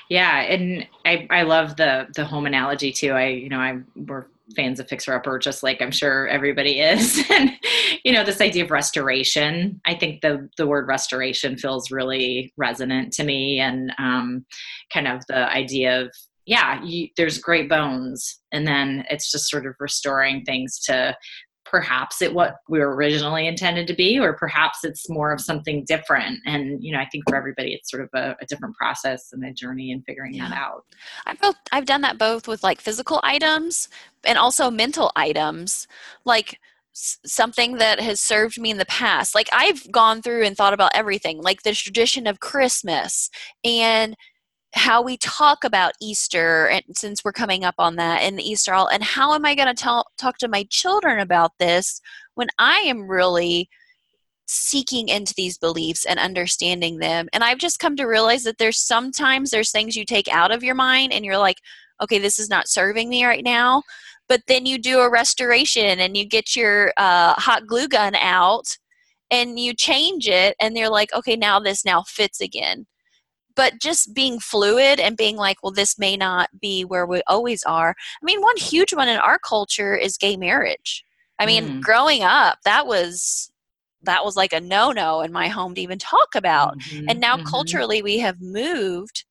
Yeah, 0.09 0.41
and 0.41 0.87
I, 1.05 1.27
I 1.29 1.41
love 1.43 1.75
the 1.75 2.07
the 2.15 2.25
home 2.25 2.45
analogy 2.45 2.91
too. 2.91 3.11
I 3.11 3.27
you 3.27 3.49
know 3.49 3.59
I 3.59 3.79
we're 3.95 4.25
fans 4.55 4.79
of 4.79 4.87
Fixer 4.87 5.13
Upper, 5.13 5.39
just 5.39 5.63
like 5.63 5.81
I'm 5.81 5.91
sure 5.91 6.27
everybody 6.27 6.79
is. 6.79 7.23
and 7.31 7.51
you 8.03 8.13
know, 8.13 8.23
this 8.23 8.41
idea 8.41 8.63
of 8.63 8.71
restoration. 8.71 9.81
I 9.85 9.95
think 9.95 10.21
the 10.21 10.49
the 10.57 10.67
word 10.67 10.87
restoration 10.87 11.57
feels 11.57 11.91
really 11.91 12.53
resonant 12.57 13.13
to 13.13 13.23
me, 13.23 13.59
and 13.59 13.93
um, 13.97 14.45
kind 14.91 15.07
of 15.07 15.21
the 15.27 15.49
idea 15.49 16.01
of 16.01 16.11
yeah, 16.45 16.81
you, 16.81 17.09
there's 17.17 17.39
great 17.39 17.67
bones, 17.67 18.39
and 18.53 18.65
then 18.65 19.03
it's 19.09 19.29
just 19.29 19.49
sort 19.49 19.65
of 19.65 19.75
restoring 19.79 20.43
things 20.45 20.79
to 20.85 21.15
perhaps 21.69 22.21
it 22.21 22.33
what 22.33 22.57
we 22.69 22.79
were 22.79 22.95
originally 22.95 23.47
intended 23.47 23.87
to 23.87 23.93
be 23.93 24.19
or 24.19 24.33
perhaps 24.33 24.83
it's 24.83 25.09
more 25.09 25.31
of 25.31 25.41
something 25.41 25.83
different. 25.85 26.39
And 26.45 26.83
you 26.83 26.91
know 26.91 26.99
i 26.99 27.05
think 27.05 27.23
for 27.27 27.35
everybody 27.35 27.73
it's 27.73 27.89
sort 27.89 28.03
of 28.03 28.09
a, 28.13 28.35
a 28.41 28.45
different 28.45 28.75
process 28.75 29.29
and 29.33 29.43
a 29.45 29.53
journey 29.53 29.91
in 29.91 30.01
figuring 30.03 30.33
yeah. 30.33 30.49
that 30.49 30.57
out. 30.57 30.85
I've 31.25 31.39
both 31.39 31.55
i've 31.71 31.85
done 31.85 32.01
that 32.01 32.17
both 32.17 32.47
with 32.47 32.63
like 32.63 32.81
physical 32.81 33.19
items 33.23 33.89
and 34.23 34.37
also 34.37 34.69
mental 34.71 35.11
items 35.15 35.87
like 36.25 36.59
something 36.93 37.75
that 37.75 37.99
has 37.99 38.19
served 38.19 38.59
me 38.59 38.71
in 38.71 38.77
the 38.77 38.85
past. 38.85 39.35
Like 39.35 39.49
i've 39.51 39.91
gone 39.91 40.21
through 40.21 40.45
and 40.45 40.55
thought 40.55 40.73
about 40.73 40.91
everything 40.95 41.41
like 41.41 41.63
the 41.63 41.73
tradition 41.73 42.27
of 42.27 42.39
christmas 42.39 43.29
and 43.63 44.15
how 44.73 45.01
we 45.01 45.17
talk 45.17 45.63
about 45.63 45.93
Easter, 46.01 46.67
and 46.67 46.83
since 46.95 47.23
we're 47.23 47.31
coming 47.31 47.63
up 47.63 47.75
on 47.77 47.95
that, 47.95 48.21
and 48.21 48.37
the 48.37 48.47
Easter, 48.47 48.73
all, 48.73 48.87
and 48.87 49.03
how 49.03 49.33
am 49.33 49.45
I 49.45 49.55
going 49.55 49.73
to 49.73 50.03
talk 50.17 50.37
to 50.39 50.47
my 50.47 50.65
children 50.69 51.19
about 51.19 51.51
this 51.57 52.01
when 52.35 52.49
I 52.59 52.79
am 52.79 53.09
really 53.09 53.69
seeking 54.45 55.09
into 55.09 55.33
these 55.35 55.57
beliefs 55.57 56.05
and 56.05 56.19
understanding 56.19 56.97
them? 56.97 57.27
And 57.33 57.43
I've 57.43 57.57
just 57.59 57.79
come 57.79 57.95
to 57.95 58.05
realize 58.05 58.43
that 58.43 58.57
there's 58.57 58.79
sometimes 58.79 59.51
there's 59.51 59.71
things 59.71 59.95
you 59.95 60.05
take 60.05 60.27
out 60.27 60.51
of 60.51 60.63
your 60.63 60.75
mind, 60.75 61.13
and 61.13 61.23
you're 61.23 61.37
like, 61.37 61.57
okay, 62.01 62.19
this 62.19 62.37
is 62.37 62.49
not 62.49 62.67
serving 62.67 63.09
me 63.09 63.25
right 63.25 63.43
now. 63.43 63.83
But 64.29 64.41
then 64.47 64.65
you 64.65 64.77
do 64.77 64.99
a 64.99 65.09
restoration, 65.09 65.99
and 65.99 66.17
you 66.17 66.25
get 66.25 66.55
your 66.55 66.93
uh, 66.97 67.33
hot 67.35 67.65
glue 67.67 67.87
gun 67.87 68.15
out, 68.15 68.65
and 69.31 69.57
you 69.57 69.73
change 69.73 70.27
it, 70.27 70.55
and 70.59 70.75
you're 70.75 70.89
like, 70.89 71.13
okay, 71.13 71.37
now 71.37 71.59
this 71.59 71.85
now 71.85 72.03
fits 72.03 72.41
again 72.41 72.85
but 73.57 73.81
just 73.81 74.13
being 74.13 74.39
fluid 74.39 74.99
and 74.99 75.17
being 75.17 75.35
like 75.35 75.57
well 75.61 75.73
this 75.73 75.99
may 75.99 76.15
not 76.15 76.49
be 76.61 76.85
where 76.85 77.05
we 77.05 77.21
always 77.27 77.63
are 77.63 77.89
i 77.89 78.25
mean 78.25 78.41
one 78.41 78.55
huge 78.55 78.93
one 78.93 79.09
in 79.09 79.17
our 79.17 79.39
culture 79.39 79.95
is 79.95 80.17
gay 80.17 80.37
marriage 80.37 81.03
i 81.39 81.45
mean 81.45 81.65
mm. 81.65 81.81
growing 81.81 82.23
up 82.23 82.59
that 82.63 82.87
was 82.87 83.51
that 84.03 84.23
was 84.23 84.37
like 84.37 84.53
a 84.53 84.61
no-no 84.61 85.21
in 85.21 85.33
my 85.33 85.49
home 85.49 85.73
to 85.73 85.81
even 85.81 85.97
talk 85.97 86.29
about 86.35 86.79
mm-hmm. 86.79 87.09
and 87.09 87.19
now 87.19 87.35
mm-hmm. 87.35 87.47
culturally 87.47 88.01
we 88.01 88.19
have 88.19 88.39
moved 88.39 89.25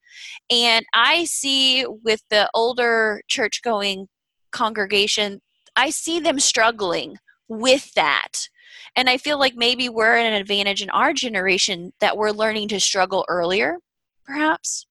and 0.51 0.85
i 0.93 1.25
see 1.25 1.87
with 2.05 2.23
the 2.29 2.51
older 2.53 3.23
church 3.29 3.63
going 3.63 4.09
congregation 4.51 5.41
i 5.77 5.89
see 5.89 6.21
them 6.21 6.41
struggling 6.41 7.17
with 7.49 7.95
that 7.95 8.49
and 8.97 9.09
i 9.09 9.17
feel 9.17 9.39
like 9.39 9.55
maybe 9.55 9.89
we're 9.89 10.17
at 10.17 10.27
an 10.27 10.35
advantage 10.35 10.83
in 10.83 10.91
our 10.91 11.13
generation 11.13 11.93
that 12.01 12.17
we're 12.17 12.31
learning 12.31 12.67
to 12.67 12.81
struggle 12.81 13.25
earlier 13.29 13.79
perhaps? 14.27 14.87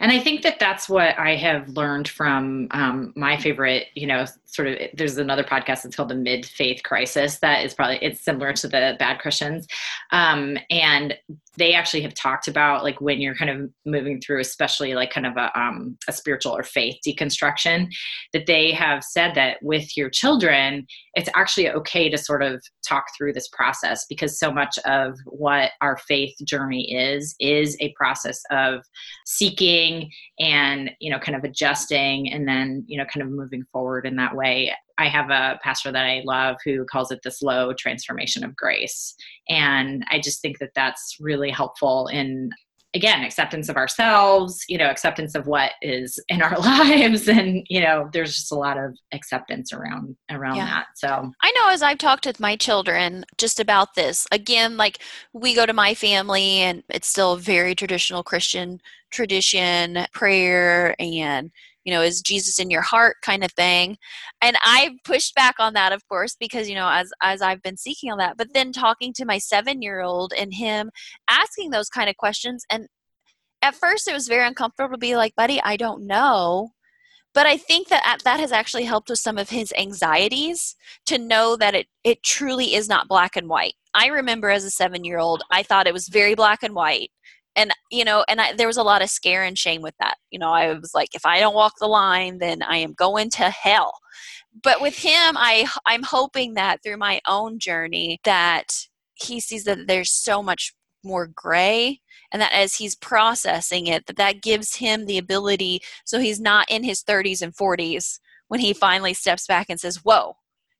And 0.00 0.12
I 0.12 0.18
think 0.18 0.42
that 0.42 0.58
that's 0.58 0.88
what 0.88 1.18
I 1.18 1.36
have 1.36 1.68
learned 1.70 2.08
from 2.08 2.68
um, 2.72 3.12
my 3.16 3.36
favorite, 3.36 3.86
you 3.94 4.06
know, 4.06 4.26
sort 4.52 4.68
of. 4.68 4.78
There's 4.94 5.18
another 5.18 5.44
podcast 5.44 5.82
that's 5.82 5.96
called 5.96 6.10
the 6.10 6.14
Mid 6.14 6.46
Faith 6.46 6.82
Crisis 6.84 7.38
that 7.40 7.64
is 7.64 7.74
probably 7.74 7.98
it's 8.02 8.20
similar 8.20 8.52
to 8.52 8.68
the 8.68 8.96
Bad 8.98 9.18
Christians, 9.18 9.66
um, 10.12 10.56
and 10.70 11.14
they 11.58 11.74
actually 11.74 12.00
have 12.00 12.14
talked 12.14 12.48
about 12.48 12.82
like 12.82 13.00
when 13.00 13.20
you're 13.20 13.34
kind 13.34 13.50
of 13.50 13.70
moving 13.84 14.20
through, 14.20 14.40
especially 14.40 14.94
like 14.94 15.10
kind 15.10 15.26
of 15.26 15.36
a, 15.36 15.58
um, 15.58 15.98
a 16.08 16.12
spiritual 16.12 16.56
or 16.56 16.62
faith 16.62 16.96
deconstruction, 17.06 17.88
that 18.32 18.46
they 18.46 18.72
have 18.72 19.04
said 19.04 19.34
that 19.34 19.58
with 19.62 19.94
your 19.96 20.08
children, 20.08 20.86
it's 21.14 21.28
actually 21.34 21.70
okay 21.70 22.08
to 22.08 22.16
sort 22.16 22.42
of 22.42 22.62
talk 22.86 23.04
through 23.16 23.34
this 23.34 23.48
process 23.48 24.06
because 24.08 24.38
so 24.38 24.50
much 24.50 24.78
of 24.86 25.18
what 25.26 25.72
our 25.82 25.98
faith 25.98 26.34
journey 26.44 26.90
is 26.92 27.34
is 27.38 27.76
a 27.80 27.92
process 27.96 28.40
of 28.50 28.82
seeking 29.26 30.10
and 30.40 30.90
you 31.00 31.10
know 31.10 31.18
kind 31.18 31.36
of 31.36 31.44
adjusting 31.44 32.32
and 32.32 32.48
then 32.48 32.82
you 32.86 32.98
know 32.98 33.04
kind 33.04 33.22
of 33.22 33.30
moving 33.30 33.64
forward 33.72 34.06
in 34.06 34.16
that 34.16 34.34
way 34.34 34.41
i 34.44 35.06
have 35.08 35.30
a 35.30 35.58
pastor 35.62 35.90
that 35.92 36.04
i 36.04 36.22
love 36.24 36.56
who 36.64 36.84
calls 36.84 37.10
it 37.10 37.20
the 37.22 37.30
slow 37.30 37.72
transformation 37.72 38.44
of 38.44 38.56
grace. 38.56 39.14
And 39.48 40.04
i 40.10 40.18
just 40.18 40.40
think 40.42 40.58
that 40.58 40.72
that's 40.74 41.16
really 41.20 41.50
helpful 41.50 42.08
in 42.08 42.50
again 42.94 43.24
acceptance 43.24 43.68
of 43.68 43.76
ourselves 43.76 44.64
you 44.68 44.76
know 44.76 44.90
acceptance 44.90 45.34
of 45.34 45.46
what 45.46 45.72
is 45.80 46.20
in 46.28 46.42
our 46.42 46.58
lives. 46.58 47.28
And 47.28 47.66
you 47.68 47.80
know 47.80 48.08
there's 48.12 48.34
just 48.34 48.52
a 48.52 48.56
lot 48.56 48.78
of 48.78 48.96
acceptance 49.12 49.72
around 49.72 50.16
around 50.30 50.56
yeah. 50.56 50.66
that. 50.66 50.86
So 50.94 51.30
i 51.42 51.52
know 51.52 51.70
as 51.70 51.82
i've 51.82 51.98
talked 51.98 52.26
with 52.26 52.40
my 52.40 52.56
children 52.56 53.24
just 53.38 53.60
about 53.60 53.94
this 53.94 54.26
again 54.32 54.76
like 54.76 54.98
we 55.32 55.54
go 55.54 55.66
to 55.66 55.72
my 55.72 55.94
family 55.94 56.58
and 56.58 56.82
it's 56.88 57.08
still 57.08 57.32
a 57.32 57.38
very 57.38 57.74
traditional 57.74 58.22
christian 58.22 58.80
tradition 59.10 60.06
prayer 60.12 60.94
and 60.98 61.50
you 61.84 61.92
know 61.92 62.02
is 62.02 62.20
jesus 62.20 62.58
in 62.58 62.70
your 62.70 62.82
heart 62.82 63.16
kind 63.22 63.44
of 63.44 63.52
thing. 63.52 63.96
And 64.40 64.56
i 64.62 64.90
pushed 65.04 65.34
back 65.34 65.54
on 65.58 65.74
that 65.74 65.92
of 65.92 66.06
course 66.08 66.36
because 66.38 66.68
you 66.68 66.74
know 66.74 66.88
as 66.88 67.10
as 67.22 67.42
i've 67.42 67.62
been 67.62 67.76
seeking 67.76 68.10
on 68.10 68.18
that 68.18 68.36
but 68.36 68.52
then 68.54 68.72
talking 68.72 69.12
to 69.14 69.24
my 69.24 69.38
seven 69.38 69.82
year 69.82 70.00
old 70.00 70.32
and 70.36 70.54
him 70.54 70.90
asking 71.28 71.70
those 71.70 71.88
kind 71.88 72.08
of 72.10 72.16
questions 72.16 72.64
and 72.70 72.86
at 73.62 73.74
first 73.74 74.08
it 74.08 74.14
was 74.14 74.28
very 74.28 74.46
uncomfortable 74.46 74.94
to 74.94 74.98
be 74.98 75.16
like 75.16 75.34
buddy 75.36 75.60
i 75.62 75.76
don't 75.76 76.06
know. 76.06 76.70
But 77.34 77.46
i 77.46 77.56
think 77.56 77.88
that 77.88 78.02
uh, 78.06 78.18
that 78.24 78.40
has 78.40 78.52
actually 78.52 78.84
helped 78.84 79.08
with 79.08 79.18
some 79.18 79.38
of 79.38 79.50
his 79.50 79.72
anxieties 79.78 80.76
to 81.06 81.18
know 81.18 81.56
that 81.56 81.74
it 81.74 81.86
it 82.04 82.22
truly 82.22 82.74
is 82.74 82.88
not 82.88 83.08
black 83.08 83.36
and 83.36 83.48
white. 83.48 83.74
I 83.94 84.06
remember 84.06 84.50
as 84.50 84.64
a 84.64 84.70
seven 84.70 85.04
year 85.04 85.18
old 85.18 85.42
i 85.50 85.62
thought 85.62 85.86
it 85.86 85.94
was 85.94 86.08
very 86.08 86.34
black 86.34 86.62
and 86.62 86.74
white 86.74 87.10
and 87.56 87.72
you 87.90 88.04
know 88.04 88.24
and 88.28 88.40
I, 88.40 88.52
there 88.54 88.66
was 88.66 88.76
a 88.76 88.82
lot 88.82 89.02
of 89.02 89.10
scare 89.10 89.44
and 89.44 89.58
shame 89.58 89.82
with 89.82 89.94
that 90.00 90.16
you 90.30 90.38
know 90.38 90.50
i 90.50 90.72
was 90.74 90.92
like 90.94 91.14
if 91.14 91.26
i 91.26 91.40
don't 91.40 91.54
walk 91.54 91.74
the 91.78 91.86
line 91.86 92.38
then 92.38 92.62
i 92.62 92.76
am 92.76 92.94
going 92.94 93.30
to 93.30 93.50
hell. 93.50 93.92
But 94.62 94.80
with 94.80 94.96
him 94.96 95.36
i 95.36 95.66
i'm 95.86 96.02
hoping 96.02 96.54
that 96.54 96.82
through 96.82 96.98
my 96.98 97.20
own 97.26 97.58
journey 97.58 98.20
that 98.24 98.86
he 99.14 99.40
sees 99.40 99.64
that 99.64 99.86
there's 99.86 100.10
so 100.10 100.42
much 100.42 100.74
more 101.04 101.26
gray 101.26 102.00
and 102.32 102.40
that 102.40 102.52
as 102.52 102.74
he's 102.74 102.94
processing 102.94 103.86
it 103.86 104.06
that 104.06 104.16
that 104.16 104.42
gives 104.42 104.76
him 104.76 105.06
the 105.06 105.18
ability 105.18 105.80
so 106.04 106.20
he's 106.20 106.40
not 106.40 106.70
in 106.70 106.84
his 106.84 107.02
30s 107.02 107.42
and 107.42 107.54
40s 107.54 108.18
when 108.48 108.60
he 108.60 108.72
finally 108.72 109.14
steps 109.14 109.46
back 109.46 109.66
and 109.68 109.80
says 109.80 110.04
whoa 110.04 110.34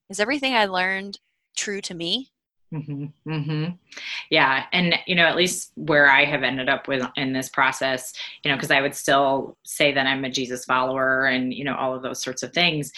is 0.08 0.20
everything 0.20 0.54
i 0.54 0.64
learned 0.64 1.18
true 1.56 1.80
to 1.80 1.94
me 1.94 2.31
Mm-hmm, 2.72 3.30
mm-hmm. 3.30 3.72
Yeah. 4.30 4.64
And, 4.72 4.94
you 5.06 5.14
know, 5.14 5.26
at 5.26 5.36
least 5.36 5.72
where 5.74 6.10
I 6.10 6.24
have 6.24 6.42
ended 6.42 6.68
up 6.68 6.88
with 6.88 7.06
in 7.16 7.32
this 7.32 7.48
process, 7.48 8.14
you 8.42 8.50
know, 8.50 8.56
because 8.56 8.70
I 8.70 8.80
would 8.80 8.94
still 8.94 9.58
say 9.62 9.92
that 9.92 10.06
I'm 10.06 10.24
a 10.24 10.30
Jesus 10.30 10.64
follower 10.64 11.26
and, 11.26 11.52
you 11.52 11.64
know, 11.64 11.76
all 11.76 11.94
of 11.94 12.02
those 12.02 12.22
sorts 12.22 12.42
of 12.42 12.52
things. 12.52 12.90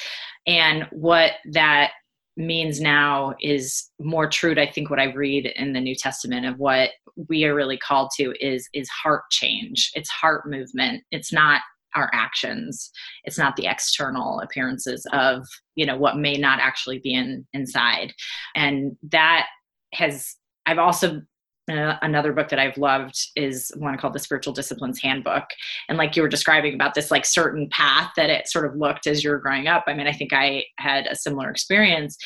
And 0.46 0.86
what 0.92 1.32
that 1.52 1.92
means 2.36 2.80
now 2.80 3.34
is 3.40 3.90
more 4.00 4.28
true 4.28 4.54
to, 4.54 4.62
I 4.62 4.70
think, 4.70 4.90
what 4.90 5.00
I 5.00 5.12
read 5.12 5.46
in 5.56 5.72
the 5.72 5.80
New 5.80 5.96
Testament 5.96 6.46
of 6.46 6.58
what 6.58 6.90
we 7.28 7.44
are 7.44 7.54
really 7.54 7.78
called 7.78 8.10
to 8.16 8.34
is 8.40 8.68
is 8.72 8.88
heart 8.88 9.22
change. 9.30 9.90
It's 9.94 10.10
heart 10.10 10.48
movement. 10.48 11.04
It's 11.10 11.32
not 11.32 11.62
our 11.94 12.10
actions 12.12 12.90
it's 13.22 13.38
not 13.38 13.54
the 13.54 13.66
external 13.66 14.40
appearances 14.40 15.06
of 15.12 15.46
you 15.76 15.86
know 15.86 15.96
what 15.96 16.16
may 16.16 16.34
not 16.34 16.58
actually 16.58 16.98
be 16.98 17.14
in 17.14 17.46
inside 17.52 18.12
and 18.56 18.96
that 19.02 19.46
has 19.94 20.36
I've 20.66 20.78
also 20.78 21.22
uh, 21.70 21.96
another 22.02 22.32
book 22.32 22.50
that 22.50 22.58
I've 22.58 22.76
loved 22.76 23.18
is 23.36 23.72
one 23.78 23.96
called 23.96 24.12
The 24.12 24.18
Spiritual 24.18 24.52
Disciplines 24.52 25.00
Handbook. 25.00 25.44
And 25.88 25.96
like 25.96 26.14
you 26.14 26.20
were 26.20 26.28
describing 26.28 26.74
about 26.74 26.92
this 26.94 27.10
like 27.10 27.24
certain 27.24 27.68
path 27.70 28.10
that 28.16 28.28
it 28.28 28.48
sort 28.48 28.66
of 28.66 28.76
looked 28.76 29.06
as 29.06 29.24
you 29.24 29.30
were 29.30 29.38
growing 29.38 29.66
up. 29.66 29.84
I 29.86 29.94
mean, 29.94 30.06
I 30.06 30.12
think 30.12 30.32
I 30.34 30.64
had 30.78 31.06
a 31.06 31.16
similar 31.16 31.50
experience. 31.50 32.18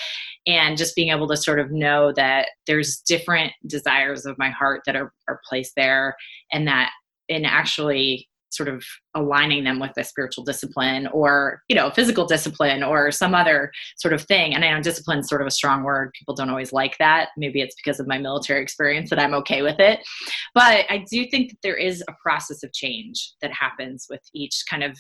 And 0.47 0.77
just 0.77 0.97
being 0.97 1.11
able 1.11 1.29
to 1.29 1.37
sort 1.37 1.61
of 1.61 1.71
know 1.71 2.13
that 2.17 2.49
there's 2.67 3.01
different 3.07 3.53
desires 3.67 4.27
of 4.27 4.39
my 4.39 4.51
heart 4.51 4.83
that 4.87 4.97
are, 4.97 5.13
are 5.29 5.41
placed 5.49 5.75
there 5.77 6.17
and 6.53 6.67
that 6.67 6.91
in 7.29 7.45
actually 7.45 8.29
sort 8.51 8.69
of 8.69 8.85
aligning 9.15 9.65
them 9.65 9.79
with 9.79 9.93
a 9.97 10.05
spiritual 10.05 10.45
discipline 10.45 11.07
or 11.09 11.63
you 11.69 11.77
know 11.77 11.91
physical 11.91 12.27
discipline 12.27 12.83
or 12.83 13.11
some 13.11 13.35
other 13.35 13.71
sort 13.97 14.15
of 14.15 14.23
thing. 14.23 14.55
And 14.55 14.65
i 14.65 14.73
know 14.73 14.83
discipline 14.83 15.19
is 15.19 15.29
sort 15.29 15.41
of 15.41 15.47
a 15.47 15.53
strong 15.53 15.83
word. 15.83 16.13
People 16.19 16.35
don't 16.35 16.51
always 16.51 16.73
like 16.73 16.97
that. 16.99 17.31
Maybe 17.37 17.61
it's 17.61 17.77
because 17.77 18.01
of 18.01 18.07
my 18.07 18.19
military 18.19 18.63
experience 18.63 19.11
that 19.11 19.19
i'm 19.19 19.35
okay 19.35 19.63
with 19.63 19.79
it. 19.79 20.01
But 20.55 20.87
i 20.89 21.05
do 21.11 21.27
think 21.31 21.51
that 21.51 21.59
there 21.63 21.77
is 21.77 22.03
a 22.09 22.15
process 22.23 22.63
of 22.63 22.73
change 22.73 23.33
that 23.43 23.53
happens 23.53 24.07
with 24.09 24.23
each 24.35 24.65
kind 24.69 24.83
of 24.83 24.97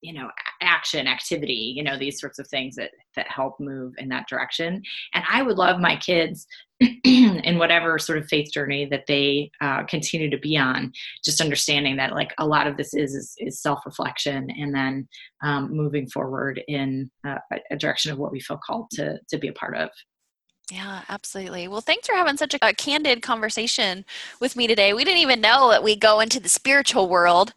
you 0.00 0.12
know 0.12 0.28
action 0.60 1.06
activity 1.06 1.72
you 1.76 1.82
know 1.82 1.96
these 1.96 2.20
sorts 2.20 2.38
of 2.38 2.46
things 2.48 2.74
that 2.74 2.90
that 3.14 3.28
help 3.28 3.58
move 3.60 3.94
in 3.98 4.08
that 4.08 4.28
direction. 4.28 4.82
And 5.14 5.24
i 5.30 5.42
would 5.42 5.58
love 5.58 5.80
my 5.80 5.96
kids 5.96 6.46
in 7.04 7.58
whatever 7.58 7.98
sort 7.98 8.18
of 8.18 8.26
faith 8.26 8.50
journey 8.52 8.86
that 8.86 9.06
they 9.06 9.50
uh, 9.60 9.84
continue 9.84 10.30
to 10.30 10.38
be 10.38 10.56
on 10.56 10.92
just 11.24 11.40
understanding 11.40 11.96
that 11.96 12.12
like 12.12 12.32
a 12.38 12.46
lot 12.46 12.66
of 12.66 12.76
this 12.76 12.94
is 12.94 13.14
is, 13.14 13.34
is 13.38 13.60
self-reflection 13.60 14.48
and 14.50 14.74
then 14.74 15.08
um, 15.42 15.74
moving 15.74 16.08
forward 16.08 16.62
in 16.68 17.10
uh, 17.26 17.38
a 17.70 17.76
direction 17.76 18.12
of 18.12 18.18
what 18.18 18.32
we 18.32 18.40
feel 18.40 18.58
called 18.64 18.90
to 18.90 19.18
to 19.28 19.38
be 19.38 19.48
a 19.48 19.52
part 19.52 19.76
of 19.76 19.90
yeah, 20.72 21.02
absolutely. 21.10 21.68
Well, 21.68 21.82
thanks 21.82 22.06
for 22.06 22.14
having 22.14 22.38
such 22.38 22.54
a, 22.54 22.58
a, 22.62 22.72
candid 22.72 23.20
conversation 23.20 24.06
with 24.40 24.56
me 24.56 24.66
today. 24.66 24.94
We 24.94 25.04
didn't 25.04 25.20
even 25.20 25.42
know 25.42 25.68
that 25.70 25.82
we 25.82 25.96
go 25.96 26.20
into 26.20 26.40
the 26.40 26.48
spiritual 26.48 27.10
world. 27.10 27.52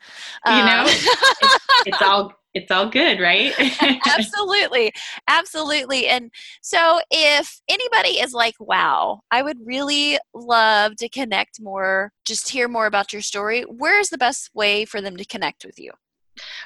You 0.46 0.52
know, 0.52 0.82
um, 0.82 0.88
it's, 0.90 1.60
it's 1.86 2.02
all 2.02 2.34
it's 2.54 2.72
all 2.72 2.90
good, 2.90 3.22
right? 3.22 3.54
absolutely. 4.06 4.92
Absolutely. 5.30 6.08
And 6.08 6.30
so 6.62 7.00
if 7.10 7.62
anybody 7.70 8.20
is 8.20 8.34
like, 8.34 8.56
wow, 8.60 9.22
I 9.32 9.42
would 9.42 9.58
really 9.64 10.18
love 10.34 10.98
to 10.98 11.08
connect 11.08 11.62
more, 11.62 12.12
just 12.26 12.50
hear 12.50 12.68
more 12.68 12.86
about 12.86 13.14
your 13.14 13.22
story, 13.22 13.64
where's 13.64 14.10
the 14.10 14.18
best 14.18 14.50
way 14.54 14.84
for 14.84 15.00
them 15.00 15.16
to 15.16 15.26
connect 15.26 15.64
with 15.66 15.80
you? 15.80 15.92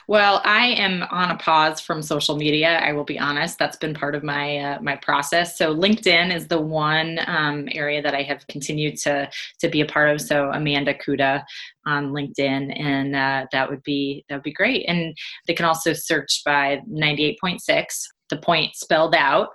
Well, 0.08 0.42
I 0.44 0.68
am 0.68 1.04
on 1.12 1.32
a 1.32 1.38
pause 1.38 1.80
from 1.80 2.02
social 2.02 2.36
media. 2.36 2.80
I 2.80 2.94
will 2.94 3.04
be 3.04 3.20
honest; 3.20 3.60
that's 3.60 3.78
been 3.78 3.94
part 3.94 4.16
of 4.16 4.24
my 4.24 4.58
uh, 4.58 4.82
my 4.82 4.96
process. 4.96 5.58
So 5.58 5.76
LinkedIn 5.76 6.34
is 6.34 6.48
the 6.48 6.60
one 6.60 7.20
um, 7.28 7.68
area 7.72 8.02
that 8.02 8.16
I 8.16 8.24
have 8.24 8.46
continued 8.48 8.98
to 8.98 9.30
to 9.60 9.70
be 9.70 9.82
a 9.82 9.86
part 9.86 10.10
of. 10.10 10.22
So 10.22 10.52
Amanda 10.52 10.94
Kuda 10.94 11.44
on 11.86 12.12
LinkedIn, 12.12 12.80
and 12.80 13.16
uh, 13.16 13.46
that 13.52 13.70
would 13.70 13.84
be 13.84 14.26
that 14.30 14.36
would 14.36 14.44
be 14.44 14.54
great. 14.54 14.86
And 14.88 15.16
they 15.48 15.54
can 15.54 15.66
also 15.66 15.94
search 15.94 16.42
by 16.46 16.82
ninety 16.88 17.26
eight 17.26 17.40
point 17.40 17.62
six 17.62 18.08
the 18.30 18.38
point 18.38 18.76
spelled 18.76 19.16
out, 19.16 19.50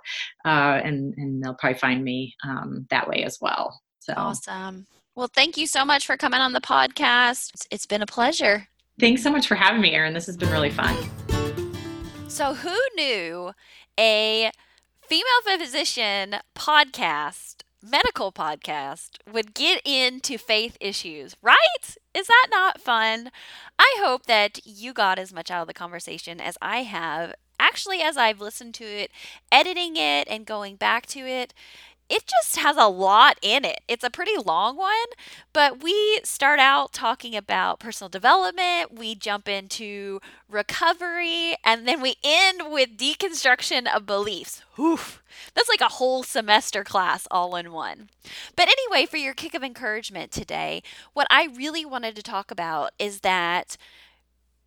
uh, 0.45 0.79
and 0.83 1.13
and 1.17 1.43
they'll 1.43 1.55
probably 1.55 1.79
find 1.79 2.03
me 2.03 2.35
um, 2.43 2.85
that 2.89 3.07
way 3.07 3.23
as 3.23 3.37
well. 3.41 3.81
So 3.99 4.13
awesome. 4.15 4.85
Well, 5.15 5.29
thank 5.33 5.55
you 5.55 5.65
so 5.65 5.85
much 5.85 6.05
for 6.05 6.17
coming 6.17 6.41
on 6.41 6.51
the 6.51 6.61
podcast. 6.61 7.65
it's 7.71 7.85
been 7.85 8.01
a 8.01 8.05
pleasure. 8.05 8.67
Thanks 8.97 9.21
so 9.21 9.29
much 9.29 9.47
for 9.47 9.55
having 9.55 9.81
me, 9.81 9.93
Erin. 9.93 10.13
This 10.13 10.25
has 10.25 10.37
been 10.37 10.51
really 10.51 10.69
fun. 10.69 10.95
So, 12.29 12.53
who 12.53 12.77
knew 12.95 13.51
a 13.99 14.51
female 15.01 15.57
physician 15.59 16.37
podcast, 16.55 17.63
medical 17.83 18.31
podcast, 18.31 19.17
would 19.29 19.53
get 19.53 19.81
into 19.83 20.37
faith 20.37 20.77
issues, 20.79 21.35
right? 21.41 21.57
Is 22.13 22.27
that 22.27 22.47
not 22.49 22.79
fun? 22.79 23.31
I 23.77 23.97
hope 23.99 24.27
that 24.27 24.59
you 24.65 24.93
got 24.93 25.19
as 25.19 25.33
much 25.33 25.51
out 25.51 25.61
of 25.63 25.67
the 25.67 25.73
conversation 25.73 26.39
as 26.39 26.57
I 26.61 26.83
have. 26.83 27.33
Actually, 27.59 28.01
as 28.01 28.15
I've 28.15 28.39
listened 28.39 28.75
to 28.75 28.85
it, 28.85 29.11
editing 29.51 29.97
it, 29.97 30.27
and 30.29 30.45
going 30.45 30.77
back 30.77 31.05
to 31.07 31.19
it, 31.19 31.53
it 32.09 32.23
just 32.27 32.57
has 32.57 32.77
a 32.77 32.87
lot 32.87 33.37
in 33.41 33.65
it. 33.65 33.81
It's 33.87 34.03
a 34.03 34.09
pretty 34.09 34.37
long 34.37 34.77
one, 34.77 34.91
but 35.53 35.81
we 35.83 36.19
start 36.23 36.59
out 36.59 36.93
talking 36.93 37.35
about 37.35 37.79
personal 37.79 38.09
development, 38.09 38.93
we 38.93 39.15
jump 39.15 39.47
into 39.47 40.19
recovery, 40.49 41.55
and 41.63 41.87
then 41.87 42.01
we 42.01 42.15
end 42.23 42.63
with 42.69 42.97
deconstruction 42.97 43.87
of 43.93 44.05
beliefs. 44.05 44.61
Oof. 44.79 45.23
That's 45.53 45.69
like 45.69 45.81
a 45.81 45.95
whole 45.95 46.23
semester 46.23 46.83
class 46.83 47.27
all 47.31 47.55
in 47.55 47.71
one. 47.71 48.09
But 48.55 48.69
anyway, 48.69 49.05
for 49.05 49.17
your 49.17 49.33
kick 49.33 49.53
of 49.53 49.63
encouragement 49.63 50.31
today, 50.31 50.83
what 51.13 51.27
I 51.29 51.49
really 51.55 51.85
wanted 51.85 52.15
to 52.15 52.23
talk 52.23 52.51
about 52.51 52.91
is 52.99 53.21
that 53.21 53.77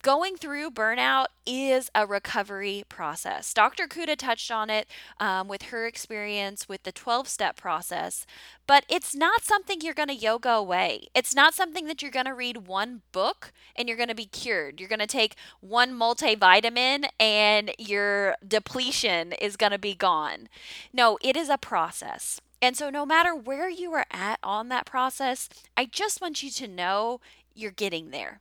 going 0.03 0.37
through 0.37 0.71
burnout 0.71 1.27
is 1.47 1.91
a 1.95 2.07
recovery 2.07 2.85
process. 2.89 3.53
Dr. 3.53 3.87
Kuda 3.87 4.17
touched 4.17 4.51
on 4.51 4.71
it 4.71 4.87
um, 5.19 5.49
with 5.49 5.63
her 5.65 5.87
experience 5.87 6.69
with 6.69 6.83
the 6.83 6.93
12 6.93 7.29
step 7.29 7.57
process, 7.57 8.27
but 8.67 8.85
it's 8.89 9.15
not 9.15 9.43
something 9.43 9.81
you're 9.81 9.95
going 9.95 10.09
to 10.09 10.15
yoga 10.15 10.51
away. 10.51 11.09
It's 11.15 11.35
not 11.35 11.55
something 11.55 11.87
that 11.87 12.03
you're 12.03 12.11
going 12.11 12.27
to 12.27 12.35
read 12.35 12.67
one 12.67 13.03
book 13.13 13.53
and 13.75 13.89
you're 13.89 13.97
going 13.97 14.09
to 14.09 14.15
be 14.15 14.27
cured. 14.27 14.81
You're 14.81 14.89
going 14.89 14.99
to 14.99 15.07
take 15.07 15.37
one 15.61 15.93
multivitamin 15.93 17.07
and 17.19 17.73
your 17.79 18.37
depletion 18.47 19.33
is 19.33 19.57
going 19.57 19.73
to 19.73 19.79
be 19.79 19.95
gone. 19.95 20.49
No, 20.93 21.19
it 21.23 21.37
is 21.37 21.49
a 21.49 21.59
process. 21.59 22.41
And 22.61 22.77
so, 22.77 22.91
no 22.91 23.07
matter 23.07 23.37
where 23.37 23.71
you 23.71 23.93
are 23.93 24.07
at 24.11 24.41
on 24.43 24.69
that 24.69 24.85
process, 24.85 25.49
I 25.77 25.85
just 25.85 26.21
want 26.21 26.43
you 26.43 26.51
to 26.51 26.67
know 26.67 27.21
you're 27.55 27.71
getting 27.71 28.11
there 28.11 28.41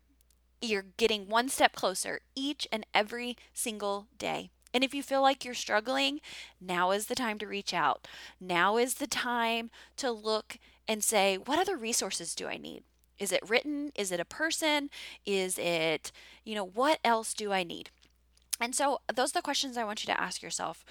you're 0.61 0.85
getting 0.97 1.27
one 1.27 1.49
step 1.49 1.73
closer 1.73 2.21
each 2.35 2.67
and 2.71 2.85
every 2.93 3.37
single 3.53 4.07
day. 4.17 4.49
And 4.73 4.83
if 4.83 4.93
you 4.93 5.01
feel 5.01 5.21
like 5.21 5.45
you're 5.45 5.53
struggling, 5.53 6.19
now 6.59 6.91
is 6.91 7.07
the 7.07 7.15
time 7.15 7.39
to 7.39 7.47
reach 7.47 7.73
out. 7.73 8.07
Now 8.39 8.77
is 8.77 8.95
the 8.95 9.07
time 9.07 9.71
to 9.97 10.11
look 10.11 10.57
and 10.87 11.03
say, 11.03 11.37
what 11.37 11.59
other 11.59 11.77
resources 11.77 12.35
do 12.35 12.47
I 12.47 12.57
need? 12.57 12.83
Is 13.17 13.31
it 13.31 13.47
written? 13.47 13.91
Is 13.95 14.11
it 14.11 14.19
a 14.19 14.25
person? 14.25 14.89
Is 15.25 15.57
it, 15.57 16.11
you 16.43 16.53
know, 16.53 16.65
what 16.65 16.99
else 17.03 17.33
do 17.33 17.51
I 17.51 17.63
need? 17.63 17.89
And 18.59 18.75
so 18.75 19.01
those 19.13 19.31
are 19.31 19.39
the 19.39 19.41
questions 19.41 19.77
I 19.77 19.83
want 19.83 20.03
you 20.05 20.13
to 20.13 20.19
ask 20.19 20.41
yourself, 20.41 20.83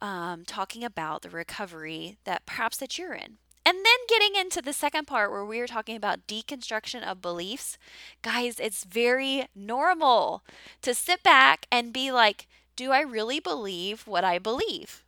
um, 0.00 0.44
talking 0.44 0.84
about 0.84 1.22
the 1.22 1.30
recovery 1.30 2.18
that 2.24 2.46
perhaps 2.46 2.76
that 2.78 2.98
you're 2.98 3.14
in. 3.14 3.38
And 3.70 3.78
then 3.86 4.06
getting 4.08 4.34
into 4.34 4.60
the 4.60 4.72
second 4.72 5.06
part 5.06 5.30
where 5.30 5.44
we 5.44 5.60
are 5.60 5.68
talking 5.68 5.94
about 5.94 6.26
deconstruction 6.26 7.04
of 7.04 7.22
beliefs, 7.22 7.78
guys, 8.20 8.58
it's 8.58 8.82
very 8.82 9.46
normal 9.54 10.42
to 10.82 10.92
sit 10.92 11.22
back 11.22 11.68
and 11.70 11.92
be 11.92 12.10
like, 12.10 12.48
do 12.74 12.90
I 12.90 13.02
really 13.02 13.38
believe 13.38 14.08
what 14.08 14.24
I 14.24 14.40
believe? 14.40 15.04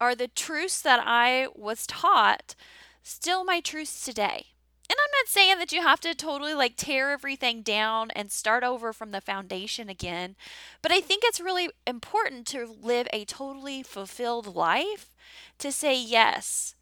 Are 0.00 0.14
the 0.14 0.28
truths 0.28 0.80
that 0.82 1.02
I 1.04 1.48
was 1.56 1.88
taught 1.88 2.54
still 3.02 3.42
my 3.42 3.58
truths 3.58 4.04
today? 4.04 4.46
And 4.88 4.96
I'm 4.96 5.10
not 5.18 5.26
saying 5.26 5.58
that 5.58 5.72
you 5.72 5.82
have 5.82 5.98
to 6.02 6.14
totally 6.14 6.54
like 6.54 6.76
tear 6.76 7.10
everything 7.10 7.62
down 7.62 8.12
and 8.12 8.30
start 8.30 8.62
over 8.62 8.92
from 8.92 9.10
the 9.10 9.20
foundation 9.20 9.88
again, 9.88 10.36
but 10.82 10.92
I 10.92 11.00
think 11.00 11.24
it's 11.26 11.40
really 11.40 11.68
important 11.84 12.46
to 12.48 12.76
live 12.80 13.08
a 13.12 13.24
totally 13.24 13.82
fulfilled 13.82 14.54
life 14.54 15.16
to 15.58 15.72
say 15.72 16.00
yes 16.00 16.76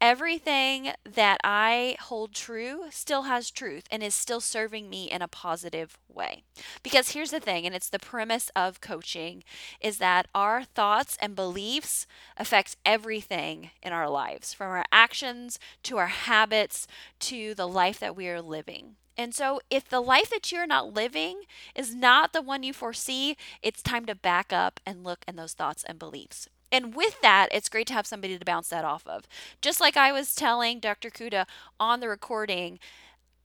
everything 0.00 0.92
that 1.04 1.40
I 1.42 1.96
hold 2.00 2.32
true 2.32 2.84
still 2.90 3.22
has 3.22 3.50
truth 3.50 3.84
and 3.90 4.02
is 4.02 4.14
still 4.14 4.40
serving 4.40 4.88
me 4.88 5.10
in 5.10 5.22
a 5.22 5.28
positive 5.28 5.98
way. 6.08 6.42
Because 6.82 7.10
here's 7.10 7.30
the 7.30 7.40
thing, 7.40 7.66
and 7.66 7.74
it's 7.74 7.88
the 7.88 7.98
premise 7.98 8.50
of 8.54 8.80
coaching, 8.80 9.44
is 9.80 9.98
that 9.98 10.28
our 10.34 10.64
thoughts 10.64 11.16
and 11.20 11.34
beliefs 11.34 12.06
affect 12.36 12.76
everything 12.84 13.70
in 13.82 13.92
our 13.92 14.08
lives, 14.08 14.52
from 14.52 14.70
our 14.70 14.84
actions 14.92 15.58
to 15.84 15.98
our 15.98 16.06
habits 16.06 16.86
to 17.20 17.54
the 17.54 17.68
life 17.68 17.98
that 18.00 18.16
we 18.16 18.28
are 18.28 18.42
living. 18.42 18.96
And 19.16 19.34
so, 19.34 19.60
if 19.68 19.88
the 19.88 20.00
life 20.00 20.30
that 20.30 20.52
you're 20.52 20.66
not 20.66 20.94
living 20.94 21.42
is 21.74 21.92
not 21.92 22.32
the 22.32 22.40
one 22.40 22.62
you 22.62 22.72
foresee, 22.72 23.36
it's 23.62 23.82
time 23.82 24.06
to 24.06 24.14
back 24.14 24.52
up 24.52 24.78
and 24.86 25.02
look 25.02 25.24
in 25.26 25.34
those 25.34 25.54
thoughts 25.54 25.82
and 25.88 25.98
beliefs. 25.98 26.48
And 26.70 26.94
with 26.94 27.20
that, 27.22 27.48
it's 27.50 27.68
great 27.68 27.86
to 27.88 27.94
have 27.94 28.06
somebody 28.06 28.38
to 28.38 28.44
bounce 28.44 28.68
that 28.68 28.84
off 28.84 29.06
of. 29.06 29.24
Just 29.62 29.80
like 29.80 29.96
I 29.96 30.12
was 30.12 30.34
telling 30.34 30.80
Dr. 30.80 31.10
Kuda 31.10 31.46
on 31.80 32.00
the 32.00 32.08
recording, 32.08 32.78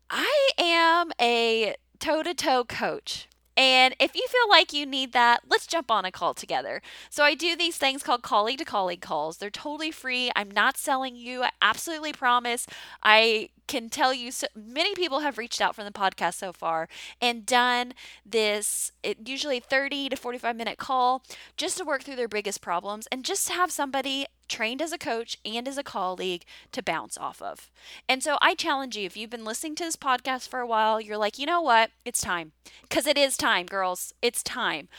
I 0.09 0.49
am 0.57 1.11
a 1.19 1.75
toe 1.99 2.23
to 2.23 2.33
toe 2.33 2.65
coach. 2.65 3.27
And 3.55 3.95
if 3.99 4.15
you 4.15 4.25
feel 4.27 4.49
like 4.49 4.73
you 4.73 4.85
need 4.85 5.13
that, 5.13 5.41
let's 5.49 5.67
jump 5.67 5.91
on 5.91 6.05
a 6.05 6.11
call 6.11 6.33
together. 6.33 6.81
So 7.09 7.23
I 7.23 7.35
do 7.35 7.55
these 7.55 7.77
things 7.77 8.03
called 8.03 8.23
colleague 8.23 8.59
to 8.59 8.65
colleague 8.65 9.01
calls. 9.01 9.37
They're 9.37 9.49
totally 9.49 9.91
free. 9.91 10.31
I'm 10.35 10.49
not 10.49 10.77
selling 10.77 11.15
you. 11.15 11.43
I 11.43 11.51
absolutely 11.61 12.13
promise. 12.13 12.65
I 13.03 13.49
can 13.67 13.89
tell 13.89 14.13
you 14.13 14.31
so 14.31 14.47
many 14.55 14.93
people 14.93 15.19
have 15.19 15.37
reached 15.37 15.61
out 15.61 15.75
from 15.75 15.85
the 15.85 15.91
podcast 15.91 16.35
so 16.35 16.51
far 16.51 16.89
and 17.21 17.45
done 17.45 17.93
this 18.25 18.91
it, 19.03 19.17
usually 19.25 19.59
30 19.59 20.09
to 20.09 20.15
45 20.15 20.55
minute 20.55 20.77
call 20.77 21.23
just 21.55 21.77
to 21.77 21.85
work 21.85 22.03
through 22.03 22.17
their 22.17 22.27
biggest 22.27 22.61
problems 22.61 23.07
and 23.11 23.23
just 23.23 23.47
to 23.47 23.53
have 23.53 23.71
somebody 23.71 24.25
trained 24.53 24.81
as 24.81 24.91
a 24.91 24.97
coach 24.99 25.37
and 25.43 25.67
as 25.67 25.77
a 25.79 25.83
colleague 25.83 26.43
to 26.71 26.83
bounce 26.83 27.17
off 27.17 27.41
of. 27.41 27.71
And 28.07 28.21
so 28.21 28.37
I 28.41 28.53
challenge 28.53 28.95
you 28.95 29.05
if 29.05 29.17
you've 29.17 29.31
been 29.31 29.43
listening 29.43 29.75
to 29.75 29.83
this 29.83 29.95
podcast 29.95 30.47
for 30.47 30.59
a 30.59 30.67
while, 30.67 31.01
you're 31.01 31.17
like, 31.17 31.39
"You 31.39 31.47
know 31.47 31.61
what? 31.61 31.89
It's 32.05 32.21
time." 32.21 32.51
Cuz 32.89 33.07
it 33.07 33.17
is 33.17 33.35
time, 33.35 33.65
girls. 33.65 34.13
It's 34.21 34.43
time 34.43 34.89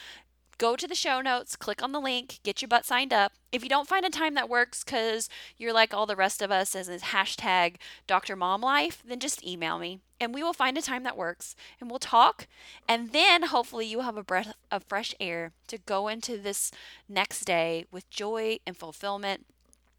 go 0.59 0.77
to 0.77 0.87
the 0.87 0.95
show 0.95 1.21
notes, 1.21 1.57
click 1.57 1.83
on 1.83 1.93
the 1.93 2.01
link, 2.01 2.41
get 2.43 2.63
your 2.63 2.69
butt 2.69 2.85
signed 2.85 3.13
up. 3.13 3.33
If 3.53 3.63
you 3.63 3.69
don't 3.69 3.89
find 3.89 4.05
a 4.05 4.11
time 4.11 4.35
that 4.35 4.49
works 4.49 4.83
because 4.85 5.29
you're 5.57 5.73
like 5.73 5.95
all 5.95 6.07
the 6.07 6.17
rest 6.17 6.43
of 6.43 6.51
us 6.51 6.75
as 6.75 6.89
a 6.89 6.99
hashtag 6.99 7.77
Dr. 8.07 8.37
Mom 8.37 8.61
Life, 8.61 9.03
then 9.07 9.21
just 9.21 9.45
email 9.47 9.79
me 9.79 10.01
and 10.21 10.35
we 10.35 10.43
will 10.43 10.53
find 10.53 10.79
a 10.79 10.83
time 10.83 11.03
that 11.05 11.17
works 11.17 11.55
and 11.81 11.91
we'll 11.91 11.99
talk. 11.99 12.47
And 12.89 13.13
then 13.13 13.45
hopefully 13.45 13.87
you 13.87 14.01
have 14.01 14.17
a 14.17 14.25
breath 14.25 14.55
of 14.71 14.85
fresh 14.85 15.15
air 15.21 15.53
to 15.69 15.79
go 15.79 16.09
into 16.09 16.39
this 16.39 16.71
next 17.09 17.45
day 17.45 17.87
with 17.91 18.09
joy 18.11 18.59
and 18.67 18.77
fulfillment 18.77 19.47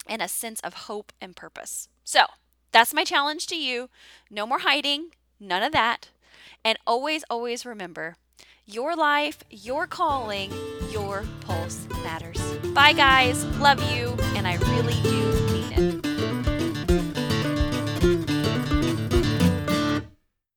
and 0.08 0.22
a 0.22 0.28
sense 0.28 0.60
of 0.62 0.74
hope 0.74 1.14
and 1.22 1.36
purpose. 1.36 1.89
So 2.03 2.26
that's 2.72 2.93
my 2.93 3.03
challenge 3.03 3.47
to 3.47 3.56
you. 3.56 3.89
No 4.30 4.45
more 4.45 4.60
hiding, 4.60 5.12
none 5.39 5.64
of 5.64 5.72
that. 5.74 6.10
And 6.64 6.78
always, 6.86 7.24
always 7.30 7.66
remember 7.66 8.18
your 8.66 8.95
life, 8.95 9.43
your 9.49 9.88
calling, 9.88 10.51
your 10.89 11.24
pulse 11.41 11.88
matters. 12.03 12.41
Bye, 12.74 12.93
guys. 12.93 13.45
Love 13.59 13.80
you. 13.91 14.09
And 14.36 14.47
I 14.47 14.55
really 14.55 15.01
do 15.03 15.25